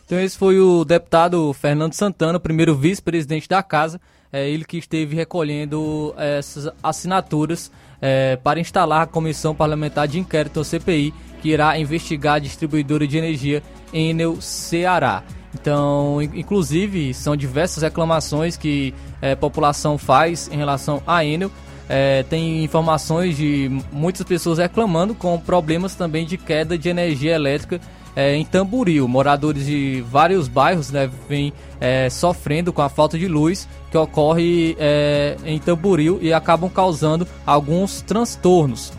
Então 0.05 0.19
esse 0.19 0.37
foi 0.37 0.59
o 0.59 0.85
deputado 0.85 1.51
Fernando 1.53 1.93
Santana, 1.93 2.39
primeiro 2.39 2.73
vice-presidente 2.73 3.49
da 3.49 3.61
casa, 3.61 3.99
é 4.31 4.49
ele 4.49 4.63
que 4.63 4.77
esteve 4.77 5.15
recolhendo 5.15 6.13
essas 6.17 6.71
assinaturas 6.81 7.71
é, 8.01 8.37
para 8.37 8.59
instalar 8.59 9.01
a 9.01 9.07
comissão 9.07 9.53
parlamentar 9.53 10.07
de 10.07 10.19
inquérito, 10.19 10.59
a 10.59 10.63
CPI, 10.63 11.13
que 11.41 11.49
irá 11.49 11.77
investigar 11.77 12.35
a 12.35 12.39
distribuidora 12.39 13.05
de 13.05 13.17
energia 13.17 13.61
Enel 13.93 14.41
Ceará. 14.41 15.23
Então, 15.53 16.21
inclusive, 16.21 17.13
são 17.13 17.35
diversas 17.35 17.83
reclamações 17.83 18.57
que 18.57 18.93
é, 19.21 19.33
a 19.33 19.37
população 19.37 19.97
faz 19.97 20.49
em 20.51 20.57
relação 20.57 21.01
à 21.05 21.23
Enel. 21.23 21.51
É, 21.87 22.23
tem 22.23 22.63
informações 22.63 23.37
de 23.37 23.69
muitas 23.91 24.25
pessoas 24.25 24.57
reclamando 24.57 25.13
com 25.13 25.39
problemas 25.39 25.95
também 25.95 26.25
de 26.25 26.37
queda 26.37 26.77
de 26.77 26.89
energia 26.89 27.35
elétrica 27.35 27.79
é, 28.15 28.35
em 28.35 28.45
Tamboril. 28.45 29.07
Moradores 29.07 29.65
de 29.65 30.03
vários 30.09 30.47
bairros 30.47 30.91
né, 30.91 31.09
vêm 31.27 31.53
é, 31.79 32.09
sofrendo 32.09 32.71
com 32.71 32.81
a 32.81 32.89
falta 32.89 33.17
de 33.17 33.27
luz 33.27 33.67
que 33.91 33.97
ocorre 33.97 34.75
é, 34.79 35.37
em 35.45 35.59
Tamboril 35.59 36.19
e 36.21 36.33
acabam 36.33 36.69
causando 36.69 37.27
alguns 37.45 38.01
transtornos. 38.01 38.91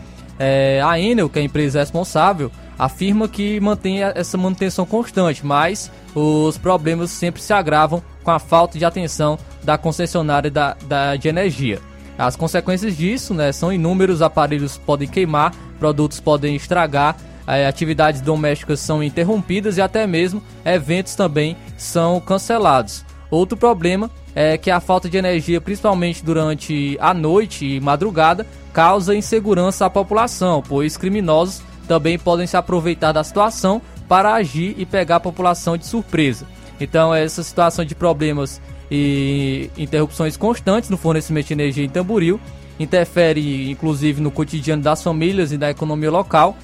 A 0.85 0.99
Enel, 0.99 1.29
que 1.29 1.39
é 1.39 1.41
a 1.41 1.45
empresa 1.45 1.79
responsável, 1.79 2.51
afirma 2.77 3.27
que 3.27 3.59
mantém 3.59 4.03
essa 4.03 4.37
manutenção 4.37 4.85
constante, 4.85 5.45
mas 5.45 5.91
os 6.13 6.57
problemas 6.57 7.11
sempre 7.11 7.41
se 7.41 7.53
agravam 7.53 8.01
com 8.23 8.31
a 8.31 8.39
falta 8.39 8.77
de 8.77 8.85
atenção 8.85 9.37
da 9.63 9.77
concessionária 9.77 10.49
da, 10.49 10.75
da, 10.87 11.15
de 11.15 11.27
energia. 11.27 11.79
As 12.17 12.35
consequências 12.35 12.95
disso 12.95 13.33
né, 13.33 13.51
são 13.51 13.71
inúmeros 13.71 14.21
aparelhos 14.21 14.77
podem 14.77 15.07
queimar, 15.07 15.53
produtos 15.79 16.19
podem 16.19 16.55
estragar, 16.55 17.17
eh, 17.45 17.67
atividades 17.67 18.21
domésticas 18.21 18.79
são 18.79 19.03
interrompidas 19.03 19.77
e 19.77 19.81
até 19.81 20.07
mesmo 20.07 20.41
eventos 20.63 21.15
também 21.15 21.57
são 21.77 22.19
cancelados. 22.21 23.05
Outro 23.29 23.57
problema 23.57 24.09
é 24.33 24.57
que 24.57 24.71
a 24.71 24.79
falta 24.79 25.09
de 25.09 25.17
energia, 25.17 25.59
principalmente 25.59 26.23
durante 26.23 26.97
a 27.01 27.13
noite 27.13 27.65
e 27.65 27.79
madrugada, 27.81 28.45
causa 28.71 29.15
insegurança 29.15 29.85
à 29.85 29.89
população, 29.89 30.63
pois 30.65 30.95
criminosos 30.95 31.61
também 31.85 32.17
podem 32.17 32.47
se 32.47 32.57
aproveitar 32.57 33.11
da 33.11 33.23
situação 33.23 33.81
para 34.07 34.33
agir 34.33 34.75
e 34.77 34.85
pegar 34.85 35.17
a 35.17 35.19
população 35.19 35.77
de 35.77 35.85
surpresa. 35.85 36.45
Então, 36.79 37.13
essa 37.13 37.41
situação 37.41 37.85
de 37.85 37.95
problemas 37.95 38.61
e 38.91 39.69
interrupções 39.77 40.37
constantes 40.37 40.89
no 40.89 40.97
fornecimento 40.97 41.47
de 41.47 41.53
energia 41.53 41.83
em 41.83 41.89
Tamboril 41.89 42.39
interfere 42.79 43.71
inclusive 43.71 44.21
no 44.21 44.29
cotidiano 44.29 44.81
das 44.81 45.01
famílias 45.01 45.51
e 45.51 45.57
da 45.57 45.69
economia 45.69 46.11
local. 46.11 46.57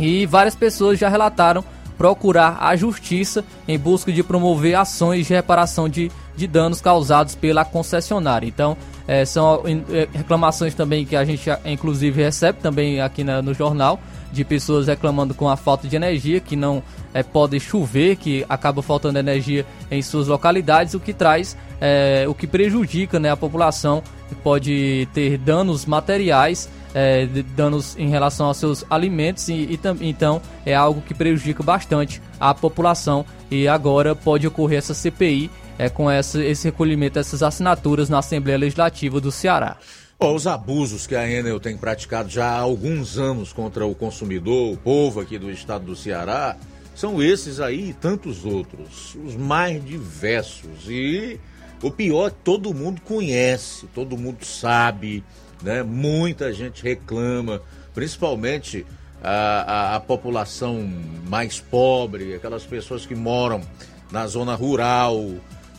E 0.00 0.24
várias 0.26 0.54
pessoas 0.54 0.98
já 0.98 1.08
relataram 1.08 1.62
procurar 1.98 2.58
a 2.60 2.74
justiça 2.74 3.44
em 3.68 3.78
busca 3.78 4.10
de 4.10 4.22
promover 4.22 4.74
ações 4.74 5.26
de 5.26 5.34
reparação 5.34 5.88
de, 5.88 6.10
de 6.36 6.46
danos 6.46 6.80
causados 6.80 7.34
pela 7.34 7.64
concessionária. 7.64 8.46
Então, 8.46 8.76
é, 9.06 9.24
são 9.24 9.62
é, 9.90 10.08
reclamações 10.12 10.74
também 10.74 11.04
que 11.04 11.16
a 11.16 11.24
gente, 11.24 11.50
inclusive, 11.64 12.22
recebe 12.22 12.58
também 12.60 13.00
aqui 13.00 13.24
na, 13.24 13.42
no 13.42 13.52
jornal 13.52 14.00
de 14.32 14.44
pessoas 14.44 14.86
reclamando 14.86 15.34
com 15.34 15.48
a 15.48 15.56
falta 15.56 15.86
de 15.86 15.94
energia, 15.94 16.40
que 16.40 16.56
não 16.56 16.82
é, 17.12 17.22
pode 17.22 17.60
chover, 17.60 18.16
que 18.16 18.44
acaba 18.48 18.80
faltando 18.80 19.18
energia 19.18 19.66
em 19.90 20.00
suas 20.00 20.26
localidades, 20.26 20.94
o 20.94 21.00
que 21.00 21.12
traz, 21.12 21.56
é, 21.80 22.24
o 22.26 22.34
que 22.34 22.46
prejudica 22.46 23.20
né, 23.20 23.30
a 23.30 23.36
população, 23.36 24.02
pode 24.42 25.06
ter 25.12 25.36
danos 25.36 25.84
materiais, 25.84 26.68
é, 26.94 27.26
danos 27.54 27.96
em 27.98 28.08
relação 28.08 28.46
aos 28.46 28.56
seus 28.56 28.84
alimentos, 28.88 29.48
e, 29.48 29.52
e 29.52 29.80
então 30.00 30.40
é 30.64 30.74
algo 30.74 31.02
que 31.02 31.12
prejudica 31.12 31.62
bastante 31.62 32.22
a 32.40 32.54
população. 32.54 33.26
E 33.50 33.68
agora 33.68 34.14
pode 34.14 34.46
ocorrer 34.46 34.78
essa 34.78 34.94
CPI 34.94 35.50
é, 35.78 35.88
com 35.88 36.10
essa, 36.10 36.42
esse 36.42 36.68
recolhimento 36.68 37.14
dessas 37.14 37.42
assinaturas 37.42 38.08
na 38.08 38.18
Assembleia 38.18 38.58
Legislativa 38.58 39.20
do 39.20 39.32
Ceará. 39.32 39.76
Bom, 40.18 40.34
os 40.34 40.46
abusos 40.46 41.06
que 41.06 41.16
a 41.16 41.28
Enel 41.28 41.58
tem 41.58 41.76
praticado 41.76 42.28
já 42.28 42.46
há 42.46 42.58
alguns 42.58 43.18
anos 43.18 43.52
contra 43.52 43.84
o 43.84 43.94
consumidor, 43.94 44.72
o 44.72 44.76
povo 44.76 45.20
aqui 45.20 45.38
do 45.38 45.50
estado 45.50 45.84
do 45.84 45.96
Ceará, 45.96 46.56
São 46.94 47.22
esses 47.22 47.58
aí 47.58 47.90
e 47.90 47.92
tantos 47.94 48.44
outros, 48.44 49.16
os 49.24 49.34
mais 49.34 49.82
diversos. 49.84 50.88
E 50.88 51.40
o 51.82 51.90
pior 51.90 52.28
é 52.28 52.34
todo 52.44 52.74
mundo 52.74 53.00
conhece, 53.00 53.86
todo 53.94 54.16
mundo 54.16 54.44
sabe, 54.44 55.24
né? 55.62 55.82
Muita 55.82 56.52
gente 56.52 56.82
reclama, 56.82 57.62
principalmente 57.94 58.84
a, 59.22 59.92
a, 59.92 59.96
a 59.96 60.00
população 60.00 60.86
mais 61.28 61.60
pobre, 61.60 62.34
aquelas 62.34 62.64
pessoas 62.64 63.06
que 63.06 63.14
moram 63.14 63.62
na 64.10 64.26
zona 64.26 64.54
rural, 64.54 65.18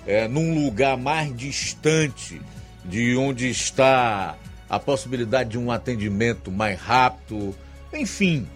é, 0.06 0.28
num 0.28 0.64
lugar 0.64 0.98
mais 0.98 1.36
distante 1.36 2.42
de 2.84 3.16
onde 3.16 3.50
está 3.50 4.36
a 4.70 4.80
possibilidade 4.80 5.52
de 5.52 5.58
um 5.58 5.72
atendimento 5.72 6.52
mais 6.52 6.80
rápido, 6.80 7.56
enfim. 7.94 8.48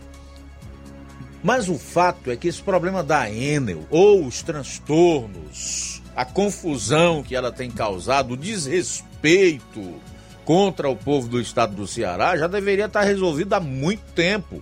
Mas 1.44 1.70
o 1.70 1.78
fato 1.78 2.32
é 2.32 2.36
que 2.36 2.48
esse 2.48 2.62
problema 2.62 3.04
da 3.04 3.30
Enel, 3.32 3.86
ou 3.90 4.26
os 4.26 4.42
transtornos, 4.42 6.02
a 6.16 6.26
confusão 6.26 7.24
que 7.24 7.36
ela 7.36 7.52
tem 7.52 7.70
causado, 7.70 8.34
o 8.34 8.38
desrespeito 8.38 10.02
contra 10.44 10.90
o 10.90 10.96
povo 10.96 11.28
do 11.28 11.40
estado 11.40 11.76
do 11.76 11.88
Ceará, 11.88 12.36
já 12.36 12.48
deveria 12.48 12.86
estar 12.86 13.04
resolvido 13.04 13.54
há 13.54 13.60
muito 13.60 14.04
tempo. 14.14 14.62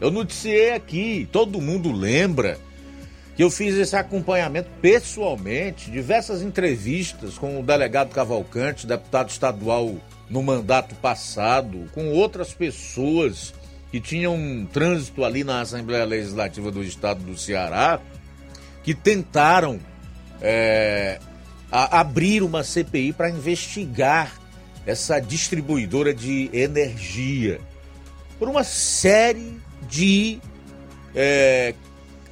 Eu 0.00 0.10
noticiei 0.10 0.72
aqui, 0.72 1.28
todo 1.30 1.60
mundo 1.60 1.90
lembra 1.92 2.58
que 3.34 3.42
eu 3.42 3.50
fiz 3.50 3.74
esse 3.74 3.96
acompanhamento 3.96 4.68
pessoalmente, 4.80 5.90
diversas 5.90 6.42
entrevistas 6.42 7.38
com 7.38 7.60
o 7.60 7.62
delegado 7.62 8.10
Cavalcante, 8.10 8.86
deputado 8.86 9.30
estadual 9.30 9.94
no 10.28 10.42
mandato 10.42 10.94
passado, 10.96 11.88
com 11.94 12.08
outras 12.08 12.52
pessoas 12.52 13.54
que 13.90 14.00
tinham 14.00 14.34
um 14.34 14.66
trânsito 14.66 15.24
ali 15.24 15.44
na 15.44 15.60
Assembleia 15.60 16.04
Legislativa 16.04 16.70
do 16.70 16.82
Estado 16.82 17.22
do 17.22 17.36
Ceará, 17.36 18.00
que 18.82 18.94
tentaram 18.94 19.78
é, 20.40 21.18
abrir 21.70 22.42
uma 22.42 22.62
CPI 22.62 23.12
para 23.12 23.30
investigar 23.30 24.32
essa 24.86 25.20
distribuidora 25.20 26.12
de 26.12 26.50
energia. 26.52 27.60
Por 28.38 28.48
uma 28.48 28.64
série 28.64 29.60
de 29.88 30.40
é, 31.14 31.74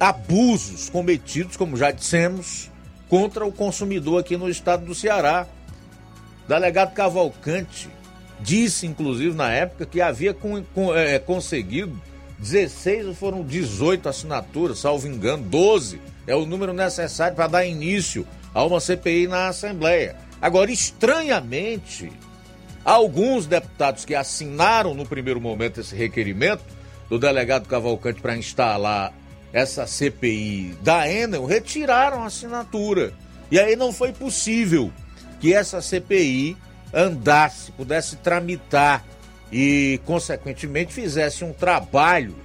abusos 0.01 0.89
cometidos, 0.89 1.55
como 1.55 1.77
já 1.77 1.91
dissemos, 1.91 2.71
contra 3.07 3.45
o 3.45 3.51
consumidor 3.51 4.19
aqui 4.19 4.35
no 4.35 4.49
estado 4.49 4.83
do 4.83 4.95
Ceará. 4.95 5.45
O 6.43 6.47
delegado 6.47 6.91
Cavalcante 6.95 7.87
disse, 8.39 8.87
inclusive, 8.87 9.35
na 9.35 9.51
época, 9.51 9.85
que 9.85 10.01
havia 10.01 10.33
com, 10.33 10.63
com, 10.73 10.95
é, 10.95 11.19
conseguido 11.19 12.01
16 12.39 13.05
ou 13.05 13.13
foram 13.13 13.43
18 13.43 14.09
assinaturas, 14.09 14.79
salvo 14.79 15.07
engano, 15.07 15.43
12 15.43 16.01
é 16.25 16.35
o 16.35 16.47
número 16.47 16.73
necessário 16.73 17.35
para 17.35 17.45
dar 17.45 17.65
início 17.67 18.25
a 18.55 18.63
uma 18.63 18.79
CPI 18.79 19.27
na 19.27 19.49
Assembleia. 19.49 20.15
Agora, 20.41 20.71
estranhamente, 20.71 22.11
alguns 22.83 23.45
deputados 23.45 24.03
que 24.03 24.15
assinaram 24.15 24.95
no 24.95 25.05
primeiro 25.05 25.39
momento 25.39 25.79
esse 25.79 25.95
requerimento 25.95 26.63
do 27.07 27.19
delegado 27.19 27.67
Cavalcante 27.67 28.19
para 28.19 28.35
instalar 28.35 29.13
essa 29.53 29.85
CPI 29.85 30.77
da 30.81 31.09
Enel 31.09 31.45
retiraram 31.45 32.23
a 32.23 32.27
assinatura. 32.27 33.13
E 33.49 33.59
aí 33.59 33.75
não 33.75 33.91
foi 33.91 34.13
possível 34.13 34.91
que 35.39 35.53
essa 35.53 35.81
CPI 35.81 36.55
andasse, 36.93 37.71
pudesse 37.71 38.15
tramitar 38.17 39.03
e, 39.51 39.99
consequentemente, 40.05 40.93
fizesse 40.93 41.43
um 41.43 41.51
trabalho 41.51 42.35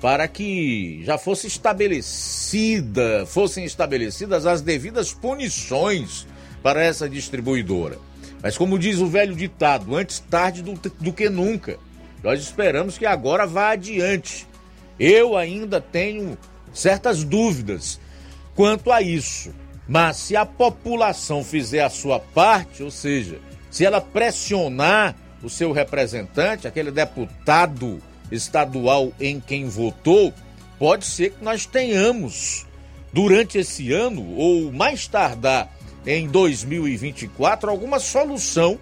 para 0.00 0.26
que 0.26 1.02
já 1.04 1.16
fosse 1.16 1.46
estabelecida, 1.46 3.24
fossem 3.24 3.64
estabelecidas 3.64 4.46
as 4.46 4.60
devidas 4.60 5.12
punições 5.12 6.26
para 6.62 6.82
essa 6.82 7.08
distribuidora. 7.08 7.98
Mas 8.42 8.58
como 8.58 8.78
diz 8.78 8.98
o 8.98 9.06
velho 9.06 9.34
ditado, 9.34 9.94
antes 9.94 10.18
tarde 10.18 10.62
do, 10.62 10.72
do 10.72 11.12
que 11.12 11.30
nunca. 11.30 11.78
Nós 12.22 12.40
esperamos 12.40 12.98
que 12.98 13.06
agora 13.06 13.46
vá 13.46 13.70
adiante 13.70 14.46
eu 15.02 15.36
ainda 15.36 15.80
tenho 15.80 16.38
certas 16.72 17.24
dúvidas 17.24 17.98
quanto 18.54 18.92
a 18.92 19.02
isso. 19.02 19.52
Mas 19.88 20.16
se 20.18 20.36
a 20.36 20.46
população 20.46 21.42
fizer 21.42 21.82
a 21.82 21.90
sua 21.90 22.20
parte, 22.20 22.84
ou 22.84 22.90
seja, 22.90 23.40
se 23.68 23.84
ela 23.84 24.00
pressionar 24.00 25.16
o 25.42 25.50
seu 25.50 25.72
representante, 25.72 26.68
aquele 26.68 26.92
deputado 26.92 28.00
estadual 28.30 29.12
em 29.18 29.40
quem 29.40 29.68
votou, 29.68 30.32
pode 30.78 31.04
ser 31.04 31.30
que 31.30 31.44
nós 31.44 31.66
tenhamos 31.66 32.64
durante 33.12 33.58
esse 33.58 33.92
ano 33.92 34.36
ou 34.36 34.70
mais 34.70 35.08
tardar 35.08 35.68
em 36.06 36.28
2024 36.28 37.68
alguma 37.68 37.98
solução 37.98 38.78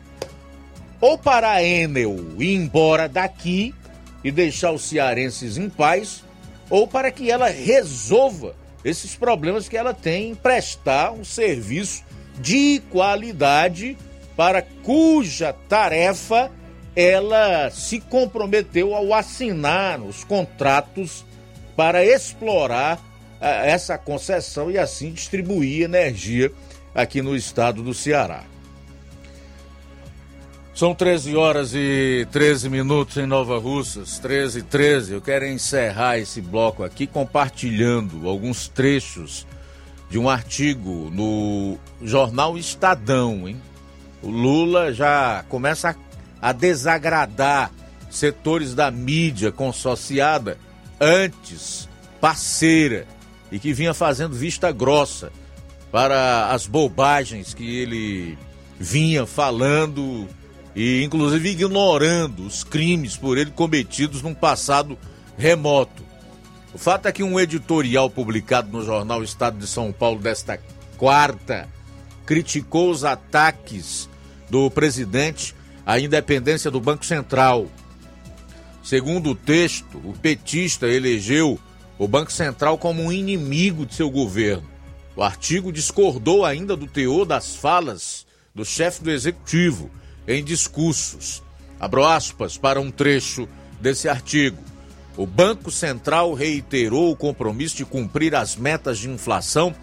ou 1.01 1.17
para 1.17 1.51
a 1.51 1.65
Enel 1.65 2.15
ir 2.39 2.55
embora 2.55 3.09
daqui 3.09 3.75
e 4.23 4.31
deixar 4.31 4.73
os 4.73 4.83
cearenses 4.83 5.57
em 5.57 5.69
paz, 5.69 6.25
ou 6.69 6.87
para 6.87 7.11
que 7.11 7.31
ela 7.31 7.49
resolva 7.49 8.55
esses 8.85 9.15
problemas 9.15 9.69
que 9.69 9.77
ela 9.77 9.93
tem 9.93 10.31
em 10.31 10.35
prestar 10.35 11.13
um 11.13 11.25
serviço 11.25 12.03
de 12.39 12.81
qualidade 12.91 13.97
para 14.37 14.63
cuja 14.63 15.53
tarefa 15.69 16.51
ela 16.95 17.71
se 17.71 18.01
comprometeu 18.01 18.95
ao 18.95 19.15
assinar 19.15 20.01
os 20.01 20.25
contratos 20.25 21.25
para 21.77 22.05
explorar 22.05 22.97
uh, 22.97 23.45
essa 23.65 23.97
concessão 23.97 24.71
e 24.71 24.79
assim 24.79 25.13
distribuir 25.13 25.83
energia 25.83 26.51
aqui 26.95 27.23
no 27.23 27.37
estado 27.37 27.83
do 27.83 27.95
Ceará. 27.95 28.45
São 30.81 30.95
13 30.95 31.37
horas 31.37 31.75
e 31.75 32.27
13 32.33 32.71
minutos 32.71 33.19
em 33.19 33.27
Nova 33.27 33.59
Russas, 33.59 34.19
13 34.19 34.61
e 34.61 34.63
13. 34.63 35.13
Eu 35.13 35.21
quero 35.21 35.47
encerrar 35.47 36.17
esse 36.17 36.41
bloco 36.41 36.83
aqui 36.83 37.07
compartilhando 37.07 38.27
alguns 38.27 38.67
trechos 38.67 39.47
de 40.09 40.19
um 40.19 40.27
artigo 40.27 41.11
no 41.13 41.77
jornal 42.01 42.57
Estadão, 42.57 43.47
hein? 43.47 43.61
O 44.23 44.31
Lula 44.31 44.91
já 44.91 45.45
começa 45.51 45.95
a 46.41 46.51
desagradar 46.51 47.71
setores 48.11 48.75
da 48.75 48.91
mídia 48.91 49.53
consociada, 49.53 50.57
antes 50.99 51.91
parceira, 52.23 53.07
e 53.53 53.59
que 53.59 53.75
vinha 53.75 53.93
fazendo 53.93 54.35
vista 54.35 54.73
grossa 54.73 55.31
para 55.93 56.47
as 56.47 56.67
bobagens 56.67 57.53
que 57.53 57.81
ele 57.81 58.39
vinha 58.79 59.27
falando 59.27 60.27
e 60.75 61.03
inclusive 61.03 61.51
ignorando 61.51 62.47
os 62.47 62.63
crimes 62.63 63.17
por 63.17 63.37
ele 63.37 63.51
cometidos 63.51 64.23
num 64.23 64.35
passado 64.35 64.99
remoto. 65.37 66.03
O 66.73 66.79
fato 66.79 67.07
é 67.07 67.13
que 67.13 67.23
um 67.23 67.39
editorial 67.41 68.09
publicado 68.09 68.71
no 68.71 68.85
jornal 68.85 69.23
Estado 69.23 69.59
de 69.59 69.67
São 69.67 69.93
Paulo 69.93 70.21
desta 70.21 70.61
quarta 70.97 71.69
criticou 72.25 72.91
os 72.91 73.05
ataques 73.05 74.09
do 74.49 74.71
presidente 74.71 75.55
à 75.85 75.99
independência 75.99 76.71
do 76.71 76.81
Banco 76.81 77.05
Central. 77.05 77.67
Segundo 78.83 79.31
o 79.31 79.35
texto, 79.35 79.99
o 80.05 80.13
petista 80.13 80.87
elegeu 80.87 81.59
o 81.99 82.07
Banco 82.07 82.33
Central 82.33 82.79
como 82.79 83.03
um 83.03 83.13
inimigo 83.13 83.85
de 83.85 83.95
seu 83.95 84.09
governo. 84.09 84.69
O 85.17 85.23
artigo 85.23 85.73
discordou 85.73 86.45
ainda 86.45 86.77
do 86.77 86.87
teor 86.87 87.27
das 87.27 87.57
falas 87.57 88.25
do 88.55 88.65
chefe 88.65 89.03
do 89.03 89.11
executivo 89.11 89.91
em 90.31 90.45
discursos. 90.45 91.43
Abro 91.79 92.05
aspas 92.05 92.57
para 92.57 92.81
um 92.81 92.91
trecho 92.91 93.49
desse 93.81 94.09
artigo. 94.09 94.63
O 95.17 95.27
Banco 95.27 95.71
Central 95.71 96.33
reiterou 96.35 97.11
o 97.11 97.17
compromisso 97.17 97.77
de 97.77 97.85
cumprir 97.85 98.35
as 98.35 98.57
metas 98.57 98.99
de 98.99 99.09
inflação 99.09 99.75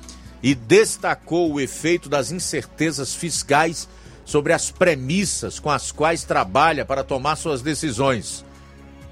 e 0.42 0.56
destacou 0.56 1.52
o 1.52 1.60
efeito 1.60 2.08
das 2.08 2.32
incertezas 2.32 3.14
fiscais 3.14 3.90
sobre 4.24 4.54
as 4.54 4.72
premissas 4.72 5.60
com 5.60 5.70
as 5.70 5.92
quais 5.92 6.24
trabalha 6.24 6.86
para 6.86 7.04
tomar 7.04 7.36
suas 7.36 7.62
decisões. 7.62 8.46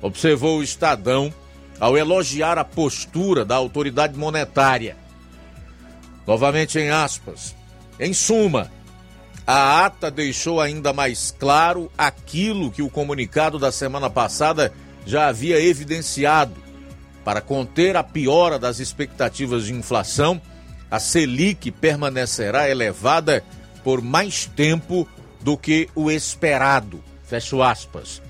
Observou 0.02 0.60
o 0.60 0.64
Estadão 0.64 1.34
ao 1.80 1.98
elogiar 1.98 2.58
a 2.58 2.64
postura 2.64 3.44
da 3.44 3.56
autoridade 3.56 4.18
monetária. 4.18 4.96
Novamente 6.26 6.80
em 6.80 6.90
aspas. 6.90 7.56
Em 8.00 8.14
suma, 8.14 8.72
a 9.48 9.86
ata 9.86 10.10
deixou 10.10 10.60
ainda 10.60 10.92
mais 10.92 11.36
claro 11.38 11.92
aquilo 11.98 12.72
que 12.72 12.82
o 12.82 12.90
comunicado 12.90 13.60
da 13.60 13.72
semana 13.72 14.10
passada 14.10 14.74
já 15.06 15.28
havia 15.28 15.62
evidenciado. 15.62 16.56
Para 17.24 17.42
conter 17.42 17.96
a 17.96 18.04
piora 18.04 18.58
das 18.58 18.80
expectativas 18.80 19.66
de 19.66 19.74
inflação, 19.74 20.42
a 20.90 21.00
Selic 21.00 21.72
permanecerá 21.72 22.70
elevada 22.70 23.44
por 23.84 24.02
mais 24.02 24.46
tempo 24.46 25.08
do 25.42 25.56
que 25.56 25.90
o 25.94 26.10
esperado. 26.10 27.04
Fecho 27.24 27.62
aspas. 27.62 28.22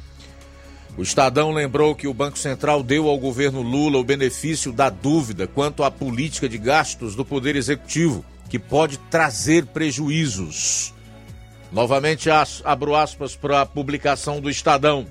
O 0.98 1.02
Estadão 1.02 1.52
lembrou 1.52 1.94
que 1.94 2.08
o 2.08 2.14
Banco 2.14 2.40
Central 2.40 2.82
deu 2.82 3.10
ao 3.10 3.18
governo 3.18 3.62
Lula 3.62 3.98
o 3.98 4.04
benefício 4.04 4.72
da 4.72 4.90
dúvida 4.90 5.46
quanto 5.46 5.84
à 5.84 5.92
política 5.92 6.48
de 6.48 6.58
gastos 6.58 7.16
do 7.16 7.26
Poder 7.26 7.56
Executivo, 7.56 8.24
que 8.50 8.58
pode 8.58 8.98
trazer 9.10 9.66
prejuízos. 9.68 10.95
Novamente 11.76 12.30
abro 12.64 12.96
aspas 12.96 13.36
para 13.36 13.60
a 13.60 13.66
publicação 13.66 14.40
do 14.40 14.50
Estadão. 14.50 15.06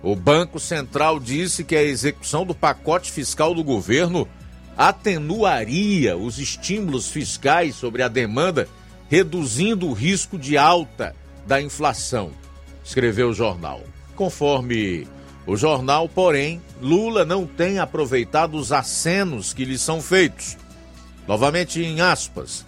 O 0.00 0.14
Banco 0.14 0.60
Central 0.60 1.18
disse 1.18 1.64
que 1.64 1.74
a 1.74 1.82
execução 1.82 2.46
do 2.46 2.54
pacote 2.54 3.10
fiscal 3.10 3.52
do 3.52 3.64
governo 3.64 4.28
atenuaria 4.76 6.16
os 6.16 6.38
estímulos 6.38 7.10
fiscais 7.10 7.74
sobre 7.74 8.04
a 8.04 8.08
demanda, 8.08 8.68
reduzindo 9.10 9.88
o 9.88 9.92
risco 9.92 10.38
de 10.38 10.56
alta 10.56 11.12
da 11.44 11.60
inflação, 11.60 12.30
escreveu 12.84 13.30
o 13.30 13.34
jornal. 13.34 13.80
Conforme 14.14 15.08
o 15.44 15.56
jornal, 15.56 16.08
porém, 16.08 16.62
Lula 16.80 17.24
não 17.24 17.48
tem 17.48 17.80
aproveitado 17.80 18.54
os 18.54 18.70
acenos 18.70 19.52
que 19.52 19.64
lhe 19.64 19.76
são 19.76 20.00
feitos. 20.00 20.56
Novamente 21.26 21.82
em 21.82 22.00
aspas. 22.00 22.64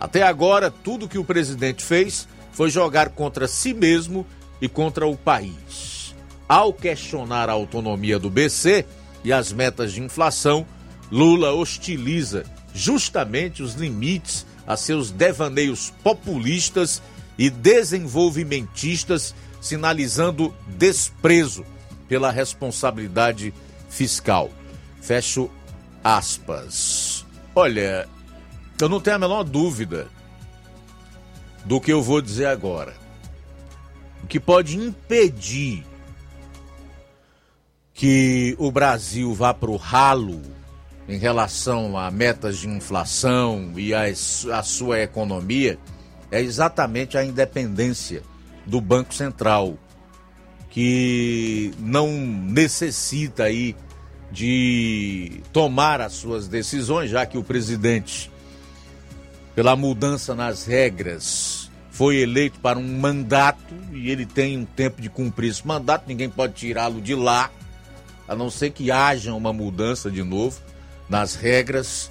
Até 0.00 0.22
agora, 0.22 0.70
tudo 0.70 1.08
que 1.08 1.18
o 1.18 1.24
presidente 1.24 1.84
fez 1.84 2.28
foi 2.52 2.70
jogar 2.70 3.10
contra 3.10 3.48
si 3.48 3.74
mesmo 3.74 4.26
e 4.60 4.68
contra 4.68 5.06
o 5.06 5.16
país. 5.16 6.14
Ao 6.48 6.72
questionar 6.72 7.48
a 7.48 7.52
autonomia 7.52 8.18
do 8.18 8.30
BC 8.30 8.84
e 9.22 9.32
as 9.32 9.52
metas 9.52 9.92
de 9.92 10.00
inflação, 10.00 10.66
Lula 11.10 11.52
hostiliza 11.52 12.44
justamente 12.74 13.62
os 13.62 13.74
limites 13.74 14.46
a 14.66 14.76
seus 14.76 15.10
devaneios 15.10 15.92
populistas 16.02 17.02
e 17.38 17.48
desenvolvimentistas, 17.48 19.34
sinalizando 19.60 20.54
desprezo 20.66 21.64
pela 22.08 22.30
responsabilidade 22.30 23.52
fiscal. 23.88 24.50
Fecho 25.00 25.50
aspas. 26.02 27.24
Olha, 27.54 28.08
eu 28.80 28.88
não 28.88 29.00
tenho 29.00 29.16
a 29.16 29.18
menor 29.18 29.44
dúvida 29.44 30.08
do 31.64 31.80
que 31.80 31.92
eu 31.92 32.02
vou 32.02 32.20
dizer 32.20 32.46
agora. 32.46 32.94
O 34.22 34.26
que 34.26 34.38
pode 34.38 34.76
impedir 34.76 35.84
que 37.92 38.54
o 38.58 38.70
Brasil 38.70 39.34
vá 39.34 39.52
para 39.52 39.70
o 39.70 39.76
ralo 39.76 40.40
em 41.08 41.18
relação 41.18 41.96
a 41.96 42.10
metas 42.10 42.58
de 42.58 42.68
inflação 42.68 43.72
e 43.76 43.92
a, 43.94 44.62
sua 44.62 45.00
economia 45.00 45.78
é 46.30 46.40
exatamente 46.40 47.16
a 47.16 47.24
independência 47.24 48.22
do 48.66 48.80
Banco 48.80 49.14
Central, 49.14 49.76
que 50.70 51.72
não 51.78 52.12
necessita 52.12 53.44
aí 53.44 53.74
de 54.30 55.40
tomar 55.52 56.00
as 56.02 56.12
suas 56.12 56.46
decisões, 56.46 57.10
já 57.10 57.24
que 57.24 57.38
o 57.38 57.42
presidente, 57.42 58.30
pela 59.58 59.74
mudança 59.74 60.36
nas 60.36 60.66
regras, 60.66 61.68
foi 61.90 62.18
eleito 62.18 62.60
para 62.60 62.78
um 62.78 62.96
mandato 62.96 63.74
e 63.92 64.08
ele 64.08 64.24
tem 64.24 64.56
um 64.56 64.64
tempo 64.64 65.02
de 65.02 65.10
cumprir 65.10 65.50
esse 65.50 65.66
mandato, 65.66 66.04
ninguém 66.06 66.30
pode 66.30 66.52
tirá-lo 66.52 67.00
de 67.00 67.12
lá, 67.16 67.50
a 68.28 68.36
não 68.36 68.50
ser 68.50 68.70
que 68.70 68.92
haja 68.92 69.34
uma 69.34 69.52
mudança 69.52 70.12
de 70.12 70.22
novo 70.22 70.60
nas 71.08 71.34
regras, 71.34 72.08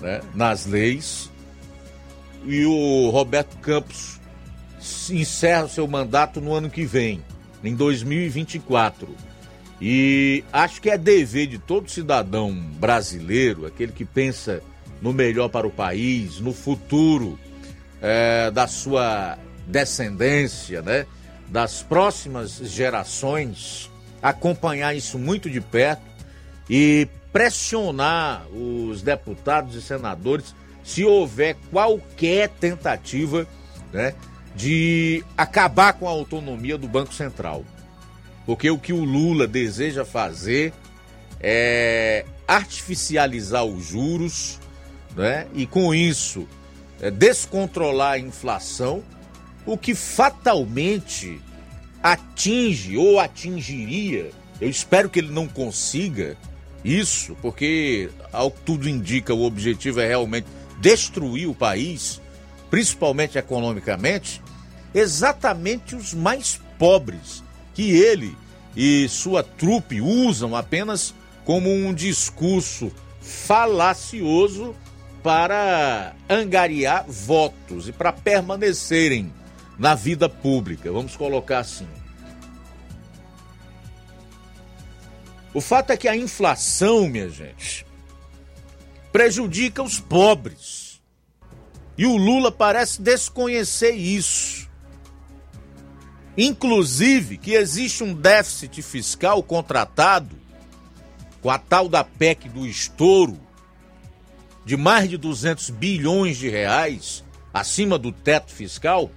né, 0.00 0.20
nas 0.34 0.66
leis. 0.66 1.30
E 2.44 2.64
o 2.64 3.10
Roberto 3.10 3.56
Campos 3.58 4.18
encerra 5.08 5.66
o 5.66 5.68
seu 5.68 5.86
mandato 5.86 6.40
no 6.40 6.52
ano 6.52 6.68
que 6.68 6.84
vem, 6.84 7.22
em 7.62 7.76
2024. 7.76 9.08
E 9.80 10.42
acho 10.52 10.82
que 10.82 10.90
é 10.90 10.98
dever 10.98 11.46
de 11.46 11.58
todo 11.60 11.88
cidadão 11.88 12.52
brasileiro, 12.52 13.66
aquele 13.66 13.92
que 13.92 14.04
pensa 14.04 14.60
no 15.00 15.12
melhor 15.12 15.48
para 15.48 15.66
o 15.66 15.70
país, 15.70 16.40
no 16.40 16.52
futuro 16.52 17.38
é, 18.00 18.50
da 18.50 18.66
sua 18.66 19.38
descendência, 19.66 20.82
né? 20.82 21.06
das 21.48 21.82
próximas 21.82 22.56
gerações, 22.56 23.90
acompanhar 24.22 24.94
isso 24.94 25.18
muito 25.18 25.48
de 25.48 25.60
perto 25.60 26.02
e 26.68 27.08
pressionar 27.32 28.46
os 28.48 29.02
deputados 29.02 29.74
e 29.74 29.82
senadores 29.82 30.54
se 30.82 31.04
houver 31.04 31.56
qualquer 31.70 32.48
tentativa 32.48 33.46
né, 33.92 34.14
de 34.54 35.24
acabar 35.36 35.92
com 35.92 36.06
a 36.06 36.10
autonomia 36.10 36.76
do 36.78 36.88
Banco 36.88 37.12
Central. 37.12 37.64
Porque 38.46 38.70
o 38.70 38.78
que 38.78 38.92
o 38.92 39.04
Lula 39.04 39.46
deseja 39.46 40.04
fazer 40.04 40.72
é 41.40 42.24
artificializar 42.46 43.64
os 43.64 43.86
juros 43.86 44.57
né, 45.18 45.48
e, 45.52 45.66
com 45.66 45.92
isso, 45.92 46.46
é 47.02 47.10
descontrolar 47.10 48.12
a 48.12 48.18
inflação, 48.20 49.02
o 49.66 49.76
que 49.76 49.92
fatalmente 49.92 51.40
atinge 52.00 52.96
ou 52.96 53.18
atingiria, 53.18 54.30
eu 54.60 54.70
espero 54.70 55.10
que 55.10 55.18
ele 55.18 55.32
não 55.32 55.48
consiga, 55.48 56.36
isso 56.84 57.36
porque, 57.42 58.08
ao 58.32 58.52
que 58.52 58.60
tudo 58.60 58.88
indica, 58.88 59.34
o 59.34 59.42
objetivo 59.42 60.00
é 60.00 60.06
realmente 60.06 60.46
destruir 60.80 61.48
o 61.48 61.54
país, 61.54 62.20
principalmente 62.70 63.36
economicamente, 63.36 64.40
exatamente 64.94 65.96
os 65.96 66.14
mais 66.14 66.60
pobres, 66.78 67.42
que 67.74 67.90
ele 67.90 68.36
e 68.76 69.08
sua 69.08 69.42
trupe 69.42 70.00
usam 70.00 70.54
apenas 70.54 71.12
como 71.44 71.68
um 71.68 71.92
discurso 71.92 72.92
falacioso 73.20 74.76
para 75.22 76.14
angariar 76.28 77.04
votos 77.06 77.88
e 77.88 77.92
para 77.92 78.12
permanecerem 78.12 79.32
na 79.78 79.94
vida 79.94 80.28
pública, 80.28 80.90
vamos 80.90 81.16
colocar 81.16 81.58
assim. 81.58 81.86
O 85.54 85.60
fato 85.60 85.90
é 85.90 85.96
que 85.96 86.08
a 86.08 86.16
inflação, 86.16 87.08
minha 87.08 87.28
gente, 87.28 87.86
prejudica 89.10 89.82
os 89.82 89.98
pobres. 89.98 91.00
E 91.96 92.06
o 92.06 92.16
Lula 92.16 92.52
parece 92.52 93.02
desconhecer 93.02 93.92
isso. 93.92 94.68
Inclusive 96.36 97.36
que 97.38 97.54
existe 97.54 98.04
um 98.04 98.14
déficit 98.14 98.80
fiscal 98.82 99.42
contratado 99.42 100.36
com 101.42 101.50
a 101.50 101.58
tal 101.58 101.88
da 101.88 102.04
PEC 102.04 102.48
do 102.48 102.64
estouro 102.66 103.47
de 104.68 104.76
mais 104.76 105.08
de 105.08 105.16
200 105.16 105.70
bilhões 105.70 106.36
de 106.36 106.46
reais 106.46 107.24
acima 107.54 107.96
do 107.98 108.12
teto 108.12 108.52
fiscal 108.52 109.10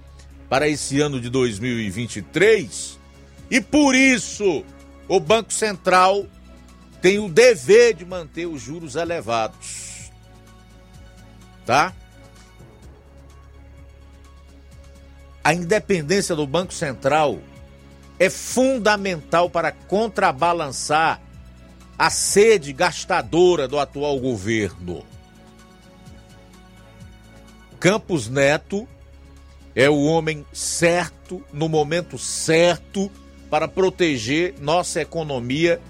para 0.48 0.66
esse 0.66 0.98
ano 0.98 1.20
de 1.20 1.28
2023. 1.28 2.98
E 3.50 3.60
por 3.60 3.94
isso 3.94 4.64
o 5.06 5.20
Banco 5.20 5.52
Central 5.52 6.24
tem 7.02 7.18
o 7.18 7.28
dever 7.28 7.92
de 7.92 8.06
manter 8.06 8.46
os 8.46 8.62
juros 8.62 8.96
elevados. 8.96 10.10
Tá? 11.66 11.92
A 15.44 15.52
independência 15.52 16.34
do 16.34 16.46
Banco 16.46 16.72
Central 16.72 17.40
é 18.18 18.30
fundamental 18.30 19.50
para 19.50 19.70
contrabalançar 19.70 21.20
a 21.98 22.08
sede 22.08 22.72
gastadora 22.72 23.68
do 23.68 23.78
atual 23.78 24.18
governo. 24.18 25.11
Campos 27.82 28.28
Neto 28.28 28.86
é 29.74 29.90
o 29.90 30.04
homem 30.04 30.46
certo, 30.52 31.42
no 31.52 31.68
momento 31.68 32.16
certo, 32.16 33.10
para 33.50 33.66
proteger 33.66 34.54
nossa 34.60 35.00
economia 35.00 35.80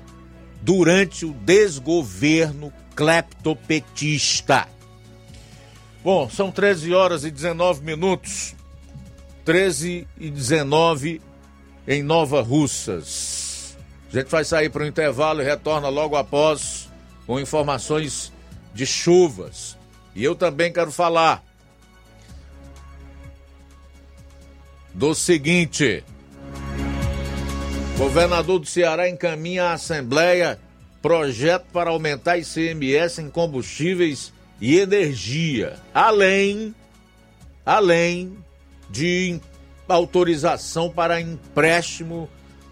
durante 0.62 1.26
o 1.26 1.34
desgoverno 1.34 2.72
cleptopetista. 2.96 4.66
Bom, 6.02 6.30
são 6.30 6.50
13 6.50 6.94
horas 6.94 7.24
e 7.24 7.30
19 7.30 7.84
minutos. 7.84 8.54
13 9.44 10.08
e 10.18 10.30
19 10.30 11.20
em 11.86 12.02
Nova 12.02 12.40
Russas. 12.40 13.76
A 14.10 14.18
gente 14.18 14.30
vai 14.30 14.46
sair 14.46 14.70
para 14.70 14.84
o 14.84 14.86
intervalo 14.86 15.42
e 15.42 15.44
retorna 15.44 15.90
logo 15.90 16.16
após 16.16 16.88
com 17.26 17.38
informações 17.38 18.32
de 18.72 18.86
chuvas. 18.86 19.76
E 20.14 20.24
eu 20.24 20.34
também 20.34 20.72
quero 20.72 20.90
falar 20.90 21.51
do 24.94 25.14
seguinte: 25.14 26.04
Governador 27.96 28.58
do 28.58 28.66
Ceará 28.66 29.08
encaminha 29.08 29.64
à 29.64 29.72
Assembleia 29.74 30.58
projeto 31.00 31.66
para 31.72 31.90
aumentar 31.90 32.38
ICMS 32.38 33.20
em 33.20 33.28
combustíveis 33.28 34.32
e 34.60 34.78
energia, 34.78 35.74
além 35.92 36.74
além 37.64 38.36
de 38.90 39.40
autorização 39.88 40.90
para 40.90 41.20
empréstimo 41.20 42.28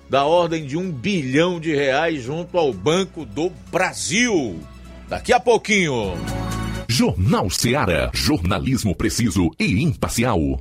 da 0.09 0.25
ordem 0.25 0.67
de 0.67 0.77
um 0.77 0.91
bilhão 0.91 1.61
de 1.61 1.75
reais 1.75 2.23
junto 2.23 2.59
ao 2.59 2.73
Banco 2.73 3.25
do 3.25 3.51
Brasil. 3.71 4.61
Daqui 5.09 5.33
a 5.33 5.39
pouquinho. 5.39 6.15
Jornal 6.89 7.49
Seara. 7.51 8.11
Jornalismo 8.13 8.95
preciso 8.95 9.51
e 9.59 9.83
imparcial. 9.83 10.61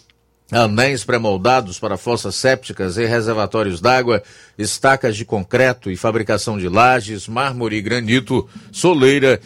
anéis 0.51 1.03
pré-moldados 1.03 1.79
para 1.79 1.97
fossas 1.97 2.35
sépticas 2.35 2.97
e 2.97 3.05
reservatórios 3.05 3.79
d'água, 3.79 4.21
estacas 4.57 5.15
de 5.15 5.23
concreto 5.23 5.89
e 5.89 5.95
fabricação 5.95 6.57
de 6.57 6.67
lajes, 6.67 7.25
mármore 7.27 7.77
e 7.77 7.81
granito, 7.81 8.49
soleira, 8.71 9.39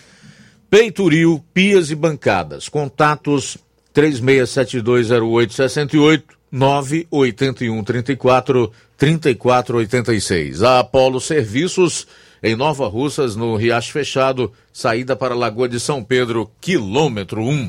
peitoril, 0.69 1.45
pias 1.53 1.91
e 1.91 1.95
bancadas. 1.95 2.67
Contatos 2.67 3.57
36720868 3.93 6.23
98134 6.51 8.71
3486. 8.97 10.63
A 10.63 10.79
Apolo 10.79 11.21
Serviços 11.21 12.07
em 12.41 12.55
Nova 12.55 12.87
Russas, 12.87 13.35
no 13.35 13.55
Riacho 13.55 13.91
Fechado, 13.91 14.51
saída 14.71 15.15
para 15.15 15.33
a 15.33 15.37
Lagoa 15.37 15.67
de 15.67 15.79
São 15.79 16.03
Pedro, 16.03 16.51
quilômetro 16.61 17.41
1. 17.41 17.67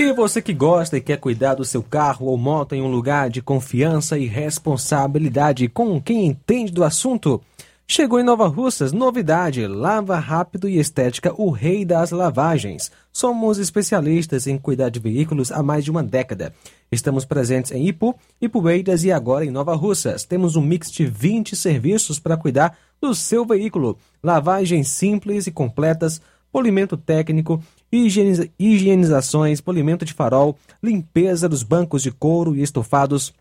E 0.00 0.14
você 0.14 0.40
que 0.40 0.54
gosta 0.54 0.96
e 0.96 1.00
quer 1.02 1.18
cuidar 1.18 1.56
do 1.56 1.62
seu 1.62 1.82
carro 1.82 2.24
ou 2.24 2.38
moto 2.38 2.74
em 2.74 2.80
um 2.80 2.90
lugar 2.90 3.28
de 3.28 3.42
confiança 3.42 4.18
e 4.18 4.24
responsabilidade 4.24 5.68
com 5.68 6.00
quem 6.00 6.24
entende 6.24 6.72
do 6.72 6.82
assunto? 6.82 7.38
Chegou 7.86 8.18
em 8.18 8.22
Nova 8.22 8.48
Russas, 8.48 8.92
novidade, 8.92 9.66
lava 9.66 10.18
rápido 10.18 10.66
e 10.66 10.78
estética, 10.78 11.34
o 11.36 11.50
rei 11.50 11.84
das 11.84 12.12
lavagens. 12.12 12.90
Somos 13.12 13.58
especialistas 13.58 14.46
em 14.46 14.56
cuidar 14.56 14.88
de 14.88 14.98
veículos 14.98 15.52
há 15.52 15.62
mais 15.62 15.84
de 15.84 15.90
uma 15.90 16.02
década. 16.02 16.54
Estamos 16.90 17.26
presentes 17.26 17.70
em 17.70 17.86
Ipu, 17.86 18.18
Ipueiras 18.40 19.04
e 19.04 19.12
agora 19.12 19.44
em 19.44 19.50
Nova 19.50 19.74
Russas. 19.74 20.24
Temos 20.24 20.56
um 20.56 20.62
mix 20.62 20.90
de 20.90 21.04
20 21.04 21.54
serviços 21.54 22.18
para 22.18 22.38
cuidar 22.38 22.74
do 23.02 23.14
seu 23.14 23.44
veículo. 23.44 23.98
Lavagens 24.24 24.88
simples 24.88 25.46
e 25.46 25.50
completas, 25.50 26.22
polimento 26.50 26.96
técnico, 26.96 27.62
higieniza 27.92 28.48
higienizações, 28.58 29.60
polimento 29.60 30.04
de 30.04 30.12
farol, 30.12 30.56
limpeza 30.82 31.48
dos 31.48 31.62
bancos 31.62 32.02
de 32.02 32.10
couro 32.10 32.54
e 32.54 32.62
estofados, 32.62 33.32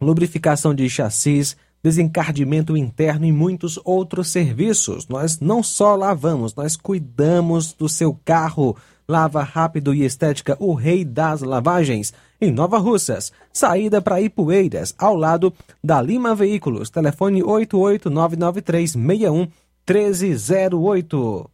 lubrificação 0.00 0.74
de 0.74 0.88
chassis, 0.88 1.56
desencardimento 1.82 2.76
interno 2.76 3.24
e 3.24 3.32
muitos 3.32 3.80
outros 3.84 4.28
serviços. 4.28 5.08
Nós 5.08 5.40
não 5.40 5.62
só 5.62 5.96
lavamos, 5.96 6.54
nós 6.54 6.76
cuidamos 6.76 7.72
do 7.72 7.88
seu 7.88 8.18
carro. 8.24 8.76
Lava 9.10 9.42
rápido 9.42 9.94
e 9.94 10.04
estética, 10.04 10.54
o 10.60 10.74
rei 10.74 11.02
das 11.02 11.40
lavagens. 11.40 12.12
Em 12.38 12.52
Nova 12.52 12.76
Russas, 12.76 13.32
saída 13.50 14.02
para 14.02 14.20
Ipueiras, 14.20 14.94
ao 14.98 15.16
lado 15.16 15.50
da 15.82 16.02
Lima 16.02 16.34
Veículos. 16.34 16.90
Telefone 16.90 17.42
8899361 17.42 19.48
1308. 19.88 21.50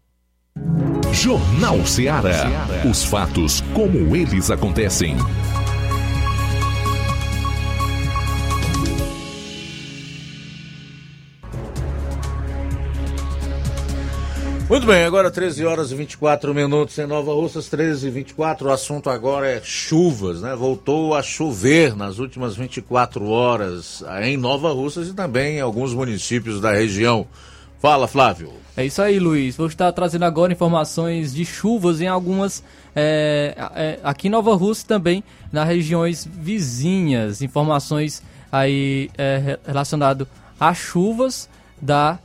Jornal 1.14 1.86
Ceará. 1.86 2.50
Os 2.88 3.04
fatos 3.04 3.60
como 3.72 4.16
eles 4.16 4.50
acontecem. 4.50 5.16
Muito 14.68 14.86
bem, 14.86 15.04
agora 15.04 15.30
13 15.30 15.64
horas 15.64 15.92
e 15.92 15.94
24 15.94 16.52
minutos 16.52 16.98
em 16.98 17.06
Nova 17.06 17.32
Russas, 17.32 17.68
13 17.68 18.08
e 18.08 18.10
24. 18.10 18.68
O 18.68 18.72
assunto 18.72 19.08
agora 19.08 19.48
é 19.48 19.60
chuvas, 19.62 20.42
né? 20.42 20.54
Voltou 20.56 21.14
a 21.14 21.22
chover 21.22 21.96
nas 21.96 22.18
últimas 22.18 22.56
24 22.56 23.28
horas 23.28 24.02
em 24.22 24.36
Nova 24.36 24.72
Russas 24.72 25.08
e 25.08 25.14
também 25.14 25.58
em 25.58 25.60
alguns 25.60 25.94
municípios 25.94 26.60
da 26.60 26.72
região. 26.72 27.26
Fala, 27.78 28.08
Flávio. 28.08 28.63
É 28.76 28.84
isso 28.84 29.00
aí, 29.00 29.20
Luiz. 29.20 29.56
Vou 29.56 29.68
estar 29.68 29.92
trazendo 29.92 30.24
agora 30.24 30.52
informações 30.52 31.32
de 31.32 31.44
chuvas 31.44 32.00
em 32.00 32.08
algumas. 32.08 32.62
É, 32.94 33.54
é, 33.74 34.00
aqui 34.02 34.26
em 34.26 34.30
Nova 34.30 34.54
Rússia 34.54 34.86
também, 34.88 35.22
nas 35.52 35.66
regiões 35.68 36.26
vizinhas. 36.26 37.40
Informações 37.40 38.22
aí 38.50 39.10
é, 39.16 39.58
relacionado 39.64 40.26
a 40.58 40.74
chuvas 40.74 41.48
da 41.80 42.18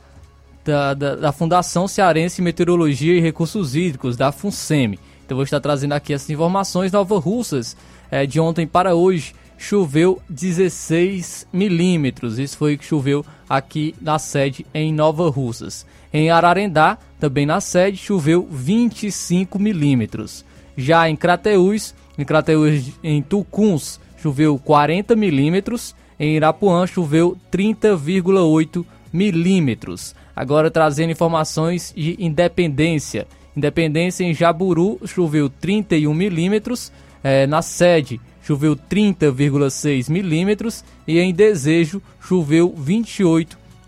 da, 0.62 0.92
da, 0.92 1.16
da, 1.16 1.32
Fundação 1.32 1.88
Cearense 1.88 2.42
Meteorologia 2.42 3.14
e 3.14 3.20
Recursos 3.20 3.74
Hídricos, 3.74 4.14
da 4.16 4.30
FUNSEMI. 4.30 5.00
Então 5.24 5.36
vou 5.36 5.44
estar 5.44 5.58
trazendo 5.58 5.92
aqui 5.92 6.12
essas 6.12 6.28
informações. 6.28 6.92
Nova 6.92 7.18
Russas, 7.18 7.76
é, 8.10 8.26
de 8.26 8.38
ontem 8.38 8.66
para 8.66 8.94
hoje, 8.94 9.34
choveu 9.56 10.20
16 10.28 11.46
milímetros. 11.52 12.38
Isso 12.38 12.58
foi 12.58 12.74
o 12.74 12.78
que 12.78 12.84
choveu 12.84 13.24
aqui 13.48 13.94
na 14.00 14.18
sede 14.18 14.66
em 14.74 14.92
Nova 14.92 15.30
Russas. 15.30 15.86
Em 16.12 16.30
Ararendá, 16.30 16.98
também 17.18 17.46
na 17.46 17.60
sede, 17.60 17.96
choveu 17.96 18.48
25 18.50 19.58
milímetros. 19.58 20.44
Já 20.76 21.08
em 21.08 21.14
Crateús, 21.14 21.94
em 22.18 22.24
Crateús, 22.24 22.92
em 23.02 23.22
Tucuns, 23.22 24.00
choveu 24.16 24.58
40 24.58 25.14
milímetros. 25.14 25.94
Em 26.18 26.36
Irapuã, 26.36 26.86
choveu 26.86 27.36
30,8 27.50 28.84
milímetros. 29.12 30.14
Agora 30.34 30.70
trazendo 30.70 31.12
informações 31.12 31.92
de 31.96 32.16
Independência. 32.18 33.26
Independência 33.56 34.24
em 34.24 34.34
Jaburu 34.34 34.98
choveu 35.06 35.48
31 35.48 36.12
milímetros. 36.14 36.92
É, 37.22 37.46
na 37.46 37.60
sede 37.62 38.20
choveu 38.42 38.74
30,6 38.74 40.10
milímetros. 40.10 40.84
E 41.06 41.18
em 41.18 41.32
Desejo 41.32 42.02
choveu 42.20 42.74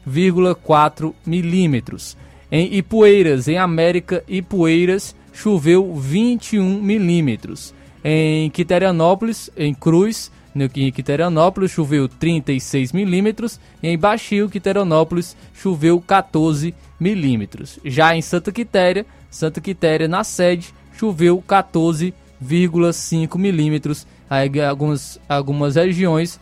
28,4 0.09 1.15
milímetros. 1.27 2.17
Em 2.51 2.75
Ipueiras, 2.75 3.49
em 3.49 3.59
América 3.59 4.23
Ipueiras, 4.29 5.15
choveu 5.33 5.95
21 5.95 6.83
milímetros. 6.83 7.75
Em 8.05 8.51
Quiterianópolis, 8.51 9.51
em 9.57 9.73
Cruz, 9.73 10.31
em 10.55 10.93
Quiterianópolis 10.93 11.71
choveu 11.71 12.07
36 12.09 12.93
milímetros 12.93 13.59
em 13.83 13.97
Baixio, 13.97 14.51
Quiterianópolis, 14.51 15.35
choveu 15.55 16.01
14 16.01 16.75
milímetros. 17.01 17.79
Já 17.85 18.15
em 18.15 18.21
Santa 18.21 18.53
Quitéria, 18.53 19.07
Santa 19.31 19.61
Quitéria 19.61 20.07
na 20.07 20.23
sede, 20.23 20.75
choveu 20.99 21.43
14,5 21.47 23.39
milímetros. 23.39 24.07
Algumas, 24.29 25.19
algumas 25.29 25.77
regiões 25.77 26.39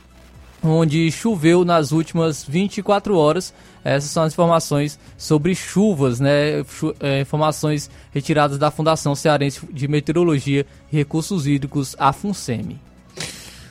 onde 0.63 1.11
choveu 1.11 1.65
nas 1.65 1.93
últimas 1.93 2.45
24 2.45 3.17
horas. 3.17 3.53
Essas 3.83 4.11
são 4.11 4.23
as 4.23 4.33
informações 4.33 4.99
sobre 5.17 5.55
chuvas, 5.55 6.21
né? 6.21 6.65
É, 7.01 7.21
informações 7.21 7.91
retiradas 8.13 8.59
da 8.59 8.71
Fundação 8.71 9.15
Cearense 9.15 9.61
de 9.73 9.89
Meteorologia 9.89 10.67
e 10.93 10.97
Recursos 10.97 11.47
Hídricos, 11.47 11.97
a 11.99 12.13
FUNSEMI. 12.13 12.79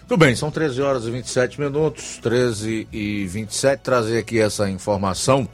Tudo 0.08 0.18
bem, 0.18 0.36
são 0.36 0.50
13 0.50 0.82
horas 0.82 1.06
e 1.06 1.12
27 1.12 1.62
minutos, 1.62 2.18
13 2.18 2.88
e 2.92 3.28
27. 3.28 3.82
Trazer 3.82 4.18
aqui 4.18 4.40
essa 4.40 4.68
informação 4.68 5.48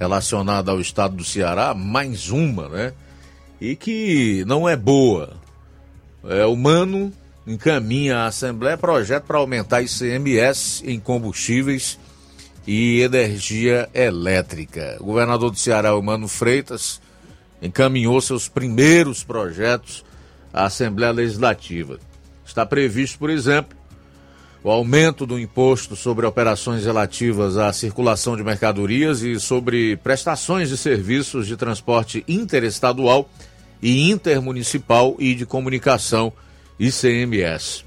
relacionada 0.00 0.72
ao 0.72 0.80
estado 0.80 1.14
do 1.14 1.24
Ceará, 1.24 1.72
mais 1.72 2.30
uma, 2.30 2.68
né? 2.68 2.92
E 3.60 3.76
que 3.76 4.44
não 4.46 4.68
é 4.68 4.76
boa. 4.76 5.34
É, 6.24 6.44
o 6.44 6.56
Mano 6.56 7.12
encaminha 7.46 8.18
à 8.18 8.26
Assembleia 8.26 8.76
projeto 8.76 9.24
para 9.24 9.38
aumentar 9.38 9.82
ICMS 9.82 10.82
em 10.86 10.98
combustíveis 10.98 11.98
e 12.66 13.00
energia 13.00 13.88
elétrica. 13.92 14.96
O 15.00 15.04
governador 15.04 15.50
do 15.50 15.58
Ceará, 15.58 15.94
o 15.94 16.02
Mano 16.02 16.26
Freitas, 16.26 17.00
encaminhou 17.60 18.20
seus 18.20 18.48
primeiros 18.48 19.22
projetos 19.22 20.04
à 20.52 20.64
Assembleia 20.64 21.12
Legislativa. 21.12 21.98
Está 22.44 22.64
previsto, 22.64 23.18
por 23.18 23.30
exemplo, 23.30 23.76
o 24.62 24.70
aumento 24.70 25.26
do 25.26 25.38
imposto 25.38 25.94
sobre 25.94 26.24
operações 26.24 26.86
relativas 26.86 27.58
à 27.58 27.70
circulação 27.70 28.34
de 28.34 28.42
mercadorias 28.42 29.20
e 29.20 29.38
sobre 29.38 29.96
prestações 29.98 30.70
de 30.70 30.78
serviços 30.78 31.46
de 31.46 31.54
transporte 31.54 32.24
interestadual 32.26 33.28
e 33.82 34.10
intermunicipal 34.10 35.16
e 35.18 35.34
de 35.34 35.44
comunicação 35.44 36.32
ICMS. 36.78 37.84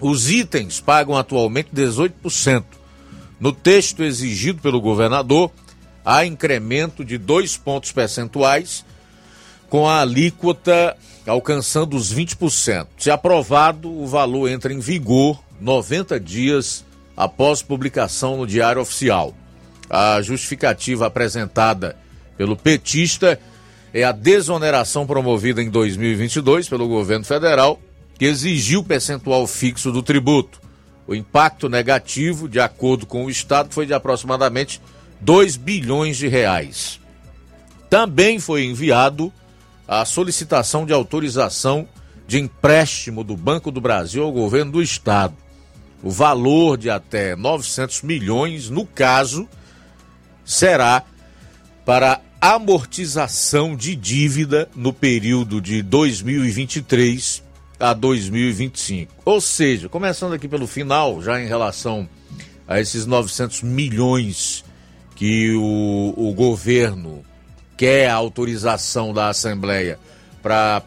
Os 0.00 0.30
itens 0.30 0.80
pagam 0.80 1.16
atualmente 1.16 1.70
18%. 1.74 2.64
No 3.38 3.52
texto 3.52 4.02
exigido 4.02 4.60
pelo 4.60 4.80
governador, 4.80 5.50
há 6.04 6.24
incremento 6.24 7.04
de 7.04 7.18
dois 7.18 7.56
pontos 7.56 7.92
percentuais, 7.92 8.84
com 9.68 9.88
a 9.88 10.00
alíquota 10.00 10.96
alcançando 11.26 11.96
os 11.96 12.12
20%. 12.12 12.86
Se 12.98 13.10
aprovado, 13.10 13.90
o 13.90 14.06
valor 14.06 14.48
entra 14.48 14.72
em 14.72 14.80
vigor 14.80 15.42
90 15.60 16.18
dias 16.18 16.84
após 17.16 17.62
publicação 17.62 18.38
no 18.38 18.46
Diário 18.46 18.82
Oficial. 18.82 19.34
A 19.88 20.20
justificativa 20.22 21.06
apresentada 21.06 21.96
pelo 22.36 22.56
petista 22.56 23.38
é 23.92 24.04
a 24.04 24.12
desoneração 24.12 25.06
promovida 25.06 25.62
em 25.62 25.68
2022 25.68 26.68
pelo 26.68 26.88
governo 26.88 27.24
federal, 27.24 27.80
que 28.20 28.26
exigiu 28.26 28.84
percentual 28.84 29.46
fixo 29.46 29.90
do 29.90 30.02
tributo. 30.02 30.60
O 31.06 31.14
impacto 31.14 31.70
negativo, 31.70 32.50
de 32.50 32.60
acordo 32.60 33.06
com 33.06 33.24
o 33.24 33.30
Estado, 33.30 33.72
foi 33.72 33.86
de 33.86 33.94
aproximadamente 33.94 34.78
2 35.22 35.56
bilhões 35.56 36.18
de 36.18 36.28
reais. 36.28 37.00
Também 37.88 38.38
foi 38.38 38.64
enviado 38.66 39.32
a 39.88 40.04
solicitação 40.04 40.84
de 40.84 40.92
autorização 40.92 41.88
de 42.28 42.38
empréstimo 42.38 43.24
do 43.24 43.34
Banco 43.38 43.70
do 43.70 43.80
Brasil 43.80 44.22
ao 44.22 44.32
governo 44.32 44.72
do 44.72 44.82
estado. 44.82 45.34
O 46.02 46.10
valor 46.10 46.76
de 46.76 46.90
até 46.90 47.34
900 47.34 48.02
milhões, 48.02 48.68
no 48.68 48.84
caso, 48.84 49.48
será 50.44 51.04
para 51.86 52.20
amortização 52.38 53.74
de 53.74 53.96
dívida 53.96 54.68
no 54.76 54.92
período 54.92 55.58
de 55.58 55.80
2023 55.80 57.48
a 57.80 57.94
2025. 57.94 59.12
Ou 59.24 59.40
seja, 59.40 59.88
começando 59.88 60.34
aqui 60.34 60.46
pelo 60.46 60.66
final, 60.66 61.22
já 61.22 61.40
em 61.40 61.46
relação 61.46 62.08
a 62.68 62.78
esses 62.78 63.06
900 63.06 63.62
milhões 63.62 64.64
que 65.16 65.52
o, 65.54 66.14
o 66.16 66.34
governo 66.34 67.24
quer 67.76 68.08
a 68.08 68.14
autorização 68.14 69.12
da 69.12 69.28
Assembleia 69.28 69.98
para 70.42 70.82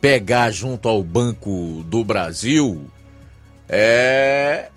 pegar 0.00 0.50
junto 0.50 0.88
ao 0.88 1.02
Banco 1.02 1.84
do 1.86 2.04
Brasil 2.04 2.88
é 3.68 4.70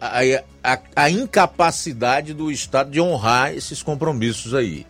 a, 0.00 0.20
a, 0.62 0.78
a, 0.96 1.10
incapacidade 1.10 2.34
do 2.34 2.50
Estado 2.50 2.90
de 2.90 3.00
honrar 3.00 3.54
esses 3.54 3.82
compromissos 3.82 4.54
aí, 4.54 4.86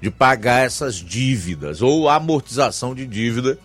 de 0.00 0.10
pagar 0.10 0.64
essas 0.64 0.94
dívidas 0.94 1.82
ou 1.82 2.08
amortização 2.08 2.94
de 2.94 3.06
dívida 3.06 3.58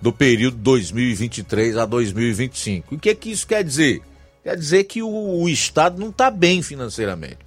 do 0.00 0.12
período 0.12 0.56
2023 0.58 1.76
a 1.76 1.84
2025. 1.84 2.94
O 2.94 2.98
que, 2.98 3.10
é 3.10 3.14
que 3.14 3.30
isso 3.30 3.46
quer 3.46 3.64
dizer? 3.64 4.02
Quer 4.42 4.56
dizer 4.56 4.84
que 4.84 5.02
o, 5.02 5.08
o 5.08 5.48
Estado 5.48 5.98
não 5.98 6.10
está 6.10 6.30
bem 6.30 6.62
financeiramente. 6.62 7.38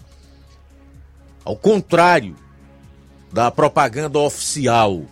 Ao 1.44 1.56
contrário, 1.56 2.36
da 3.32 3.50
propaganda 3.50 4.20
oficial, 4.20 5.04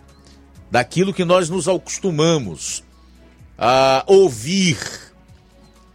daquilo 0.70 1.12
que 1.12 1.24
nós 1.24 1.48
nos 1.48 1.66
acostumamos 1.66 2.84
a 3.58 4.04
ouvir 4.06 4.78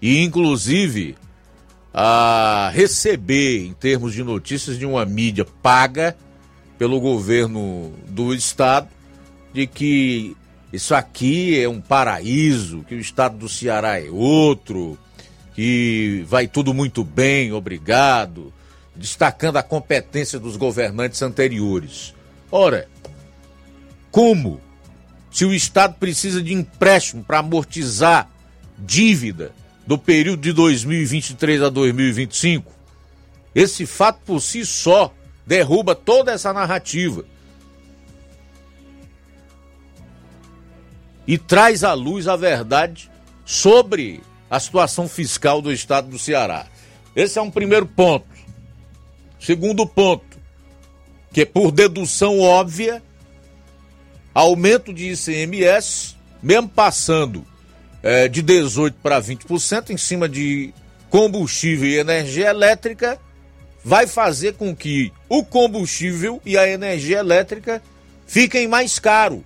e, 0.01 0.21
inclusive, 0.23 1.15
a 1.93 2.69
receber 2.73 3.65
em 3.65 3.73
termos 3.73 4.13
de 4.13 4.23
notícias 4.23 4.77
de 4.77 4.85
uma 4.85 5.05
mídia 5.05 5.45
paga 5.63 6.17
pelo 6.77 6.99
governo 6.99 7.93
do 8.07 8.33
estado, 8.33 8.89
de 9.53 9.65
que 9.65 10.35
isso 10.75 10.93
aqui 10.93 11.59
é 11.59 11.67
um 11.67 11.81
paraíso, 11.81 12.83
que 12.87 12.95
o 12.95 12.99
estado 12.99 13.37
do 13.37 13.49
Ceará 13.49 13.99
é 13.99 14.09
outro, 14.09 14.97
que 15.53 16.25
vai 16.27 16.47
tudo 16.47 16.73
muito 16.73 17.03
bem, 17.03 17.53
obrigado, 17.53 18.53
destacando 18.95 19.57
a 19.57 19.63
competência 19.63 20.39
dos 20.39 20.57
governantes 20.57 21.21
anteriores. 21.21 22.13
Ora, 22.51 22.87
como? 24.11 24.61
Se 25.31 25.43
o 25.43 25.53
Estado 25.53 25.95
precisa 25.95 26.41
de 26.41 26.53
empréstimo 26.53 27.23
para 27.23 27.39
amortizar 27.39 28.29
dívida 28.77 29.51
do 29.85 29.97
período 29.97 30.41
de 30.41 30.53
2023 30.53 31.61
a 31.63 31.69
2025, 31.69 32.71
esse 33.53 33.85
fato 33.85 34.19
por 34.25 34.39
si 34.39 34.65
só 34.65 35.13
derruba 35.45 35.93
toda 35.93 36.31
essa 36.31 36.53
narrativa 36.53 37.25
e 41.27 41.37
traz 41.37 41.83
à 41.83 41.93
luz 41.93 42.27
a 42.27 42.35
verdade 42.35 43.09
sobre 43.45 44.21
a 44.49 44.59
situação 44.59 45.07
fiscal 45.07 45.61
do 45.61 45.71
estado 45.71 46.09
do 46.09 46.19
Ceará. 46.19 46.67
Esse 47.15 47.39
é 47.39 47.41
um 47.41 47.51
primeiro 47.51 47.85
ponto. 47.85 48.27
Segundo 49.39 49.85
ponto, 49.85 50.37
que 51.31 51.45
por 51.45 51.71
dedução 51.71 52.39
óbvia, 52.39 53.01
aumento 54.33 54.93
de 54.93 55.11
ICMS, 55.11 56.15
mesmo 56.41 56.69
passando 56.69 57.45
é, 58.01 58.27
de 58.27 58.43
18% 58.43 58.93
para 59.01 59.21
20% 59.21 59.89
em 59.89 59.97
cima 59.97 60.27
de 60.29 60.73
combustível 61.09 61.87
e 61.87 61.97
energia 61.97 62.49
elétrica, 62.49 63.19
vai 63.83 64.07
fazer 64.07 64.53
com 64.53 64.75
que 64.75 65.11
o 65.29 65.43
combustível 65.43 66.41
e 66.45 66.57
a 66.57 66.67
energia 66.67 67.19
elétrica 67.19 67.81
fiquem 68.25 68.67
mais 68.67 68.99
caro. 68.99 69.43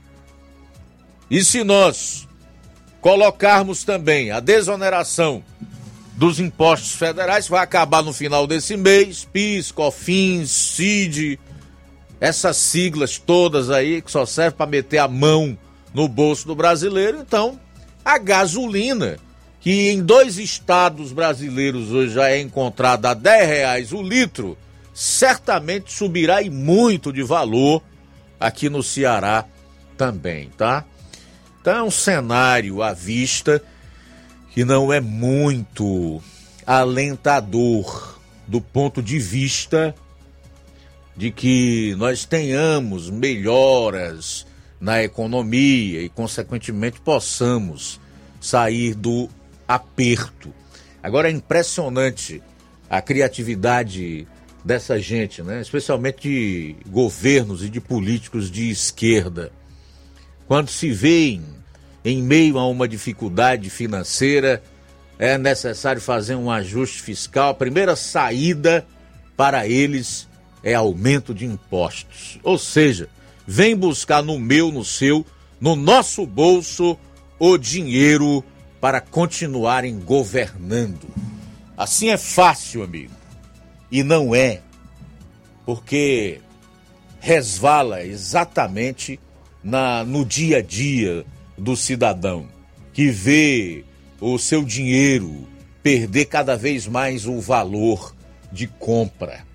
E 1.30 1.44
se 1.44 1.64
nós 1.64 2.28
colocarmos 3.02 3.84
também 3.84 4.32
a 4.32 4.40
desoneração 4.40 5.44
dos 6.16 6.40
impostos 6.40 6.92
federais, 6.92 7.48
vai 7.48 7.64
acabar 7.64 8.02
no 8.02 8.12
final 8.12 8.46
desse 8.46 8.76
mês, 8.76 9.24
PIS, 9.32 9.72
COFINS, 9.72 10.52
CID, 10.52 11.40
essas 12.20 12.58
siglas 12.58 13.18
todas 13.18 13.70
aí 13.70 14.02
que 14.02 14.12
só 14.12 14.26
servem 14.26 14.58
para 14.58 14.66
meter 14.66 14.98
a 14.98 15.08
mão 15.08 15.58
no 15.94 16.08
bolso 16.08 16.46
do 16.46 16.56
brasileiro. 16.56 17.20
Então, 17.20 17.60
a 18.04 18.18
gasolina, 18.18 19.18
que 19.62 19.90
em 19.90 20.04
dois 20.04 20.38
estados 20.38 21.14
brasileiros 21.14 21.92
hoje 21.92 22.14
já 22.14 22.30
é 22.30 22.40
encontrada 22.40 23.12
a 23.12 23.14
10 23.14 23.48
reais 23.48 23.94
o 23.94 24.02
litro, 24.02 24.58
certamente 24.94 25.94
subirá 25.94 26.42
e 26.42 26.50
muito 26.50 27.14
de 27.14 27.24
valor 27.24 27.82
aqui 28.40 28.70
no 28.70 28.84
Ceará 28.84 29.46
também, 29.98 30.50
tá? 30.58 30.84
Então 31.62 31.78
é 31.78 31.84
um 31.84 31.92
cenário 31.92 32.82
à 32.82 32.94
vista 32.94 33.62
que 34.52 34.64
não 34.64 34.92
é 34.92 35.00
muito 35.00 36.22
alentador 36.66 38.20
do 38.48 38.62
ponto 38.62 39.02
de 39.02 39.20
vista 39.20 39.94
de 41.16 41.32
que 41.32 41.96
nós 41.98 42.26
tenhamos 42.26 43.10
melhoras 43.10 44.48
na 44.80 45.04
economia 45.04 46.02
e, 46.02 46.10
consequentemente, 46.10 47.02
possamos 47.02 48.00
sair 48.40 48.96
do 48.96 49.30
aperto. 49.68 50.54
Agora 51.04 51.30
é 51.30 51.32
impressionante 51.32 52.42
a 52.90 53.02
criatividade 53.02 54.26
dessa 54.64 55.00
gente, 55.00 55.44
né? 55.44 55.62
especialmente 55.62 56.22
de 56.22 56.76
governos 56.88 57.64
e 57.64 57.70
de 57.70 57.82
políticos 57.82 58.50
de 58.50 58.70
esquerda. 58.70 59.52
Quando 60.50 60.72
se 60.72 60.90
veem 60.90 61.44
em 62.04 62.24
meio 62.24 62.58
a 62.58 62.68
uma 62.68 62.88
dificuldade 62.88 63.70
financeira, 63.70 64.64
é 65.20 65.38
necessário 65.38 66.02
fazer 66.02 66.34
um 66.34 66.50
ajuste 66.50 67.04
fiscal. 67.04 67.52
A 67.52 67.54
primeira 67.54 67.96
saída 67.96 68.84
para 69.38 69.68
eles 69.68 70.28
é 70.64 70.74
aumento 70.74 71.36
de 71.36 71.46
impostos. 71.46 72.40
Ou 72.42 72.58
seja, 72.58 73.08
vem 73.46 73.76
buscar 73.76 74.24
no 74.24 74.40
meu, 74.40 74.72
no 74.72 74.84
seu, 74.84 75.24
no 75.62 75.76
nosso 75.76 76.26
bolso 76.26 76.98
o 77.38 77.56
dinheiro 77.56 78.44
para 78.82 79.00
continuarem 79.00 80.00
governando. 80.00 81.08
Assim 81.78 82.10
é 82.10 82.18
fácil, 82.18 82.82
amigo. 82.82 83.14
E 83.92 84.02
não 84.02 84.34
é. 84.34 84.62
Porque 85.64 86.42
resvala 87.20 88.04
exatamente 88.04 89.20
na, 89.64 90.04
no 90.04 90.26
dia 90.26 90.58
a 90.58 90.62
dia 90.62 91.26
do 91.58 91.76
cidadão 91.76 92.48
que 92.94 93.10
vê 93.10 93.84
o 94.20 94.38
seu 94.38 94.64
dinheiro 94.64 95.48
perder 95.82 96.26
cada 96.26 96.56
vez 96.56 96.88
mais 96.88 97.26
o 97.26 97.40
valor 97.40 98.14
de 98.52 98.68
compra. 98.68 99.48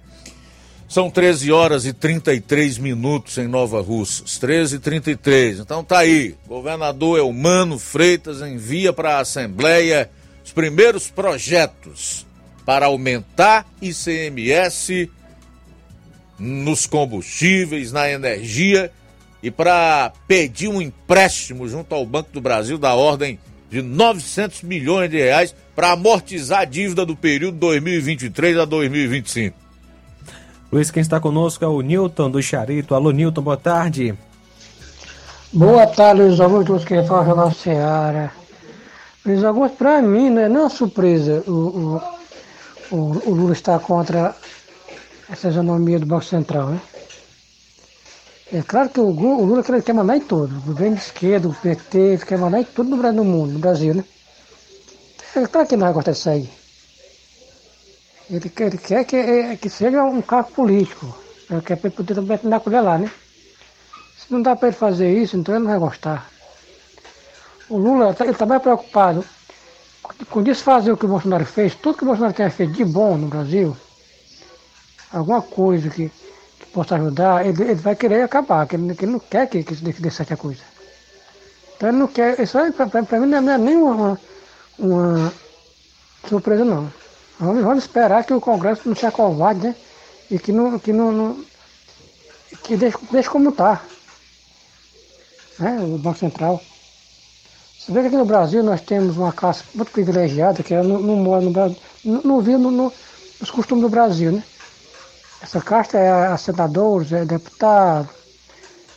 São 0.88 1.10
13 1.10 1.50
horas 1.50 1.84
e 1.86 1.92
33 1.92 2.78
minutos 2.78 3.36
em 3.38 3.48
Nova 3.48 3.80
Russas. 3.80 4.38
13 4.38 4.76
e 4.76 4.78
33. 4.78 5.58
Então 5.58 5.82
tá 5.82 5.98
aí. 5.98 6.36
Governador 6.46 7.18
Elmano 7.18 7.78
Freitas 7.78 8.40
envia 8.40 8.92
para 8.92 9.16
a 9.16 9.20
Assembleia 9.20 10.08
os 10.44 10.52
primeiros 10.52 11.10
projetos 11.10 12.24
para 12.64 12.86
aumentar 12.86 13.66
ICMS 13.82 15.10
nos 16.38 16.86
combustíveis, 16.86 17.92
na 17.92 18.08
energia 18.10 18.90
e 19.44 19.50
para 19.50 20.10
pedir 20.26 20.68
um 20.68 20.80
empréstimo 20.80 21.68
junto 21.68 21.94
ao 21.94 22.06
Banco 22.06 22.30
do 22.32 22.40
Brasil 22.40 22.78
da 22.78 22.94
ordem 22.94 23.38
de 23.68 23.82
900 23.82 24.62
milhões 24.62 25.10
de 25.10 25.18
reais 25.18 25.54
para 25.76 25.92
amortizar 25.92 26.60
a 26.60 26.64
dívida 26.64 27.04
do 27.04 27.14
período 27.14 27.58
2023 27.58 28.56
a 28.56 28.64
2025. 28.64 29.54
Luiz, 30.72 30.90
quem 30.90 31.02
está 31.02 31.20
conosco 31.20 31.62
é 31.62 31.68
o 31.68 31.82
Newton 31.82 32.30
do 32.30 32.42
Charito. 32.42 32.94
Alô, 32.94 33.10
Newton, 33.10 33.42
boa 33.42 33.58
tarde. 33.58 34.14
Boa 35.52 35.86
tarde, 35.88 36.22
Luiz 36.22 36.40
Augusto, 36.40 36.86
que 36.86 37.02
fala 37.02 37.26
pela 37.26 37.52
Seara. 37.52 38.32
Luiz 39.26 39.44
Augusto, 39.44 39.76
para 39.76 40.00
mim, 40.00 40.30
não 40.30 40.40
é 40.40 40.48
não 40.48 40.70
surpresa 40.70 41.44
o, 41.46 41.52
o, 41.52 42.96
o, 42.96 42.96
o 43.26 43.34
Lula 43.34 43.52
estar 43.52 43.78
contra 43.78 44.34
essa 45.30 45.48
isonomia 45.48 45.98
do 45.98 46.06
Banco 46.06 46.24
Central, 46.24 46.70
né? 46.70 46.80
É 48.52 48.62
claro 48.62 48.90
que 48.90 49.00
o, 49.00 49.10
Lula 49.10 49.62
quer 49.62 49.94
mandar 49.94 50.16
em 50.16 50.20
tudo. 50.20 50.56
O 50.58 50.60
governo 50.60 50.96
de 50.96 51.02
esquerda, 51.02 51.48
o 51.48 51.54
PT, 51.54 52.18
quer 52.26 52.38
mandar 52.38 52.60
em 52.60 52.64
tudo 52.64 52.96
no, 52.96 53.24
mundo, 53.24 53.52
no 53.52 53.58
Brasil, 53.58 53.94
né? 53.94 54.04
É 55.34 55.46
claro 55.46 55.66
que 55.66 55.76
não 55.76 55.86
vai 55.86 55.94
gostar 55.94 56.12
disso 56.12 56.30
aí. 56.30 56.48
Ele 58.30 58.48
quer, 58.48 58.66
ele 58.68 58.78
quer 58.78 59.04
que, 59.04 59.16
é, 59.16 59.56
que 59.56 59.68
seja 59.68 60.04
um 60.04 60.22
cargo 60.22 60.52
político. 60.52 61.18
Quer 61.64 61.76
para 61.76 61.88
ele 61.88 61.96
poder 61.96 62.14
também 62.14 62.38
na 62.44 62.60
colher 62.60 62.82
lá, 62.82 62.98
né? 62.98 63.10
Se 64.18 64.32
não 64.32 64.40
dá 64.40 64.54
para 64.54 64.68
ele 64.68 64.76
fazer 64.76 65.12
isso, 65.12 65.36
então 65.36 65.54
ele 65.54 65.64
não 65.64 65.70
vai 65.70 65.80
gostar. 65.80 66.30
O 67.68 67.76
Lula 67.76 68.14
tá, 68.14 68.26
está 68.26 68.46
mais 68.46 68.62
preocupado 68.62 69.24
com 70.30 70.42
desfazer 70.42 70.92
o 70.92 70.96
que 70.96 71.06
o 71.06 71.08
Bolsonaro 71.08 71.46
fez, 71.46 71.74
tudo 71.74 71.96
que 71.96 72.04
o 72.04 72.06
Bolsonaro 72.06 72.34
tenha 72.34 72.50
feito 72.50 72.72
de 72.74 72.84
bom 72.84 73.16
no 73.16 73.26
Brasil, 73.26 73.76
alguma 75.10 75.40
coisa 75.40 75.88
que 75.88 76.10
possa 76.74 76.96
ajudar, 76.96 77.46
ele, 77.46 77.62
ele, 77.62 77.74
vai 77.76 77.94
querer 77.94 78.22
acabar, 78.22 78.66
que 78.66 78.74
ele, 78.74 78.94
que 78.94 79.04
ele 79.04 79.12
não 79.12 79.20
quer 79.20 79.48
que, 79.48 79.62
que 79.62 79.74
dê 79.74 80.10
certa 80.10 80.36
coisa. 80.36 80.60
Então 81.76 81.88
ele 81.88 81.98
não 81.98 82.08
quer, 82.08 82.38
isso 82.40 82.58
aí 82.58 82.72
para 82.72 83.20
mim 83.20 83.26
não 83.26 83.52
é 83.52 83.58
nem 83.58 83.76
uma, 83.76 84.20
uma 84.78 85.32
surpresa 86.28 86.64
não. 86.64 86.92
Vamos, 87.38 87.62
vamos 87.62 87.84
esperar 87.84 88.24
que 88.24 88.34
o 88.34 88.40
Congresso 88.40 88.88
não 88.88 88.96
se 88.96 89.06
acovade, 89.06 89.60
né? 89.60 89.76
E 90.30 90.38
que 90.38 90.52
não, 90.52 90.78
que 90.78 90.92
não, 90.92 91.12
não 91.12 91.44
que 92.64 92.76
deixe, 92.76 92.98
deixe 93.10 93.28
como 93.28 93.50
está. 93.50 93.82
Né? 95.58 95.78
O 95.80 95.98
Banco 95.98 96.18
Central. 96.18 96.60
Você 97.78 97.92
vê 97.92 98.00
que 98.00 98.06
aqui 98.06 98.16
no 98.16 98.24
Brasil 98.24 98.62
nós 98.62 98.80
temos 98.80 99.16
uma 99.16 99.32
classe 99.32 99.62
muito 99.74 99.92
privilegiada, 99.92 100.62
que 100.62 100.72
ela 100.72 100.86
não, 100.86 101.00
não 101.00 101.16
mora 101.16 101.42
no 101.42 101.50
Brasil, 101.50 101.76
não, 102.04 102.22
não 102.22 102.40
vive 102.40 102.56
no, 102.56 102.70
no, 102.70 102.92
nos 103.40 103.50
costumes 103.50 103.82
do 103.82 103.90
Brasil, 103.90 104.32
né? 104.32 104.42
Essa 105.44 105.60
casta 105.60 105.98
é 105.98 106.36
senadores, 106.38 107.12
é 107.12 107.26
deputado, 107.26 108.08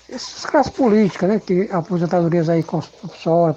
essas 0.10 0.45
classes 0.45 0.72
políticas, 0.72 1.30
né? 1.30 1.41
Que 1.41 1.69
aposentadorias 1.69 2.48
aí 2.48 2.64
com 2.64 2.82
só, 2.82 3.53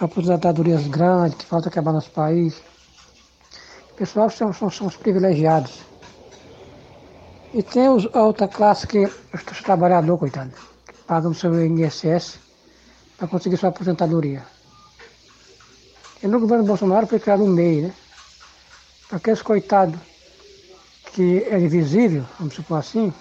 aposentadorias 0.00 0.88
grandes, 0.88 1.38
que 1.38 1.46
falta 1.46 1.70
quebrar 1.70 1.92
nosso 1.92 2.10
país 2.10 2.60
pessoal 4.02 4.28
são, 4.28 4.52
são, 4.52 4.68
são 4.68 4.88
os 4.88 4.96
privilegiados. 4.96 5.78
E 7.54 7.62
tem 7.62 7.88
os, 7.88 8.08
a 8.12 8.22
outra 8.22 8.48
classe 8.48 8.84
que 8.84 9.04
os 9.04 9.62
trabalhadores, 9.62 10.18
coitado, 10.18 10.50
que 10.84 10.94
pagam 11.06 11.32
seu 11.32 11.54
INSS 11.64 12.40
para 13.16 13.28
conseguir 13.28 13.56
sua 13.58 13.68
aposentadoria. 13.68 14.42
E 16.20 16.26
no 16.26 16.40
governo 16.40 16.64
Bolsonaro 16.64 17.06
foi 17.06 17.20
criado 17.20 17.44
um 17.44 17.48
MEI, 17.48 17.82
né? 17.82 17.92
Para 19.08 19.18
aqueles 19.18 19.40
coitados 19.40 20.00
que 21.12 21.44
é 21.48 21.58
invisível, 21.58 22.24
vamos 22.38 22.54
supor 22.54 22.78
assim, 22.78 23.12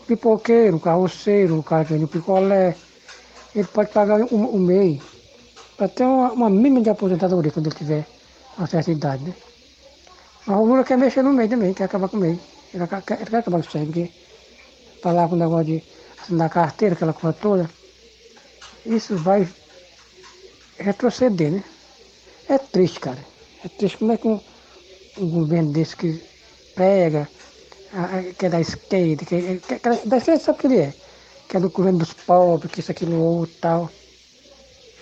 o 0.00 0.04
pipoqueiro, 0.06 0.76
o 0.76 0.80
carroceiro, 0.80 1.58
o 1.58 1.62
cara 1.62 1.84
que 1.84 1.92
vende 1.92 2.04
o 2.04 2.08
picolé, 2.08 2.76
ele 3.54 3.68
pode 3.68 3.90
pagar 3.90 4.20
um, 4.32 4.56
um 4.56 4.58
MEI 4.58 5.00
para 5.76 5.88
ter 5.88 6.04
uma, 6.04 6.32
uma 6.32 6.50
mínima 6.50 6.80
de 6.80 6.90
aposentadoria 6.90 7.50
quando 7.50 7.66
ele 7.66 7.76
tiver 7.76 8.06
uma 8.58 8.66
certa 8.66 8.90
idade, 8.90 9.24
né? 9.24 9.34
Mas 10.46 10.58
o 10.58 10.64
Lula 10.64 10.84
quer 10.84 10.96
mexer 10.96 11.22
no 11.22 11.32
meio 11.32 11.48
também, 11.48 11.74
quer 11.74 11.84
acabar 11.84 12.08
com 12.08 12.16
o 12.16 12.20
meio. 12.20 12.40
Ele 12.72 12.86
quer, 12.86 13.20
ele 13.20 13.30
quer 13.30 13.38
acabar 13.38 13.58
com 13.58 13.68
isso 13.68 13.78
aí, 13.78 13.84
porque 13.84 14.10
falar 15.02 15.28
com 15.28 15.34
o 15.34 15.38
negócio 15.38 15.64
de 15.66 15.82
assinar 16.20 16.50
carteira, 16.50 16.94
aquela 16.94 17.12
coisa 17.12 17.36
toda, 17.40 17.70
isso 18.84 19.16
vai 19.16 19.48
retroceder, 20.78 21.50
né? 21.50 21.64
É 22.48 22.58
triste, 22.58 23.00
cara. 23.00 23.18
É 23.64 23.68
triste 23.68 23.98
como 23.98 24.12
é 24.12 24.16
que 24.16 24.28
um, 24.28 24.40
um 25.18 25.28
governo 25.30 25.72
desse 25.72 25.96
que 25.96 26.22
pega, 26.74 27.28
que 28.38 28.46
é 28.46 28.48
da 28.48 28.60
esquerda, 28.60 29.24
que, 29.24 29.34
é, 29.34 29.56
que 29.56 29.74
é 29.74 30.06
da 30.06 30.16
esquerda 30.16 30.42
sabe 30.42 30.58
o 30.58 30.60
que 30.60 30.66
ele 30.66 30.78
é, 30.78 30.94
que 31.48 31.56
é 31.56 31.60
do 31.60 31.70
governo 31.70 32.00
dos 32.00 32.12
pobres, 32.12 32.70
que 32.70 32.80
isso, 32.80 32.90
aquilo, 32.90 33.20
outro 33.20 33.56
tal. 33.60 33.90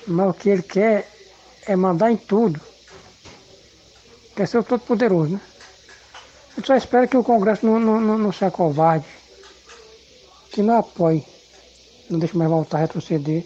Mas 0.06 0.30
o 0.30 0.34
que 0.34 0.50
ele 0.50 0.62
quer 0.62 1.08
é 1.66 1.74
mandar 1.74 2.10
em 2.10 2.16
tudo. 2.16 2.60
Quer 4.36 4.48
ser 4.48 4.58
o 4.58 4.64
todo-poderoso, 4.64 5.32
né? 5.32 5.40
Eu 6.56 6.64
só 6.64 6.76
espero 6.76 7.08
que 7.08 7.16
o 7.16 7.24
Congresso 7.24 7.66
não, 7.66 7.78
não, 7.78 8.00
não, 8.00 8.18
não 8.18 8.32
seja 8.32 8.50
covarde. 8.50 9.06
Que 10.50 10.62
não 10.62 10.78
apoie. 10.78 11.24
Não 12.10 12.18
deixe 12.18 12.36
mais 12.36 12.50
voltar 12.50 12.78
a 12.78 12.80
retroceder. 12.82 13.44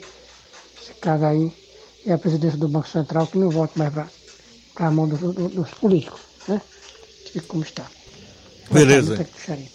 Esse 0.81 0.95
caga 0.95 1.29
aí. 1.29 1.53
E 2.05 2.13
a 2.13 2.19
presidência 2.19 2.59
do 2.59 2.69
Banco 2.69 2.89
Central 2.89 3.27
que 3.27 3.39
não 3.39 3.51
volte 3.51 3.79
mais 3.79 3.93
para 3.93 4.87
a 4.87 4.91
mão 4.91 5.09
dos, 5.09 5.71
políticos, 5.73 6.21
né? 6.47 6.61
Fique 7.33 7.47
como 7.47 7.63
está. 7.63 7.85
Beleza. 8.71 9.27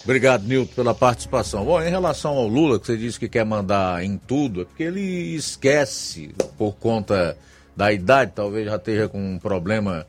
Obrigado, 0.03 0.45
Nilton, 0.45 0.73
pela 0.73 0.93
participação. 0.93 1.65
Bom, 1.65 1.81
em 1.81 1.89
relação 1.89 2.33
ao 2.33 2.47
Lula, 2.47 2.79
que 2.79 2.85
você 2.85 2.97
disse 2.97 3.19
que 3.19 3.27
quer 3.27 3.45
mandar 3.45 4.03
em 4.03 4.17
tudo, 4.17 4.61
é 4.61 4.65
porque 4.65 4.83
ele 4.83 5.01
esquece, 5.35 6.33
por 6.57 6.73
conta 6.75 7.37
da 7.75 7.91
idade, 7.91 8.33
talvez 8.35 8.65
já 8.67 8.75
esteja 8.75 9.09
com 9.09 9.19
um 9.19 9.39
problema 9.39 10.05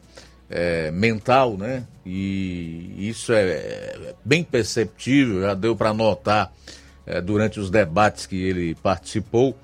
é, 0.50 0.90
mental, 0.90 1.56
né? 1.56 1.84
E 2.04 3.08
isso 3.08 3.32
é, 3.32 3.42
é 3.42 4.14
bem 4.24 4.44
perceptível, 4.44 5.40
já 5.40 5.54
deu 5.54 5.74
para 5.74 5.94
notar 5.94 6.52
é, 7.06 7.20
durante 7.20 7.58
os 7.58 7.70
debates 7.70 8.26
que 8.26 8.36
ele 8.36 8.74
participou 8.74 9.56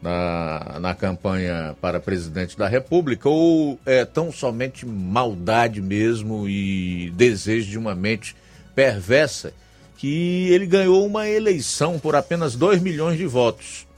na, 0.00 0.78
na 0.80 0.94
campanha 0.94 1.74
para 1.80 1.98
presidente 1.98 2.56
da 2.56 2.68
República, 2.68 3.28
ou 3.28 3.78
é 3.84 4.04
tão 4.04 4.30
somente 4.30 4.86
maldade 4.86 5.80
mesmo 5.80 6.48
e 6.48 7.10
desejo 7.16 7.70
de 7.70 7.78
uma 7.78 7.94
mente 7.94 8.36
perversa 8.78 9.52
que 9.96 10.48
ele 10.50 10.64
ganhou 10.64 11.04
uma 11.04 11.28
eleição 11.28 11.98
por 11.98 12.14
apenas 12.14 12.54
2 12.54 12.80
milhões 12.80 13.18
de 13.18 13.26
votos. 13.26 13.88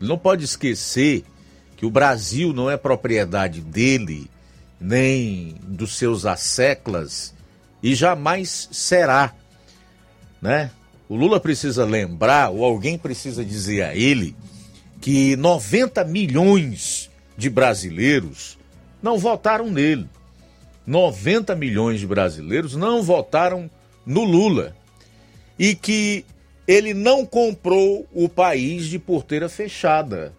Ele 0.00 0.08
não 0.08 0.16
pode 0.16 0.46
esquecer 0.46 1.24
que 1.76 1.84
o 1.84 1.90
Brasil 1.90 2.50
não 2.54 2.70
é 2.70 2.78
propriedade 2.78 3.60
dele, 3.60 4.30
nem 4.80 5.56
dos 5.62 5.98
seus 5.98 6.24
asseclas, 6.24 7.34
e 7.82 7.94
jamais 7.94 8.70
será. 8.72 9.34
Né? 10.40 10.70
O 11.06 11.14
Lula 11.14 11.38
precisa 11.38 11.84
lembrar, 11.84 12.48
ou 12.48 12.64
alguém 12.64 12.96
precisa 12.96 13.44
dizer 13.44 13.82
a 13.82 13.94
ele, 13.94 14.34
que 15.02 15.36
90 15.36 16.02
milhões 16.04 17.10
de 17.36 17.50
brasileiros 17.50 18.56
não 19.02 19.18
votaram 19.18 19.70
nele. 19.70 20.08
90 20.86 21.54
milhões 21.56 22.00
de 22.00 22.06
brasileiros 22.06 22.74
não 22.74 23.02
votaram 23.02 23.70
no 24.04 24.24
Lula 24.24 24.74
e 25.58 25.74
que 25.74 26.24
ele 26.66 26.94
não 26.94 27.26
comprou 27.26 28.06
o 28.12 28.28
país 28.28 28.86
de 28.86 28.98
porteira 28.98 29.48
fechada 29.48 30.32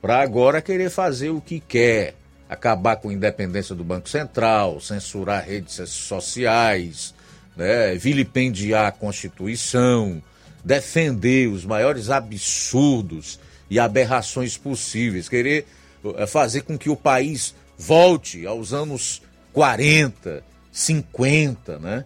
para 0.00 0.20
agora 0.20 0.62
querer 0.62 0.90
fazer 0.90 1.30
o 1.30 1.40
que 1.40 1.60
quer, 1.60 2.14
acabar 2.48 2.96
com 2.96 3.08
a 3.08 3.12
independência 3.12 3.74
do 3.74 3.82
Banco 3.82 4.08
Central, 4.08 4.80
censurar 4.80 5.44
redes 5.44 5.74
sociais, 5.88 7.14
né, 7.56 7.94
vilipendiar 7.96 8.86
a 8.86 8.92
Constituição, 8.92 10.22
defender 10.64 11.48
os 11.48 11.64
maiores 11.64 12.10
absurdos 12.10 13.40
e 13.70 13.78
aberrações 13.78 14.56
possíveis, 14.56 15.28
querer 15.28 15.66
eh, 16.16 16.26
fazer 16.26 16.62
com 16.62 16.78
que 16.78 16.88
o 16.88 16.96
país 16.96 17.54
volte 17.76 18.46
aos 18.46 18.72
anos 18.72 19.22
40, 19.52 20.42
50, 20.70 21.78
né? 21.78 22.04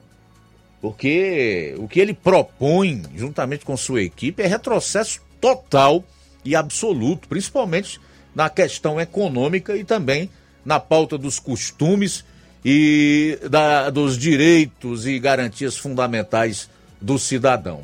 Porque 0.83 1.77
o 1.79 1.87
que 1.87 2.01
ele 2.01 2.13
propõe, 2.13 3.05
juntamente 3.15 3.65
com 3.65 3.77
sua 3.77 4.03
equipe, 4.03 4.43
é 4.43 4.49
retrocesso 4.49 5.21
total 5.41 6.05
e 6.45 6.57
absoluto, 6.57 7.29
principalmente 7.29 8.01
na 8.35 8.51
questão 8.51 9.01
econômica 9.01 9.77
e 9.77 9.85
também 9.85 10.29
na 10.65 10.81
pauta 10.81 11.17
dos 11.17 11.39
costumes 11.39 12.25
e 12.65 13.39
da, 13.49 13.91
dos 13.91 14.19
direitos 14.19 15.07
e 15.07 15.21
garantias 15.21 15.77
fundamentais 15.77 16.69
do 17.01 17.17
cidadão. 17.17 17.83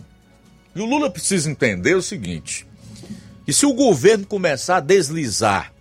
E 0.74 0.80
o 0.80 0.84
Lula 0.84 1.08
precisa 1.08 1.48
entender 1.48 1.94
o 1.94 2.02
seguinte: 2.02 2.66
que 3.46 3.52
se 3.52 3.64
o 3.64 3.74
governo 3.74 4.26
começar 4.26 4.78
a 4.78 4.80
deslizar 4.80 5.72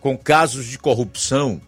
com 0.00 0.18
casos 0.18 0.66
de 0.66 0.76
corrupção, 0.76 1.60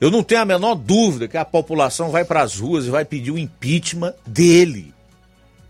eu 0.00 0.10
não 0.10 0.22
tenho 0.22 0.42
a 0.42 0.44
menor 0.44 0.74
dúvida 0.74 1.26
que 1.26 1.36
a 1.36 1.44
população 1.44 2.10
vai 2.10 2.24
para 2.24 2.42
as 2.42 2.58
ruas 2.58 2.84
e 2.84 2.90
vai 2.90 3.04
pedir 3.04 3.30
o 3.30 3.38
impeachment 3.38 4.14
dele. 4.26 4.92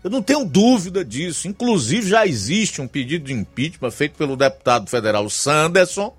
Eu 0.03 0.09
não 0.09 0.21
tenho 0.21 0.45
dúvida 0.45 1.03
disso. 1.03 1.47
Inclusive, 1.47 2.09
já 2.09 2.27
existe 2.27 2.81
um 2.81 2.87
pedido 2.87 3.25
de 3.25 3.33
impeachment 3.33 3.91
feito 3.91 4.15
pelo 4.17 4.35
deputado 4.35 4.89
federal 4.89 5.29
Sanderson. 5.29 6.15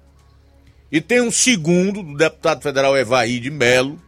E 0.91 1.01
tem 1.01 1.21
um 1.21 1.31
segundo 1.31 2.03
do 2.03 2.17
deputado 2.17 2.63
federal 2.63 2.97
Evaí 2.97 3.39
de 3.41 3.51
Melo. 3.51 4.01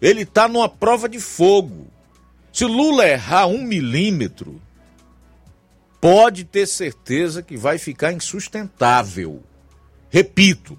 Ele 0.00 0.22
está 0.22 0.48
numa 0.48 0.68
prova 0.68 1.08
de 1.08 1.20
fogo. 1.20 1.86
Se 2.52 2.64
Lula 2.64 3.06
errar 3.06 3.46
um 3.46 3.62
milímetro, 3.62 4.60
pode 6.00 6.44
ter 6.44 6.66
certeza 6.66 7.42
que 7.42 7.56
vai 7.56 7.78
ficar 7.78 8.12
insustentável. 8.12 9.42
Repito, 10.10 10.78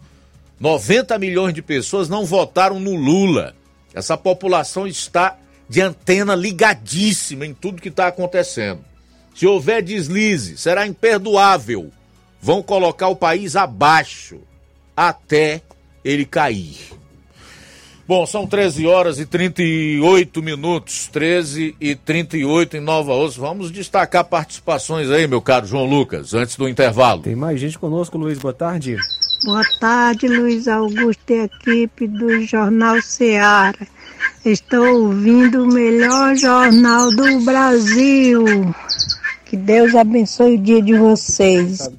90 0.60 1.18
milhões 1.18 1.54
de 1.54 1.62
pessoas 1.62 2.10
não 2.10 2.26
votaram 2.26 2.80
no 2.80 2.96
Lula. 2.96 3.56
Essa 3.94 4.18
população 4.18 4.86
está 4.86 5.38
de 5.68 5.82
antena 5.82 6.36
ligadíssima 6.36 7.46
em 7.46 7.54
tudo 7.54 7.82
que 7.82 7.90
está 7.90 8.08
acontecendo. 8.08 8.82
Se 9.34 9.48
houver 9.48 9.82
deslize, 9.82 10.58
será 10.58 10.86
imperdoável. 10.86 11.92
Vão 12.42 12.62
colocar 12.62 13.08
o 13.08 13.16
país 13.16 13.56
abaixo 13.56 14.40
até 14.96 15.62
ele 16.04 16.26
cair. 16.26 16.78
Bom, 18.08 18.26
são 18.26 18.48
13 18.48 18.88
horas 18.88 19.20
e 19.20 19.26
38 19.26 20.42
minutos, 20.42 21.08
13 21.08 21.76
e 21.80 21.96
38 21.96 22.78
em 22.78 22.80
Nova 22.80 23.14
Osso. 23.14 23.40
Vamos 23.40 23.72
destacar 23.72 24.26
participações 24.26 25.12
aí, 25.12 25.28
meu 25.28 25.42
caro 25.42 25.68
João 25.68 25.86
Lucas, 25.86 26.34
antes 26.34 26.56
do 26.56 26.68
intervalo. 26.68 27.22
Tem 27.22 27.36
mais 27.36 27.60
gente 27.60 27.78
conosco, 27.78 28.18
Luiz. 28.18 28.40
Boa 28.40 28.54
tarde. 28.54 28.98
Boa 29.44 29.64
tarde, 29.80 30.28
Luiz 30.28 30.68
Augusto 30.68 31.32
e 31.32 31.44
equipe 31.44 32.08
do 32.08 32.42
Jornal 32.42 33.02
Ceará. 33.02 33.74
Estou 34.44 35.04
ouvindo 35.04 35.64
o 35.64 35.68
melhor 35.68 36.36
jornal 36.36 37.10
do 37.12 37.40
Brasil. 37.46 38.44
Que 39.46 39.56
Deus 39.56 39.96
abençoe 39.96 40.56
o 40.56 40.58
dia 40.58 40.82
de 40.82 40.98
vocês. 40.98 41.90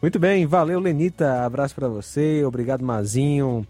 Muito 0.00 0.20
bem, 0.20 0.46
valeu 0.46 0.78
Lenita, 0.78 1.44
abraço 1.44 1.74
para 1.74 1.88
você, 1.88 2.44
obrigado 2.44 2.84
Mazinho, 2.84 3.66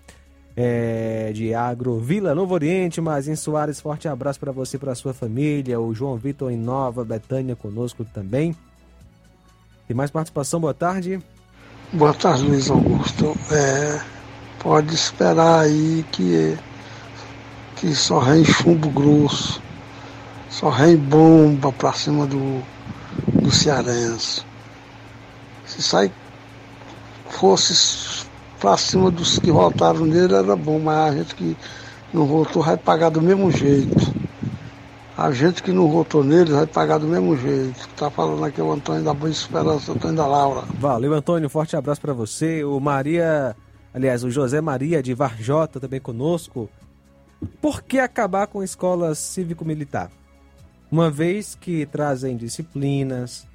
é, 0.54 1.30
de 1.32 1.54
Agro 1.54 1.98
Vila 1.98 2.34
Novo 2.34 2.52
Oriente, 2.52 3.00
Mazinho 3.00 3.36
Soares, 3.38 3.80
forte 3.80 4.06
abraço 4.06 4.38
para 4.38 4.52
você 4.52 4.76
e 4.76 4.80
para 4.80 4.94
sua 4.94 5.14
família, 5.14 5.80
o 5.80 5.94
João 5.94 6.16
Vitor 6.16 6.52
em 6.52 6.58
Nova 6.58 7.04
Betânia 7.04 7.56
conosco 7.56 8.04
também. 8.04 8.54
Tem 9.88 9.96
mais 9.96 10.10
participação, 10.10 10.60
boa 10.60 10.74
tarde. 10.74 11.22
Boa 11.96 12.12
tarde, 12.12 12.42
Luiz 12.42 12.68
Augusto. 12.70 13.36
É, 13.52 14.00
pode 14.58 14.92
esperar 14.92 15.60
aí 15.60 16.04
que, 16.10 16.58
que 17.76 17.94
só 17.94 18.18
rei 18.18 18.44
chumbo 18.44 18.90
grosso, 18.90 19.62
só 20.50 20.70
rei 20.70 20.96
bomba 20.96 21.70
pra 21.70 21.92
cima 21.92 22.26
do, 22.26 22.60
do 23.40 23.48
cearense. 23.52 24.42
Se 25.64 25.80
sai 25.80 26.10
fosse 27.30 28.26
pra 28.58 28.76
cima 28.76 29.08
dos 29.08 29.38
que 29.38 29.52
votaram 29.52 30.04
nele 30.04 30.34
era 30.34 30.56
bom, 30.56 30.80
mas 30.80 31.12
a 31.12 31.16
gente 31.16 31.36
que 31.36 31.56
não 32.12 32.26
votou 32.26 32.60
vai 32.60 32.76
pagar 32.76 33.10
do 33.10 33.22
mesmo 33.22 33.52
jeito. 33.52 34.23
A 35.16 35.30
gente 35.30 35.62
que 35.62 35.70
não 35.70 35.88
votou 35.88 36.24
neles 36.24 36.52
vai 36.52 36.66
pagar 36.66 36.98
do 36.98 37.06
mesmo 37.06 37.36
jeito. 37.36 37.88
Tá 37.90 38.10
falando 38.10 38.44
aqui 38.44 38.60
o 38.60 38.72
Antônio 38.72 39.04
da 39.04 39.14
Boa 39.14 39.30
Esperança, 39.30 39.92
Antônio 39.92 40.16
da 40.16 40.26
Laura. 40.26 40.62
Valeu, 40.76 41.14
Antônio. 41.14 41.48
Forte 41.48 41.76
abraço 41.76 42.00
para 42.00 42.12
você. 42.12 42.64
O 42.64 42.80
Maria, 42.80 43.54
aliás, 43.92 44.24
o 44.24 44.30
José 44.30 44.60
Maria 44.60 45.00
de 45.00 45.14
Varjota 45.14 45.78
também 45.78 46.00
conosco. 46.00 46.68
Por 47.60 47.82
que 47.82 48.00
acabar 48.00 48.48
com 48.48 48.60
escolas 48.60 49.18
cívico-militar? 49.18 50.10
Uma 50.90 51.08
vez 51.10 51.54
que 51.54 51.86
trazem 51.86 52.36
disciplinas, 52.36 53.46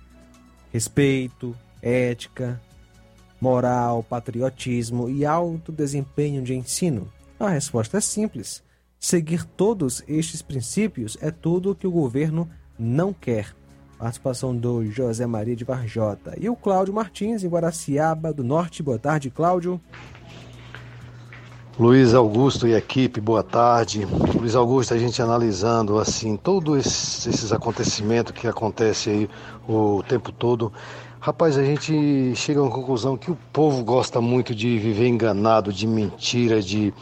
respeito, 0.71 1.53
ética, 1.81 2.61
moral, 3.41 4.01
patriotismo 4.01 5.09
e 5.09 5.25
alto 5.25 5.73
desempenho 5.73 6.41
de 6.41 6.55
ensino. 6.55 7.11
A 7.37 7.49
resposta 7.49 7.97
é 7.97 8.01
simples 8.01 8.63
Seguir 8.99 9.45
todos 9.45 10.03
estes 10.09 10.41
princípios 10.41 11.17
é 11.21 11.31
tudo 11.31 11.71
o 11.71 11.75
que 11.75 11.87
o 11.87 11.91
governo 11.91 12.49
não 12.77 13.13
quer. 13.13 13.55
Participação 13.97 14.53
do 14.53 14.85
José 14.91 15.25
Maria 15.25 15.55
de 15.55 15.63
Varjota. 15.63 16.35
E 16.37 16.49
o 16.49 16.55
Cláudio 16.55 16.93
Martins, 16.93 17.41
em 17.41 17.47
Guaraciaba 17.47 18.33
do 18.33 18.43
Norte. 18.43 18.83
Boa 18.83 18.99
tarde, 18.99 19.29
Cláudio. 19.29 19.79
Luiz 21.79 22.13
Augusto 22.13 22.67
e 22.67 22.73
equipe, 22.73 23.21
boa 23.21 23.41
tarde. 23.41 24.05
Luiz 24.37 24.53
Augusto, 24.53 24.93
a 24.93 24.97
gente 24.97 25.21
analisando 25.21 25.97
assim 25.97 26.35
todos 26.35 27.25
esses 27.25 27.53
acontecimentos 27.53 28.33
que 28.33 28.47
acontecem 28.47 29.13
aí 29.13 29.29
o 29.65 30.03
tempo 30.03 30.29
todo, 30.33 30.73
Rapaz, 31.21 31.57
a 31.57 31.63
gente 31.65 32.33
chega 32.33 32.61
uma 32.61 32.71
conclusão 32.71 33.17
que 33.17 33.29
o 33.29 33.37
povo 33.51 33.83
gosta 33.83 34.21
muito 34.21 34.55
de 34.55 34.79
viver 34.79 35.05
enganado, 35.05 35.73
de 35.73 35.85
mentira, 35.85 36.61
de, 36.61 36.93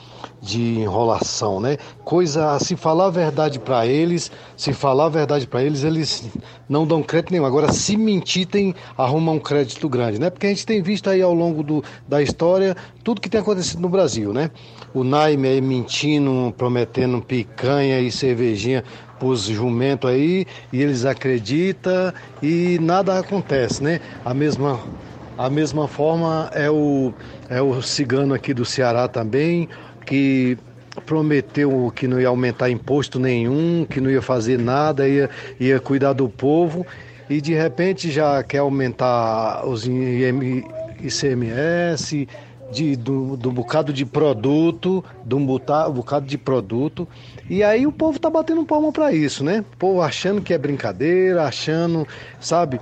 de 0.41 0.61
enrolação, 0.80 1.59
né? 1.59 1.77
Coisa, 2.03 2.57
se 2.59 2.76
falar 2.76 3.07
a 3.07 3.09
verdade 3.09 3.59
para 3.59 3.85
eles, 3.85 4.31
se 4.55 4.72
falar 4.73 5.05
a 5.05 5.09
verdade 5.09 5.47
para 5.47 5.64
eles, 5.64 5.84
eles 5.84 6.30
não 6.69 6.85
dão 6.85 7.01
crédito 7.01 7.31
nenhum. 7.31 7.45
Agora, 7.45 7.72
se 7.72 7.97
mentir, 7.97 8.45
tem 8.45 8.76
arruma 8.97 9.31
um 9.31 9.39
crédito 9.39 9.89
grande, 9.89 10.19
né? 10.19 10.30
Porque 10.30 10.45
a 10.45 10.49
gente 10.49 10.65
tem 10.65 10.81
visto 10.81 11.09
aí 11.09 11.22
ao 11.22 11.34
longo 11.34 11.64
do, 11.64 11.84
da 12.07 12.22
história 12.22 12.76
tudo 13.03 13.22
que 13.22 13.30
tem 13.30 13.39
acontecido 13.39 13.81
no 13.81 13.89
Brasil, 13.89 14.34
né? 14.34 14.51
O 14.93 15.03
Naime 15.03 15.47
aí 15.47 15.61
mentindo, 15.61 16.53
prometendo 16.57 17.22
picanha 17.22 17.99
e 17.99 18.11
cervejinha 18.11 18.84
pros 19.18 19.43
jumentos 19.43 20.09
aí 20.09 20.45
e 20.72 20.81
eles 20.81 21.05
acreditam 21.05 22.14
e 22.41 22.77
nada 22.81 23.18
acontece, 23.18 23.84
né? 23.84 23.99
A 24.23 24.34
mesma, 24.34 24.80
a 25.38 25.49
mesma 25.49 25.88
forma 25.88 26.49
é 26.53 26.69
o, 26.69 27.14
é 27.49 27.61
o 27.61 27.81
cigano 27.81 28.34
aqui 28.34 28.53
do 28.53 28.65
Ceará 28.65 29.07
também, 29.07 29.69
que 30.07 30.57
prometeu 31.05 31.91
que 31.93 32.07
não 32.07 32.19
ia 32.19 32.29
aumentar 32.29 32.71
imposto 32.71 33.19
nenhum, 33.19 33.85
que 33.88 34.01
não 34.01 34.09
ia 34.09 34.21
fazer 34.21 34.57
nada, 34.57 35.07
ia, 35.07 35.29
ia 35.59 35.79
cuidar 35.79 36.13
do 36.13 36.27
povo 36.27 36.88
e 37.29 37.39
de 37.41 37.53
repente 37.53 38.09
já 38.09 38.41
quer 38.41 38.59
aumentar 38.59 39.67
os 39.67 39.85
ICMS, 41.03 42.27
de, 42.71 42.95
do, 42.95 43.38
do 43.38 43.51
bocado 43.51 43.93
de 43.93 44.05
produto, 44.05 45.03
um 45.31 45.45
bocado 45.45 46.25
de 46.25 46.38
produto. 46.38 47.07
E 47.49 47.63
aí 47.63 47.85
o 47.88 47.91
povo 47.91 48.19
tá 48.19 48.29
batendo 48.29 48.65
palma 48.65 48.91
para 48.91 49.13
isso, 49.13 49.43
né? 49.43 49.63
O 49.73 49.77
povo 49.77 50.01
achando 50.01 50.41
que 50.41 50.53
é 50.53 50.57
brincadeira, 50.57 51.43
achando, 51.43 52.07
sabe? 52.39 52.79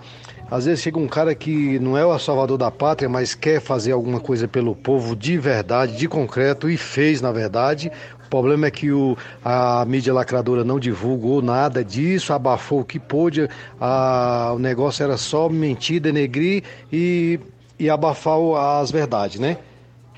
Às 0.50 0.66
vezes 0.66 0.82
chega 0.82 1.00
um 1.00 1.08
cara 1.08 1.34
que 1.34 1.80
não 1.80 1.98
é 1.98 2.06
o 2.06 2.18
salvador 2.20 2.58
da 2.58 2.70
pátria, 2.70 3.10
mas 3.10 3.34
quer 3.34 3.60
fazer 3.60 3.92
alguma 3.94 4.20
coisa 4.20 4.48
pelo 4.48 4.76
povo 4.76 5.16
de 5.16 5.38
verdade, 5.38 5.98
de 5.98 6.08
concreto, 6.08 6.70
e 6.70 6.78
fez 6.78 7.20
na 7.20 7.32
verdade. 7.32 7.92
O 8.26 8.30
problema 8.30 8.68
é 8.68 8.72
que 8.72 8.92
o, 8.92 9.18
a 9.44 9.84
mídia 9.86 10.14
lacradora 10.14 10.64
não 10.64 10.80
divulgou 10.80 11.42
nada 11.42 11.84
disso, 11.84 12.34
abafou 12.34 12.82
o 12.82 12.86
que 12.86 13.00
pôde, 13.00 13.50
a, 13.80 14.52
o 14.56 14.60
negócio 14.60 15.04
era 15.04 15.18
só 15.18 15.50
mentir, 15.50 16.00
denegrir 16.00 16.64
e, 16.92 17.40
e 17.80 17.90
abafar 17.90 18.38
as 18.82 18.92
verdades, 18.92 19.40
né? 19.40 19.58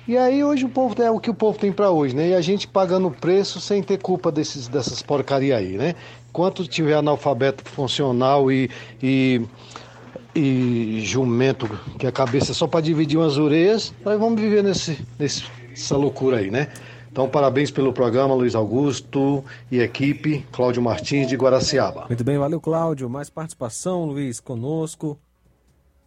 E 0.07 0.17
aí 0.17 0.41
hoje 0.41 0.63
o 0.63 0.69
povo 0.69 1.01
é 1.03 1.11
o 1.11 1.19
que 1.19 1.29
o 1.29 1.33
povo 1.33 1.59
tem 1.59 1.69
para 1.69 1.91
hoje, 1.91 2.15
né? 2.15 2.29
E 2.29 2.33
a 2.33 2.39
gente 2.39 2.65
pagando 2.65 3.11
preço 3.11 3.59
sem 3.59 3.83
ter 3.83 3.97
culpa 3.97 4.31
desses, 4.31 4.69
dessas 4.69 5.01
porcaria 5.01 5.57
aí, 5.57 5.73
né? 5.73 5.95
Enquanto 6.29 6.65
tiver 6.65 6.93
analfabeto 6.93 7.69
funcional 7.69 8.49
e, 8.49 8.69
e, 9.03 9.41
e 10.37 11.01
jumento, 11.01 11.67
que 11.97 12.05
é 12.05 12.09
a 12.09 12.11
cabeça 12.11 12.51
é 12.51 12.53
só 12.53 12.67
para 12.67 12.81
dividir 12.81 13.17
umas 13.17 13.37
orelhas, 13.37 13.93
nós 14.05 14.19
vamos 14.19 14.39
viver 14.39 14.63
nesse, 14.63 15.03
nessa 15.17 15.97
loucura 15.97 16.37
aí, 16.37 16.51
né? 16.51 16.71
Então, 17.11 17.27
parabéns 17.27 17.71
pelo 17.71 17.91
programa, 17.91 18.35
Luiz 18.35 18.53
Augusto 18.53 19.43
e 19.71 19.79
equipe, 19.79 20.45
Cláudio 20.51 20.83
Martins 20.83 21.27
de 21.27 21.35
Guaraciaba. 21.35 22.05
Muito 22.07 22.23
bem, 22.23 22.37
valeu, 22.37 22.61
Cláudio. 22.61 23.09
Mais 23.09 23.27
participação, 23.27 24.05
Luiz, 24.05 24.39
conosco. 24.39 25.17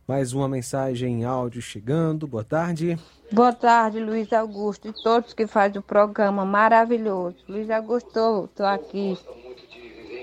Mais 0.06 0.32
uma 0.32 0.48
mensagem 0.48 1.20
em 1.20 1.24
áudio 1.24 1.60
chegando. 1.60 2.28
Boa 2.28 2.44
tarde. 2.44 2.96
Boa 3.32 3.52
tarde, 3.52 3.98
Luiz 3.98 4.32
Augusto 4.32 4.86
e 4.88 4.92
todos 4.92 5.34
que 5.34 5.48
fazem 5.48 5.80
o 5.80 5.82
programa 5.82 6.44
maravilhoso. 6.44 7.36
Luiz 7.48 7.68
Augusto, 7.70 8.44
estou 8.44 8.66
aqui 8.66 9.18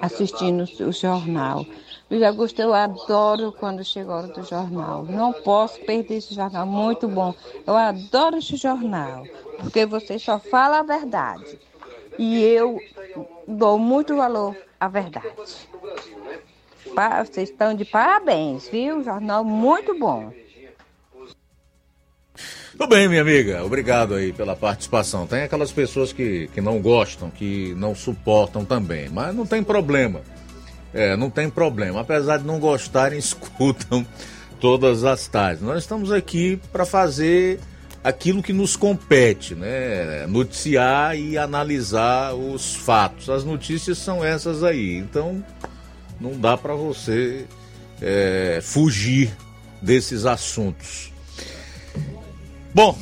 assistindo 0.02 0.64
o 0.80 0.92
jornal. 0.94 1.66
Luiz 2.10 2.24
Augusto, 2.24 2.62
eu 2.62 2.74
adoro 2.74 3.52
quando 3.52 3.84
chega 3.84 4.12
a 4.12 4.16
hora 4.16 4.28
do 4.28 4.42
jornal. 4.44 5.04
Não 5.04 5.34
posso 5.34 5.80
perder 5.82 6.16
esse 6.16 6.34
jornal, 6.34 6.66
muito 6.66 7.06
bom. 7.06 7.36
Eu 7.66 7.76
adoro 7.76 8.38
esse 8.38 8.56
jornal, 8.56 9.26
porque 9.60 9.86
você 9.86 10.18
só 10.18 10.40
fala 10.40 10.80
a 10.80 10.84
verdade. 10.84 11.60
E 12.18 12.42
eu 12.42 12.80
dou 13.46 13.78
muito 13.78 14.16
valor 14.16 14.56
à 14.80 14.88
verdade. 14.88 15.28
Vocês 17.26 17.50
estão 17.50 17.74
de 17.74 17.84
parabéns, 17.84 18.70
viu? 18.70 19.04
Jornal 19.04 19.44
muito 19.44 20.00
bom. 20.00 20.32
Tudo 22.72 22.88
bem, 22.88 23.10
minha 23.10 23.22
amiga. 23.22 23.66
Obrigado 23.66 24.16
aí 24.16 24.32
pela 24.32 24.56
participação. 24.56 25.28
Tem 25.28 25.42
aquelas 25.42 25.72
pessoas 25.72 26.14
que, 26.14 26.48
que 26.54 26.62
não 26.62 26.80
gostam, 26.80 27.30
que 27.30 27.74
não 27.76 27.94
suportam 27.94 28.64
também, 28.64 29.10
mas 29.10 29.36
não 29.36 29.46
tem 29.46 29.62
problema. 29.62 30.22
É, 30.94 31.16
não 31.16 31.30
tem 31.30 31.50
problema. 31.50 32.02
Apesar 32.02 32.38
de 32.38 32.46
não 32.46 32.60
gostarem, 32.60 33.18
escutam 33.20 34.06
todas 34.60 35.04
as 35.04 35.28
tardes. 35.28 35.62
Nós 35.62 35.80
estamos 35.80 36.12
aqui 36.12 36.60
para 36.72 36.86
fazer 36.86 37.60
aquilo 38.04 38.42
que 38.42 38.54
nos 38.54 38.76
compete, 38.76 39.54
né? 39.54 40.26
Noticiar 40.28 41.18
e 41.18 41.38
analisar 41.38 42.34
os 42.34 42.76
fatos. 42.76 43.30
As 43.30 43.44
notícias 43.44 43.98
são 43.98 44.24
essas 44.24 44.64
aí. 44.64 44.96
Então, 44.96 45.44
não 46.20 46.40
dá 46.40 46.58
para 46.58 46.74
você 46.74 47.46
é, 48.02 48.60
fugir 48.62 49.32
desses 49.82 50.26
assuntos. 50.26 51.12
Bom, 52.74 52.98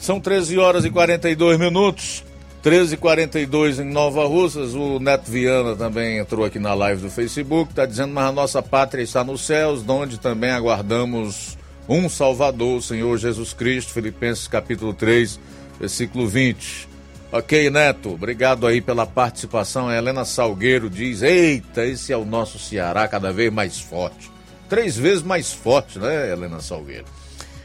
são 0.00 0.20
13 0.20 0.58
horas 0.58 0.84
e 0.84 0.90
42 0.90 1.58
minutos. 1.58 2.24
13 2.66 2.94
e 2.94 2.96
42 2.96 3.78
em 3.78 3.84
Nova 3.84 4.26
Russas. 4.26 4.74
O 4.74 4.98
Neto 4.98 5.30
Viana 5.30 5.76
também 5.76 6.18
entrou 6.18 6.44
aqui 6.44 6.58
na 6.58 6.74
live 6.74 7.00
do 7.00 7.08
Facebook. 7.08 7.70
Está 7.70 7.86
dizendo, 7.86 8.12
mas 8.12 8.26
a 8.26 8.32
nossa 8.32 8.60
pátria 8.60 9.04
está 9.04 9.22
nos 9.22 9.42
céus, 9.42 9.88
onde 9.88 10.18
também 10.18 10.50
aguardamos 10.50 11.56
um 11.88 12.08
Salvador, 12.08 12.78
o 12.78 12.82
Senhor 12.82 13.16
Jesus 13.18 13.52
Cristo. 13.52 13.92
Filipenses 13.92 14.48
capítulo 14.48 14.92
3, 14.92 15.38
versículo 15.78 16.26
20. 16.26 16.88
Ok, 17.30 17.70
Neto, 17.70 18.14
obrigado 18.14 18.66
aí 18.66 18.80
pela 18.80 19.06
participação. 19.06 19.86
A 19.86 19.96
Helena 19.96 20.24
Salgueiro 20.24 20.90
diz: 20.90 21.22
Eita, 21.22 21.86
esse 21.86 22.12
é 22.12 22.16
o 22.16 22.24
nosso 22.24 22.58
Ceará 22.58 23.06
cada 23.06 23.32
vez 23.32 23.52
mais 23.52 23.78
forte. 23.78 24.28
Três 24.68 24.96
vezes 24.96 25.22
mais 25.22 25.52
forte, 25.52 26.00
né, 26.00 26.32
Helena 26.32 26.60
Salgueiro? 26.60 27.04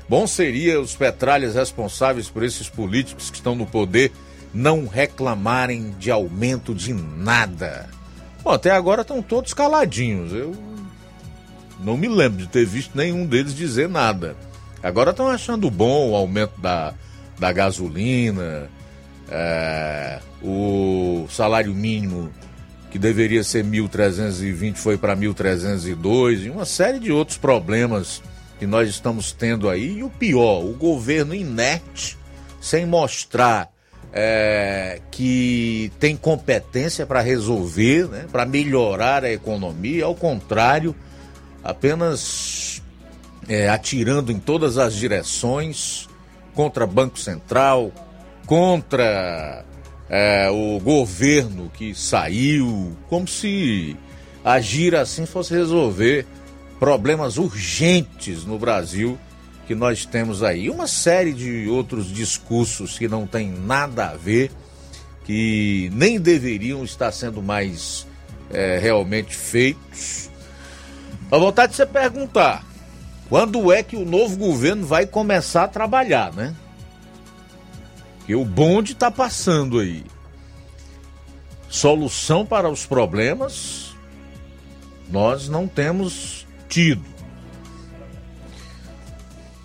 Bom 0.08 0.28
seria 0.28 0.80
os 0.80 0.94
petralhas 0.94 1.56
responsáveis 1.56 2.30
por 2.30 2.44
esses 2.44 2.70
políticos 2.70 3.32
que 3.32 3.38
estão 3.38 3.56
no 3.56 3.66
poder 3.66 4.12
não 4.54 4.86
reclamarem 4.88 5.92
de 5.98 6.12
aumento 6.12 6.74
de 6.74 6.94
nada. 6.94 7.90
Bom, 8.44 8.52
até 8.52 8.72
agora 8.72 9.02
estão 9.02 9.22
todos 9.22 9.54
caladinhos. 9.54 10.34
Eu 10.34 10.56
não 11.80 11.98
me 11.98 12.08
lembro 12.08 12.40
de 12.40 12.48
ter 12.48 12.66
visto 12.66 12.98
nenhum 12.98 13.26
deles 13.26 13.56
dizer 13.56 13.88
nada. 13.88 14.36
Agora 14.84 15.12
estão 15.12 15.28
achando 15.28 15.70
bom 15.70 16.10
o 16.10 16.16
aumento 16.16 16.60
da, 16.60 16.94
da 17.40 17.52
gasolina, 17.52 18.70
é, 19.30 20.20
o 20.42 21.28
salário 21.30 21.74
mínimo 21.74 22.32
que 22.90 23.00
deveria 23.00 23.44
ser 23.44 23.64
1.320 23.64 24.76
foi 24.76 24.98
para 24.98 25.16
1.302 25.16 26.46
e 26.46 26.50
uma 26.50 26.66
série 26.66 27.00
de 27.00 27.12
outros 27.12 27.38
problemas 27.38 28.22
que 28.60 28.68
nós 28.68 28.90
estamos 28.90 29.32
tendo 29.32 29.70
aí. 29.70 30.00
E 30.00 30.04
o 30.04 30.10
pior, 30.10 30.66
o 30.66 30.74
governo 30.74 31.34
inerte, 31.34 32.18
sem 32.60 32.86
mostrar 32.86 33.71
é, 34.14 35.00
que 35.10 35.92
tem 36.00 36.16
competência 36.16 37.06
para 37.06 37.22
resolver, 37.22 38.08
né, 38.08 38.26
para 38.32 38.46
melhorar 38.46 39.24
a 39.24 39.32
economia, 39.32 40.06
ao 40.06 40.16
contrário, 40.16 40.96
apenas 41.64 42.82
é, 43.48 43.70
atirando 43.70 44.32
em 44.32 44.40
todas 44.40 44.78
as 44.78 44.96
direções 44.96 46.08
contra 46.54 46.86
Banco 46.86 47.20
Central, 47.20 47.92
contra 48.46 49.64
é, 50.10 50.50
o 50.50 50.80
governo 50.80 51.72
que 51.74 51.96
saiu, 51.96 52.96
como 53.08 53.28
se 53.28 53.96
agir 54.44 54.96
assim 54.96 55.26
fosse 55.26 55.54
resolver 55.54 56.26
problemas 56.80 57.38
urgentes 57.38 58.44
no 58.44 58.58
Brasil 58.58 59.18
que 59.72 59.76
nós 59.76 60.06
temos 60.06 60.44
aí. 60.44 60.70
Uma 60.70 60.86
série 60.86 61.32
de 61.32 61.66
outros 61.70 62.12
discursos 62.12 63.00
que 63.00 63.08
não 63.08 63.26
tem 63.26 63.50
nada 63.50 64.10
a 64.10 64.16
ver, 64.18 64.52
que 65.24 65.90
nem 65.94 66.20
deveriam 66.20 66.84
estar 66.84 67.10
sendo 67.14 67.42
mais 67.42 68.06
é, 68.50 68.78
realmente 68.78 69.34
feitos. 69.34 70.30
A 71.32 71.38
vontade 71.38 71.72
de 71.72 71.78
você 71.78 71.86
perguntar: 71.86 72.66
quando 73.30 73.72
é 73.72 73.82
que 73.82 73.96
o 73.96 74.04
novo 74.04 74.36
governo 74.36 74.86
vai 74.86 75.06
começar 75.06 75.64
a 75.64 75.70
trabalhar, 75.70 76.34
né? 76.34 76.54
Que 78.26 78.36
o 78.36 78.44
bonde 78.44 78.92
está 78.92 79.10
passando 79.10 79.80
aí. 79.80 80.04
Solução 81.70 82.46
para 82.46 82.70
os 82.70 82.86
problemas, 82.86 83.96
nós 85.10 85.48
não 85.48 85.66
temos 85.66 86.46
partido. 86.72 87.11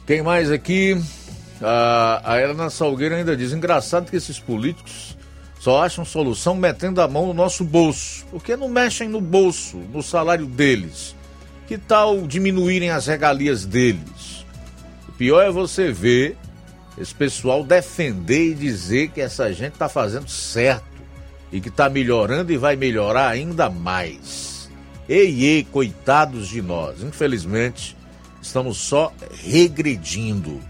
Quem 0.07 0.23
mais 0.23 0.53
aqui? 0.53 0.97
A, 1.61 2.23
a 2.33 2.41
Helena 2.41 2.71
Salgueiro 2.71 3.17
ainda 3.17 3.37
diz: 3.37 3.53
engraçado 3.53 4.09
que 4.09 4.17
esses 4.17 4.39
políticos 4.39 5.17
só 5.59 5.83
acham 5.83 6.05
solução 6.05 6.55
metendo 6.55 7.01
a 7.01 7.09
mão 7.09 7.27
no 7.27 7.35
nosso 7.35 7.65
bolso. 7.65 8.25
Porque 8.31 8.57
não 8.57 8.69
mexem 8.69 9.09
no 9.09 9.21
bolso, 9.21 9.79
no 9.93 10.03
salário 10.03 10.47
deles. 10.47 11.17
Que 11.67 11.77
tal 11.77 12.23
diminuírem 12.23 12.91
as 12.91 13.09
regalias 13.09 13.67
deles? 13.67 14.47
O 15.09 15.13
pior 15.13 15.43
é 15.43 15.51
você 15.51 15.91
ver 15.91 16.37
esse 16.97 17.13
pessoal 17.13 17.65
defender 17.65 18.53
e 18.53 18.55
dizer 18.55 19.09
que 19.09 19.21
essa 19.21 19.53
gente 19.53 19.73
está 19.73 19.89
fazendo 19.89 20.29
certo 20.29 20.85
e 21.51 21.61
que 21.61 21.69
está 21.69 21.89
melhorando 21.89 22.53
e 22.53 22.57
vai 22.57 22.77
melhorar 22.77 23.29
ainda 23.29 23.69
mais. 23.69 24.71
Ei, 25.09 25.45
ei, 25.45 25.65
coitados 25.65 26.47
de 26.47 26.63
nós. 26.63 27.03
Infelizmente, 27.03 27.96
estamos 28.47 28.79
só 28.79 29.13
regredindo. 29.45 30.61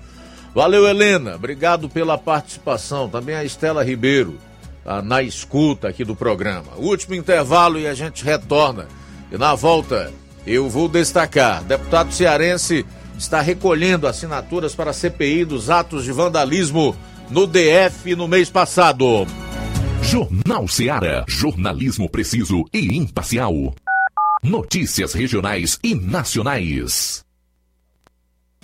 Valeu, 0.54 0.88
Helena. 0.88 1.36
Obrigado 1.36 1.88
pela 1.88 2.16
participação. 2.16 3.08
Também 3.08 3.34
a 3.34 3.44
Estela 3.44 3.84
Ribeiro, 3.84 4.38
tá 4.82 5.02
na 5.02 5.22
escuta 5.22 5.88
aqui 5.88 6.04
do 6.04 6.16
programa. 6.16 6.72
Último 6.76 7.14
intervalo 7.14 7.78
e 7.78 7.86
a 7.86 7.94
gente 7.94 8.24
retorna. 8.24 8.86
E 9.30 9.36
na 9.36 9.54
volta, 9.54 10.12
eu 10.46 10.68
vou 10.68 10.88
destacar: 10.88 11.62
deputado 11.64 12.12
cearense 12.12 12.86
está 13.18 13.40
recolhendo 13.40 14.06
assinaturas 14.06 14.74
para 14.74 14.90
a 14.90 14.94
CPI 14.94 15.44
dos 15.44 15.68
atos 15.70 16.04
de 16.04 16.12
vandalismo 16.12 16.96
no 17.30 17.46
DF 17.46 18.14
no 18.14 18.28
mês 18.28 18.48
passado. 18.48 19.26
Jornal 20.02 20.68
Ceará. 20.68 21.24
Jornalismo 21.26 22.08
preciso 22.08 22.64
e 22.72 22.96
imparcial. 22.96 23.74
Notícias 24.42 25.12
regionais 25.12 25.78
e 25.82 25.94
nacionais. 25.94 27.25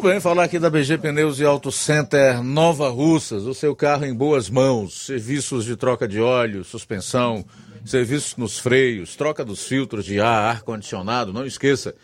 Bem, 0.00 0.20
falar 0.20 0.44
aqui 0.44 0.60
da 0.60 0.70
BG 0.70 0.96
Pneus 0.98 1.40
e 1.40 1.44
Auto 1.44 1.72
Center 1.72 2.40
Nova 2.40 2.88
Russas, 2.88 3.42
o 3.46 3.52
seu 3.52 3.74
carro 3.74 4.04
em 4.04 4.14
boas 4.14 4.48
mãos, 4.48 5.06
serviços 5.06 5.64
de 5.64 5.76
troca 5.76 6.06
de 6.06 6.20
óleo, 6.20 6.62
suspensão, 6.62 7.44
serviços 7.84 8.36
nos 8.36 8.60
freios, 8.60 9.16
troca 9.16 9.44
dos 9.44 9.66
filtros 9.66 10.04
de 10.04 10.20
ar, 10.20 10.54
ar-condicionado, 10.54 11.32
não 11.32 11.44
esqueça. 11.44 11.96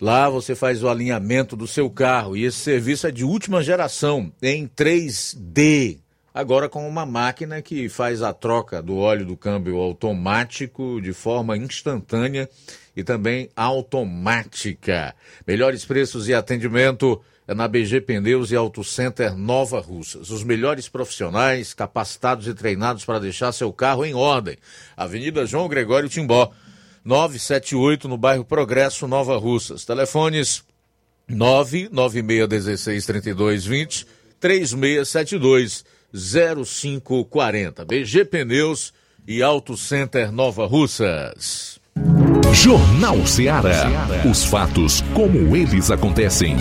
Lá 0.00 0.30
você 0.30 0.54
faz 0.54 0.82
o 0.82 0.88
alinhamento 0.88 1.54
do 1.54 1.66
seu 1.66 1.90
carro 1.90 2.34
e 2.38 2.44
esse 2.44 2.56
serviço 2.56 3.06
é 3.06 3.10
de 3.10 3.22
última 3.22 3.62
geração, 3.62 4.32
em 4.40 4.66
3D. 4.66 6.05
Agora 6.36 6.68
com 6.68 6.86
uma 6.86 7.06
máquina 7.06 7.62
que 7.62 7.88
faz 7.88 8.20
a 8.20 8.30
troca 8.30 8.82
do 8.82 8.98
óleo 8.98 9.24
do 9.24 9.38
câmbio 9.38 9.78
automático 9.78 11.00
de 11.00 11.14
forma 11.14 11.56
instantânea 11.56 12.46
e 12.94 13.02
também 13.02 13.48
automática. 13.56 15.14
Melhores 15.46 15.86
preços 15.86 16.28
e 16.28 16.34
atendimento 16.34 17.22
é 17.48 17.54
na 17.54 17.66
BG 17.66 18.02
Pneus 18.02 18.50
e 18.50 18.54
Auto 18.54 18.84
Center 18.84 19.34
Nova 19.34 19.80
Russas. 19.80 20.28
Os 20.28 20.44
melhores 20.44 20.90
profissionais 20.90 21.72
capacitados 21.72 22.46
e 22.46 22.52
treinados 22.52 23.02
para 23.02 23.18
deixar 23.18 23.50
seu 23.52 23.72
carro 23.72 24.04
em 24.04 24.12
ordem. 24.12 24.58
Avenida 24.94 25.46
João 25.46 25.68
Gregório 25.68 26.06
Timbó, 26.06 26.52
978 27.02 28.08
no 28.08 28.18
bairro 28.18 28.44
Progresso, 28.44 29.08
Nova 29.08 29.38
Russas. 29.38 29.86
Telefones 29.86 30.62
996163220 31.30 34.06
3672 34.38 35.95
0540. 36.12 37.84
BG 37.84 38.24
Pneus 38.24 38.92
e 39.26 39.42
Auto 39.42 39.76
Center 39.76 40.30
Nova 40.30 40.66
Russas. 40.66 41.80
Jornal 42.52 43.26
Ceará. 43.26 43.84
Os 44.30 44.44
fatos 44.44 45.02
como 45.14 45.56
eles 45.56 45.90
acontecem. 45.90 46.56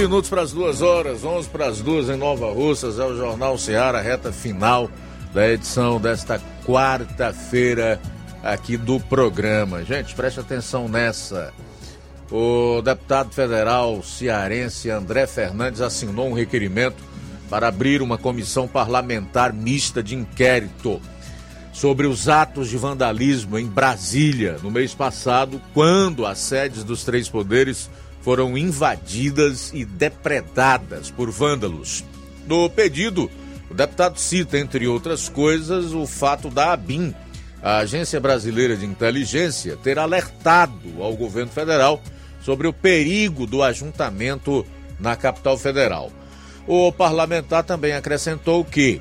Minutos 0.00 0.30
para 0.30 0.40
as 0.40 0.50
duas 0.50 0.80
horas, 0.80 1.24
11 1.24 1.48
para 1.50 1.66
as 1.66 1.82
duas 1.82 2.08
em 2.08 2.16
Nova 2.16 2.50
Russas, 2.50 2.98
é 2.98 3.04
o 3.04 3.14
Jornal 3.14 3.58
Seara, 3.58 4.00
reta 4.00 4.32
final 4.32 4.90
da 5.34 5.46
edição 5.46 6.00
desta 6.00 6.40
quarta-feira 6.64 8.00
aqui 8.42 8.78
do 8.78 8.98
programa. 8.98 9.84
Gente, 9.84 10.14
preste 10.14 10.40
atenção 10.40 10.88
nessa. 10.88 11.52
O 12.30 12.80
deputado 12.80 13.30
federal 13.34 14.02
cearense 14.02 14.88
André 14.88 15.26
Fernandes 15.26 15.82
assinou 15.82 16.30
um 16.30 16.34
requerimento 16.34 17.04
para 17.50 17.68
abrir 17.68 18.00
uma 18.00 18.16
comissão 18.16 18.66
parlamentar 18.66 19.52
mista 19.52 20.02
de 20.02 20.16
inquérito 20.16 20.98
sobre 21.74 22.06
os 22.06 22.26
atos 22.26 22.70
de 22.70 22.78
vandalismo 22.78 23.58
em 23.58 23.66
Brasília 23.66 24.56
no 24.62 24.70
mês 24.70 24.94
passado, 24.94 25.60
quando 25.74 26.24
as 26.24 26.38
sedes 26.38 26.84
dos 26.84 27.04
três 27.04 27.28
poderes 27.28 27.90
foram 28.20 28.56
invadidas 28.56 29.70
e 29.72 29.84
depredadas 29.84 31.10
por 31.10 31.30
vândalos. 31.30 32.04
No 32.46 32.68
pedido, 32.68 33.30
o 33.70 33.74
deputado 33.74 34.18
cita, 34.18 34.58
entre 34.58 34.86
outras 34.86 35.28
coisas, 35.28 35.92
o 35.92 36.06
fato 36.06 36.50
da 36.50 36.72
ABIN, 36.72 37.14
a 37.62 37.78
Agência 37.78 38.20
Brasileira 38.20 38.76
de 38.76 38.84
Inteligência, 38.84 39.76
ter 39.76 39.98
alertado 39.98 41.02
ao 41.02 41.14
governo 41.14 41.52
federal 41.52 42.02
sobre 42.42 42.66
o 42.66 42.72
perigo 42.72 43.46
do 43.46 43.62
ajuntamento 43.62 44.66
na 44.98 45.14
capital 45.16 45.56
federal. 45.56 46.10
O 46.66 46.90
parlamentar 46.92 47.64
também 47.64 47.92
acrescentou 47.92 48.64
que 48.64 49.00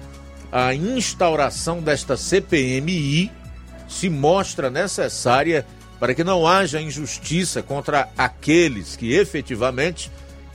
a 0.52 0.74
instauração 0.74 1.82
desta 1.82 2.18
CPMI 2.18 3.32
se 3.88 4.10
mostra 4.10 4.70
necessária 4.70 5.66
para 5.99 6.13
que 6.13 6.23
não 6.23 6.47
haja 6.47 6.81
injustiça 6.81 7.61
contra 7.61 8.09
aqueles 8.17 8.95
que 8.95 9.13
efetivamente 9.13 10.11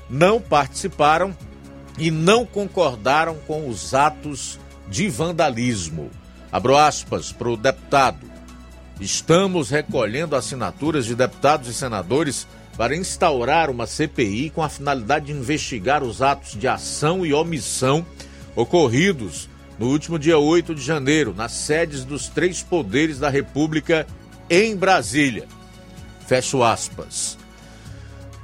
não 0.09 0.41
participaram 0.41 1.37
e 1.99 2.11
não 2.11 2.45
concordaram 2.47 3.37
com 3.47 3.69
os 3.69 3.95
atos 3.95 4.59
de 4.89 5.09
vandalismo. 5.09 6.11
Abro 6.51 6.77
aspas 6.77 7.33
para 7.33 7.49
o 7.49 7.57
deputado. 7.57 8.27
Estamos 9.01 9.71
recolhendo 9.71 10.37
assinaturas 10.37 11.05
de 11.05 11.15
deputados 11.15 11.69
e 11.69 11.75
senadores 11.75 12.47
para 12.77 12.97
instaurar 12.97 13.71
uma 13.71 13.87
CPI 13.87 14.51
com 14.51 14.63
a 14.63 14.69
finalidade 14.69 15.27
de 15.27 15.33
investigar 15.33 16.03
os 16.03 16.23
atos 16.23 16.59
de 16.59 16.67
ação 16.67 17.25
e 17.25 17.33
omissão 17.33 18.05
ocorridos 18.57 19.49
no 19.79 19.87
último 19.89 20.19
dia 20.19 20.39
8 20.39 20.75
de 20.75 20.81
janeiro, 20.81 21.35
nas 21.35 21.53
sedes 21.53 22.05
dos 22.05 22.29
três 22.29 22.63
poderes 22.63 23.19
da 23.19 23.29
República 23.29 24.07
em 24.49 24.77
Brasília. 24.77 25.47
Fecho 26.27 26.63
aspas. 26.63 27.39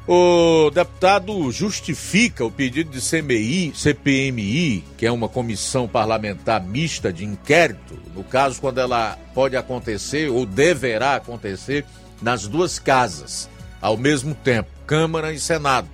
O 0.06 0.70
deputado 0.70 1.52
justifica 1.52 2.44
o 2.44 2.51
pedido 2.51 2.90
de 2.90 3.01
CMI, 3.01 3.72
CPMI, 3.74 4.85
que 4.97 5.06
é 5.06 5.12
uma 5.12 5.28
comissão 5.28 5.86
parlamentar 5.86 6.60
mista 6.64 7.12
de 7.12 7.24
inquérito, 7.24 7.97
no 8.14 8.24
caso 8.24 8.60
quando 8.60 8.78
ela 8.78 9.16
pode 9.35 9.56
acontecer 9.56 10.28
ou 10.28 10.44
deverá 10.44 11.14
acontecer 11.14 11.85
nas 12.20 12.47
duas 12.47 12.78
casas 12.78 13.48
ao 13.81 13.97
mesmo 13.97 14.35
tempo, 14.35 14.68
Câmara 14.86 15.32
e 15.32 15.39
Senado, 15.39 15.89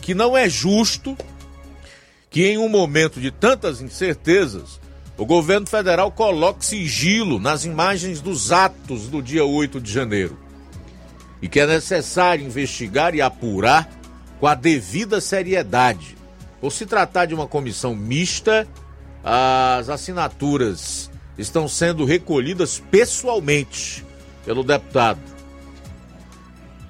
que 0.00 0.14
não 0.14 0.36
é 0.36 0.48
justo 0.48 1.16
que 2.30 2.46
em 2.46 2.58
um 2.58 2.68
momento 2.68 3.20
de 3.20 3.30
tantas 3.30 3.80
incertezas 3.80 4.80
o 5.18 5.24
governo 5.24 5.66
federal 5.66 6.10
coloque 6.12 6.64
sigilo 6.64 7.38
nas 7.38 7.64
imagens 7.64 8.20
dos 8.20 8.52
atos 8.52 9.08
do 9.08 9.22
dia 9.22 9.44
8 9.44 9.80
de 9.80 9.90
janeiro. 9.90 10.38
E 11.40 11.48
que 11.48 11.60
é 11.60 11.66
necessário 11.66 12.44
investigar 12.44 13.14
e 13.14 13.22
apurar 13.22 13.88
com 14.38 14.46
a 14.46 14.54
devida 14.54 15.20
seriedade. 15.20 16.16
Por 16.60 16.70
se 16.70 16.84
tratar 16.84 17.26
de 17.26 17.34
uma 17.34 17.46
comissão 17.46 17.94
mista, 17.94 18.68
as 19.24 19.88
assinaturas 19.88 21.10
estão 21.38 21.66
sendo 21.66 22.04
recolhidas 22.04 22.78
pessoalmente 22.90 24.04
pelo 24.44 24.62
deputado. 24.62 25.20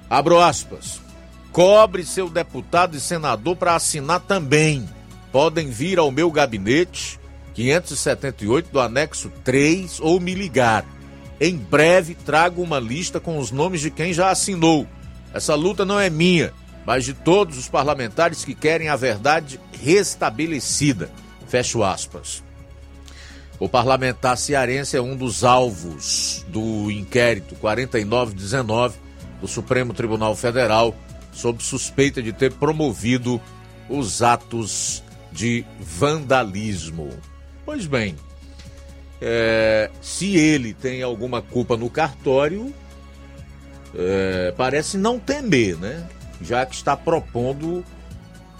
Abro 0.09 0.39
aspas. 0.39 1.01
Cobre 1.51 2.05
seu 2.05 2.29
deputado 2.29 2.95
e 2.95 2.99
senador 2.99 3.55
para 3.55 3.75
assinar 3.75 4.19
também. 4.19 4.87
Podem 5.31 5.69
vir 5.69 5.97
ao 5.97 6.11
meu 6.11 6.29
gabinete 6.29 7.16
578 7.57 8.71
do 8.71 8.79
anexo 8.79 9.31
3 9.43 9.99
ou 9.99 10.19
me 10.19 10.35
ligar. 10.35 10.85
Em 11.41 11.57
breve 11.57 12.13
trago 12.13 12.61
uma 12.61 12.79
lista 12.79 13.19
com 13.19 13.39
os 13.39 13.49
nomes 13.49 13.81
de 13.81 13.89
quem 13.89 14.13
já 14.13 14.29
assinou. 14.29 14.85
Essa 15.33 15.55
luta 15.55 15.83
não 15.83 15.99
é 15.99 16.07
minha, 16.07 16.53
mas 16.85 17.03
de 17.03 17.15
todos 17.15 17.57
os 17.57 17.67
parlamentares 17.67 18.45
que 18.45 18.53
querem 18.53 18.89
a 18.89 18.95
verdade 18.95 19.59
restabelecida. 19.81 21.09
Fecho 21.47 21.83
aspas. 21.83 22.43
O 23.59 23.67
parlamentar 23.67 24.37
cearense 24.37 24.95
é 24.95 25.01
um 25.01 25.15
dos 25.15 25.43
alvos 25.43 26.45
do 26.49 26.91
inquérito 26.91 27.55
4919 27.55 28.99
do 29.41 29.47
Supremo 29.47 29.95
Tribunal 29.95 30.35
Federal 30.35 30.95
sob 31.31 31.63
suspeita 31.63 32.21
de 32.21 32.31
ter 32.31 32.53
promovido 32.53 33.41
os 33.89 34.21
atos 34.21 35.03
de 35.31 35.65
vandalismo. 35.79 37.09
Pois 37.67 37.85
bem, 37.85 38.15
é, 39.21 39.91
se 40.01 40.37
ele 40.37 40.73
tem 40.73 41.03
alguma 41.03 41.41
culpa 41.41 41.75
no 41.75 41.89
cartório, 41.89 42.73
é, 43.93 44.53
parece 44.55 44.97
não 44.97 45.19
temer, 45.19 45.77
né? 45.77 46.07
Já 46.41 46.65
que 46.65 46.73
está 46.73 46.95
propondo 46.95 47.83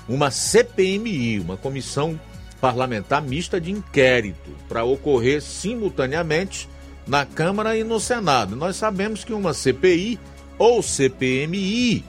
uma 0.09 0.29
CPMI, 0.29 1.39
uma 1.39 1.55
comissão 1.55 2.19
parlamentar 2.59 3.21
mista 3.21 3.61
de 3.61 3.71
inquérito, 3.71 4.51
para 4.67 4.84
ocorrer 4.84 5.41
simultaneamente 5.41 6.67
na 7.07 7.25
Câmara 7.25 7.77
e 7.77 7.85
no 7.85 8.01
Senado. 8.01 8.57
Nós 8.57 8.75
sabemos 8.75 9.23
que 9.23 9.31
uma 9.31 9.53
CPI 9.53 10.19
ou 10.57 10.84
CPMI, 10.84 12.03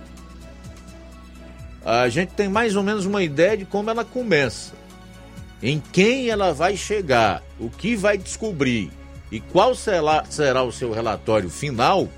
a 1.85 2.09
gente 2.09 2.31
tem 2.31 2.49
mais 2.49 2.75
ou 2.75 2.83
menos 2.83 3.07
uma 3.07 3.23
ideia 3.23 3.57
de 3.57 3.65
como 3.65 3.89
ela 3.89 4.05
começa 4.05 4.78
em 5.63 5.83
quem 5.93 6.29
ela 6.29 6.53
vai 6.53 6.77
chegar, 6.77 7.43
o 7.59 7.69
que 7.69 7.97
vai 7.97 8.17
descobrir 8.17 8.91
e 9.31 9.41
qual 9.41 9.75
será, 9.75 10.25
será 10.29 10.63
o 10.63 10.73
seu 10.73 10.93
relatório 10.93 11.51
final, 11.51 12.09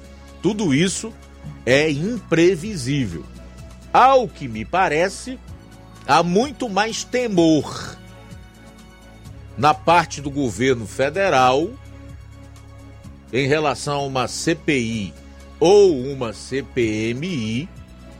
tudo 0.42 0.74
isso 0.74 1.12
é 1.64 1.90
imprevisível. 1.90 3.24
Ao 3.92 4.28
que 4.28 4.46
me 4.46 4.64
parece, 4.64 5.38
há 6.06 6.22
muito 6.22 6.68
mais 6.68 7.02
temor 7.02 7.98
na 9.56 9.74
parte 9.74 10.20
do 10.20 10.30
governo 10.30 10.86
federal 10.86 11.70
em 13.32 13.46
relação 13.46 14.00
a 14.00 14.06
uma 14.06 14.28
CPI 14.28 15.12
ou 15.58 16.00
uma 16.00 16.32
CPMI, 16.32 17.68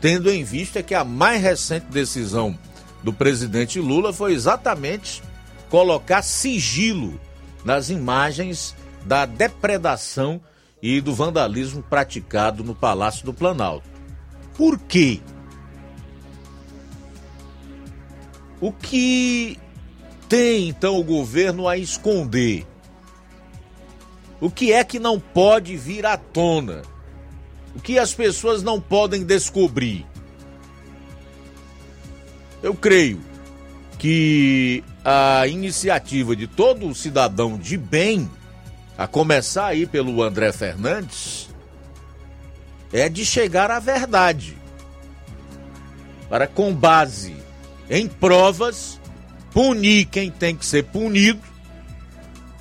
tendo 0.00 0.30
em 0.30 0.44
vista 0.44 0.82
que 0.82 0.94
a 0.94 1.04
mais 1.04 1.40
recente 1.40 1.86
decisão 1.86 2.58
do 3.02 3.12
presidente 3.12 3.80
Lula 3.80 4.12
foi 4.12 4.32
exatamente 4.32 5.22
colocar 5.68 6.22
sigilo 6.22 7.18
nas 7.64 7.90
imagens 7.90 8.74
da 9.04 9.24
depredação 9.24 10.40
e 10.82 11.00
do 11.00 11.14
vandalismo 11.14 11.82
praticado 11.82 12.64
no 12.64 12.74
Palácio 12.74 13.24
do 13.24 13.34
Planalto. 13.34 13.88
Por 14.56 14.78
quê? 14.78 15.20
O 18.60 18.72
que 18.72 19.58
tem 20.28 20.68
então 20.68 20.98
o 20.98 21.04
governo 21.04 21.66
a 21.66 21.76
esconder? 21.76 22.66
O 24.40 24.50
que 24.50 24.72
é 24.72 24.82
que 24.84 24.98
não 24.98 25.20
pode 25.20 25.76
vir 25.76 26.04
à 26.06 26.16
tona? 26.16 26.82
O 27.74 27.80
que 27.80 27.98
as 27.98 28.12
pessoas 28.14 28.62
não 28.62 28.80
podem 28.80 29.24
descobrir? 29.24 30.06
Eu 32.62 32.74
creio 32.74 33.20
que 33.98 34.84
a 35.04 35.46
iniciativa 35.46 36.34
de 36.36 36.46
todo 36.46 36.94
cidadão 36.94 37.58
de 37.58 37.76
bem, 37.76 38.30
a 38.96 39.06
começar 39.06 39.66
aí 39.66 39.86
pelo 39.86 40.22
André 40.22 40.52
Fernandes, 40.52 41.48
é 42.92 43.08
de 43.08 43.24
chegar 43.24 43.70
à 43.70 43.78
verdade. 43.78 44.56
Para, 46.28 46.46
com 46.46 46.74
base 46.74 47.34
em 47.88 48.06
provas, 48.06 49.00
punir 49.52 50.06
quem 50.06 50.30
tem 50.30 50.54
que 50.54 50.64
ser 50.64 50.84
punido 50.84 51.40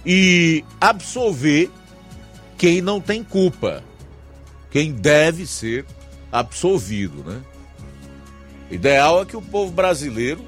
e 0.06 0.64
absolver 0.80 1.70
quem 2.58 2.82
não 2.82 3.00
tem 3.00 3.24
culpa, 3.24 3.84
quem 4.72 4.92
deve 4.92 5.46
ser 5.46 5.86
absolvido, 6.32 7.24
né? 7.24 7.42
Ideal 8.72 9.22
é 9.22 9.26
que 9.26 9.36
o 9.36 9.42
povo 9.42 9.72
brasileiro 9.72 10.44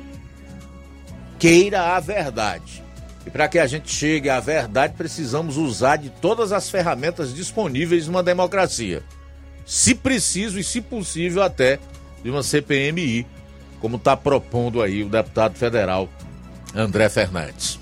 queira 1.39 1.95
a 1.95 1.99
verdade. 1.99 2.83
E 3.25 3.29
para 3.29 3.47
que 3.47 3.59
a 3.59 3.67
gente 3.67 3.91
chegue 3.91 4.29
à 4.29 4.39
verdade, 4.39 4.93
precisamos 4.97 5.57
usar 5.57 5.97
de 5.97 6.09
todas 6.09 6.51
as 6.51 6.69
ferramentas 6.69 7.33
disponíveis 7.33 8.07
numa 8.07 8.23
democracia. 8.23 9.03
Se 9.65 9.93
preciso 9.93 10.59
e 10.59 10.63
se 10.63 10.81
possível 10.81 11.41
até 11.43 11.79
de 12.23 12.29
uma 12.29 12.43
CPMI 12.43 13.25
como 13.79 13.97
está 13.97 14.15
propondo 14.15 14.81
aí 14.81 15.03
o 15.03 15.09
deputado 15.09 15.55
federal 15.55 16.07
André 16.75 17.09
Fernandes. 17.09 17.79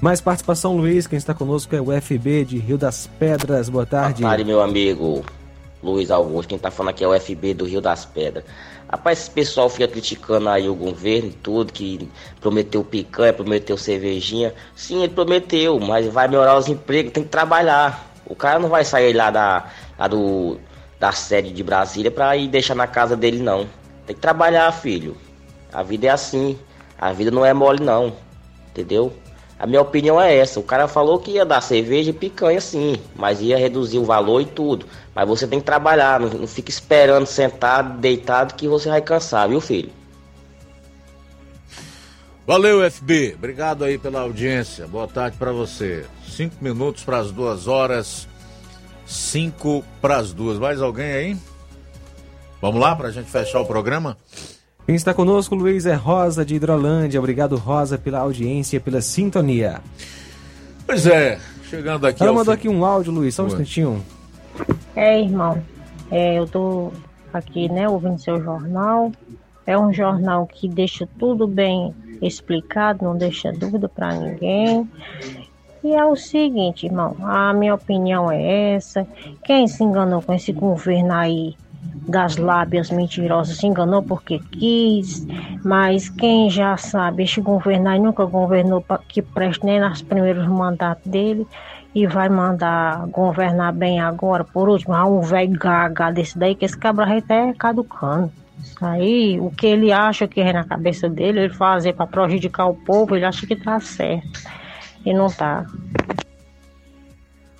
Mais 0.00 0.20
participação, 0.20 0.76
Luiz. 0.76 1.06
Quem 1.06 1.16
está 1.16 1.32
conosco 1.32 1.74
é 1.74 1.80
o 1.80 1.86
FB 2.00 2.44
de 2.44 2.58
Rio 2.58 2.76
das 2.76 3.08
Pedras. 3.18 3.68
Boa 3.68 3.86
tarde. 3.86 4.20
Boa 4.20 4.30
tarde, 4.30 4.44
meu 4.44 4.60
amigo 4.60 5.24
Luiz 5.82 6.10
Augusto. 6.10 6.48
Quem 6.48 6.56
está 6.56 6.70
falando 6.70 6.90
aqui 6.90 7.04
é 7.04 7.08
o 7.08 7.18
FB 7.18 7.54
do 7.54 7.64
Rio 7.64 7.80
das 7.80 8.04
Pedras. 8.04 8.44
Rapaz, 8.94 9.22
esse 9.22 9.30
pessoal 9.32 9.68
fica 9.68 9.88
criticando 9.88 10.48
aí 10.48 10.68
o 10.68 10.74
governo 10.76 11.30
e 11.30 11.32
tudo, 11.32 11.72
que 11.72 12.08
prometeu 12.40 12.84
picanha, 12.84 13.32
prometeu 13.32 13.76
cervejinha. 13.76 14.54
Sim, 14.76 15.02
ele 15.02 15.12
prometeu, 15.12 15.80
mas 15.80 16.06
vai 16.06 16.28
melhorar 16.28 16.56
os 16.56 16.68
empregos, 16.68 17.12
tem 17.12 17.24
que 17.24 17.28
trabalhar. 17.28 18.08
O 18.24 18.36
cara 18.36 18.60
não 18.60 18.68
vai 18.68 18.84
sair 18.84 19.12
lá 19.12 19.32
da, 19.32 19.68
lá 19.98 20.06
do, 20.06 20.60
da 21.00 21.10
sede 21.10 21.50
de 21.50 21.60
Brasília 21.60 22.08
para 22.08 22.36
ir 22.36 22.46
deixar 22.46 22.76
na 22.76 22.86
casa 22.86 23.16
dele, 23.16 23.42
não. 23.42 23.66
Tem 24.06 24.14
que 24.14 24.22
trabalhar, 24.22 24.70
filho. 24.70 25.16
A 25.72 25.82
vida 25.82 26.06
é 26.06 26.10
assim. 26.10 26.56
A 26.96 27.12
vida 27.12 27.32
não 27.32 27.44
é 27.44 27.52
mole, 27.52 27.82
não. 27.82 28.14
Entendeu? 28.70 29.12
A 29.58 29.66
minha 29.66 29.80
opinião 29.80 30.20
é 30.20 30.36
essa. 30.36 30.58
O 30.58 30.62
cara 30.62 30.88
falou 30.88 31.18
que 31.18 31.32
ia 31.32 31.44
dar 31.44 31.60
cerveja 31.60 32.10
e 32.10 32.12
picanha, 32.12 32.60
sim. 32.60 32.96
Mas 33.14 33.40
ia 33.40 33.56
reduzir 33.56 33.98
o 33.98 34.04
valor 34.04 34.40
e 34.40 34.46
tudo. 34.46 34.86
Mas 35.14 35.28
você 35.28 35.46
tem 35.46 35.60
que 35.60 35.66
trabalhar. 35.66 36.20
Não, 36.20 36.28
não 36.28 36.46
fica 36.46 36.70
esperando 36.70 37.26
sentado, 37.26 37.98
deitado, 37.98 38.54
que 38.54 38.66
você 38.66 38.88
vai 38.88 39.00
cansar, 39.00 39.48
viu, 39.48 39.60
filho? 39.60 39.90
Valeu, 42.46 42.88
FB. 42.90 43.34
Obrigado 43.36 43.84
aí 43.84 43.96
pela 43.96 44.20
audiência. 44.20 44.86
Boa 44.86 45.08
tarde 45.08 45.36
para 45.38 45.50
você. 45.50 46.04
Cinco 46.28 46.56
minutos 46.60 47.04
para 47.04 47.18
as 47.18 47.30
duas 47.30 47.66
horas. 47.66 48.28
Cinco 49.06 49.84
para 50.00 50.16
as 50.16 50.32
duas. 50.32 50.58
Mais 50.58 50.82
alguém 50.82 51.12
aí? 51.12 51.36
Vamos 52.60 52.80
lá 52.80 52.94
para 52.96 53.08
a 53.08 53.10
gente 53.10 53.30
fechar 53.30 53.60
o 53.60 53.66
programa? 53.66 54.16
Quem 54.86 54.94
está 54.94 55.14
conosco, 55.14 55.54
Luiz, 55.54 55.86
é 55.86 55.94
Rosa 55.94 56.44
de 56.44 56.56
Hidrolândia. 56.56 57.18
Obrigado, 57.18 57.56
Rosa, 57.56 57.96
pela 57.96 58.18
audiência, 58.18 58.78
pela 58.80 59.00
sintonia. 59.00 59.80
Pois 60.86 61.06
é, 61.06 61.38
chegando 61.70 62.06
aqui. 62.06 62.22
Ela 62.22 62.32
mandou 62.32 62.52
fim- 62.54 62.60
aqui 62.60 62.68
um 62.68 62.84
áudio, 62.84 63.10
Luiz, 63.12 63.34
só 63.34 63.42
um 63.42 63.46
Ué. 63.46 63.52
instantinho. 63.52 64.04
É, 64.94 65.20
irmão, 65.20 65.62
é, 66.10 66.38
eu 66.38 66.46
tô 66.46 66.92
aqui, 67.32 67.68
né, 67.70 67.88
ouvindo 67.88 68.18
seu 68.20 68.42
jornal. 68.42 69.10
É 69.66 69.78
um 69.78 69.90
jornal 69.92 70.46
que 70.46 70.68
deixa 70.68 71.08
tudo 71.18 71.46
bem 71.46 71.94
explicado, 72.20 73.02
não 73.04 73.16
deixa 73.16 73.50
dúvida 73.50 73.88
para 73.88 74.12
ninguém. 74.14 74.86
E 75.82 75.94
é 75.94 76.04
o 76.04 76.14
seguinte, 76.14 76.84
irmão, 76.86 77.16
a 77.22 77.54
minha 77.54 77.74
opinião 77.74 78.30
é 78.30 78.74
essa. 78.74 79.06
Quem 79.44 79.66
se 79.66 79.82
enganou 79.82 80.20
com 80.20 80.34
esse 80.34 80.52
governo 80.52 81.12
aí 81.14 81.54
das 81.94 82.36
lábias 82.36 82.90
mentirosas 82.90 83.56
se 83.56 83.66
enganou 83.66 84.02
porque 84.02 84.38
quis, 84.38 85.26
mas 85.64 86.08
quem 86.08 86.50
já 86.50 86.76
sabe, 86.76 87.22
este 87.22 87.40
governo 87.40 87.88
aí 87.88 87.98
nunca 87.98 88.24
governou 88.24 88.84
que 89.08 89.22
preste 89.22 89.64
nem 89.64 89.80
nos 89.80 90.02
primeiros 90.02 90.46
mandatos 90.46 91.10
dele 91.10 91.46
e 91.94 92.06
vai 92.06 92.28
mandar 92.28 93.06
governar 93.06 93.72
bem 93.72 94.00
agora. 94.00 94.44
Por 94.44 94.68
último, 94.68 94.94
há 94.94 95.04
um 95.06 95.20
velho 95.20 95.58
gaga 95.58 96.10
desse 96.10 96.38
daí 96.38 96.54
que 96.54 96.64
esse 96.64 96.76
cabra 96.76 97.04
rei 97.04 97.22
tá 97.22 97.54
caducando. 97.56 98.32
Aí, 98.80 99.38
o 99.40 99.50
que 99.50 99.66
ele 99.66 99.92
acha 99.92 100.26
que 100.26 100.40
é 100.40 100.52
na 100.52 100.64
cabeça 100.64 101.08
dele, 101.08 101.40
ele 101.40 101.54
fazer 101.54 101.92
para 101.92 102.06
prejudicar 102.06 102.66
o 102.66 102.74
povo, 102.74 103.14
ele 103.14 103.24
acha 103.24 103.46
que 103.46 103.54
tá 103.54 103.78
certo. 103.78 104.40
E 105.04 105.12
não 105.12 105.28
tá. 105.28 105.66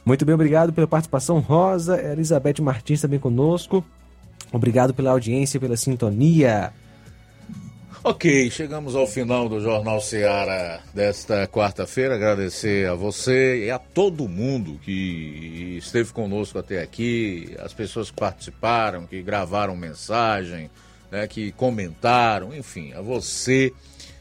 Muito 0.04 0.24
bem, 0.24 0.34
obrigado 0.34 0.72
pela 0.72 0.86
participação, 0.86 1.38
Rosa. 1.40 2.00
Elizabeth 2.00 2.60
Martins 2.60 3.00
também 3.00 3.18
conosco. 3.18 3.84
Obrigado 4.54 4.94
pela 4.94 5.10
audiência, 5.10 5.58
pela 5.58 5.76
sintonia. 5.76 6.72
Ok, 8.04 8.48
chegamos 8.52 8.94
ao 8.94 9.04
final 9.04 9.48
do 9.48 9.60
Jornal 9.60 10.00
Seara 10.00 10.80
desta 10.94 11.44
quarta-feira. 11.48 12.14
Agradecer 12.14 12.88
a 12.88 12.94
você 12.94 13.64
e 13.66 13.70
a 13.72 13.80
todo 13.80 14.28
mundo 14.28 14.78
que 14.84 15.76
esteve 15.76 16.12
conosco 16.12 16.56
até 16.56 16.80
aqui, 16.80 17.56
as 17.58 17.74
pessoas 17.74 18.12
que 18.12 18.16
participaram, 18.16 19.08
que 19.08 19.20
gravaram 19.24 19.74
mensagem, 19.74 20.70
né, 21.10 21.26
que 21.26 21.50
comentaram, 21.50 22.54
enfim, 22.54 22.92
a 22.92 23.00
você 23.00 23.72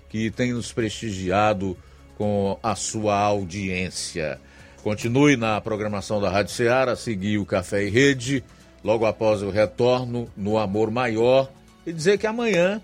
que 0.10 0.32
tem 0.32 0.54
nos 0.54 0.74
prestigiado 0.74 1.78
com 2.18 2.58
a 2.64 2.74
sua 2.74 3.20
audiência. 3.20 4.40
Continue 4.82 5.38
na 5.38 5.62
programação 5.62 6.20
da 6.20 6.32
Rádio 6.32 6.54
Seara, 6.54 6.96
seguir 6.96 7.38
o 7.38 7.46
Café 7.46 7.86
e 7.86 7.90
Rede, 7.92 8.44
logo 8.84 9.06
após 9.06 9.42
o 9.42 9.50
retorno 9.50 10.30
no 10.36 10.58
Amor 10.58 10.92
Maior, 10.92 11.50
e 11.86 11.94
dizer 11.94 12.18
que 12.18 12.28
amanhã 12.28 12.82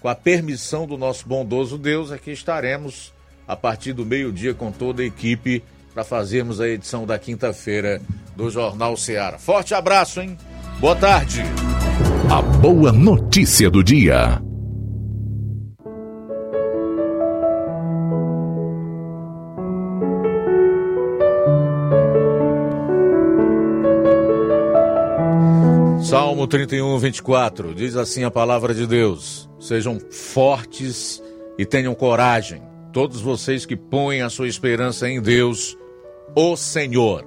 com 0.00 0.08
a 0.08 0.14
permissão 0.14 0.86
do 0.86 0.96
nosso 0.96 1.28
bondoso 1.28 1.76
Deus, 1.76 2.10
aqui 2.10 2.30
estaremos 2.30 3.12
a 3.46 3.54
partir 3.54 3.92
do 3.92 4.06
meio-dia 4.06 4.54
com 4.54 4.72
toda 4.72 5.02
a 5.02 5.04
equipe 5.04 5.62
para 5.92 6.04
fazermos 6.04 6.60
a 6.60 6.68
edição 6.68 7.04
da 7.04 7.18
quinta-feira 7.18 8.00
do 8.34 8.48
Jornal 8.48 8.96
Seara. 8.96 9.38
Forte 9.38 9.74
abraço, 9.74 10.20
hein? 10.20 10.38
Boa 10.78 10.96
tarde. 10.96 11.42
A 12.30 12.40
boa 12.40 12.92
notícia 12.92 13.68
do 13.68 13.82
dia. 13.84 14.40
Salmo 26.10 26.44
31, 26.44 26.98
24, 26.98 27.72
diz 27.72 27.94
assim 27.94 28.24
a 28.24 28.32
palavra 28.32 28.74
de 28.74 28.84
Deus: 28.84 29.48
Sejam 29.60 29.96
fortes 30.10 31.22
e 31.56 31.64
tenham 31.64 31.94
coragem, 31.94 32.60
todos 32.92 33.20
vocês 33.20 33.64
que 33.64 33.76
põem 33.76 34.20
a 34.20 34.28
sua 34.28 34.48
esperança 34.48 35.08
em 35.08 35.22
Deus, 35.22 35.78
o 36.34 36.56
Senhor. 36.56 37.24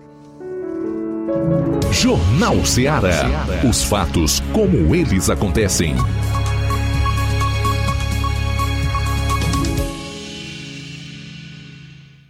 Jornal 1.94 2.66
Seara. 2.66 3.24
Os 3.66 3.86
fatos 3.86 4.42
como 4.52 4.94
eles 4.94 5.30
acontecem. 5.30 5.96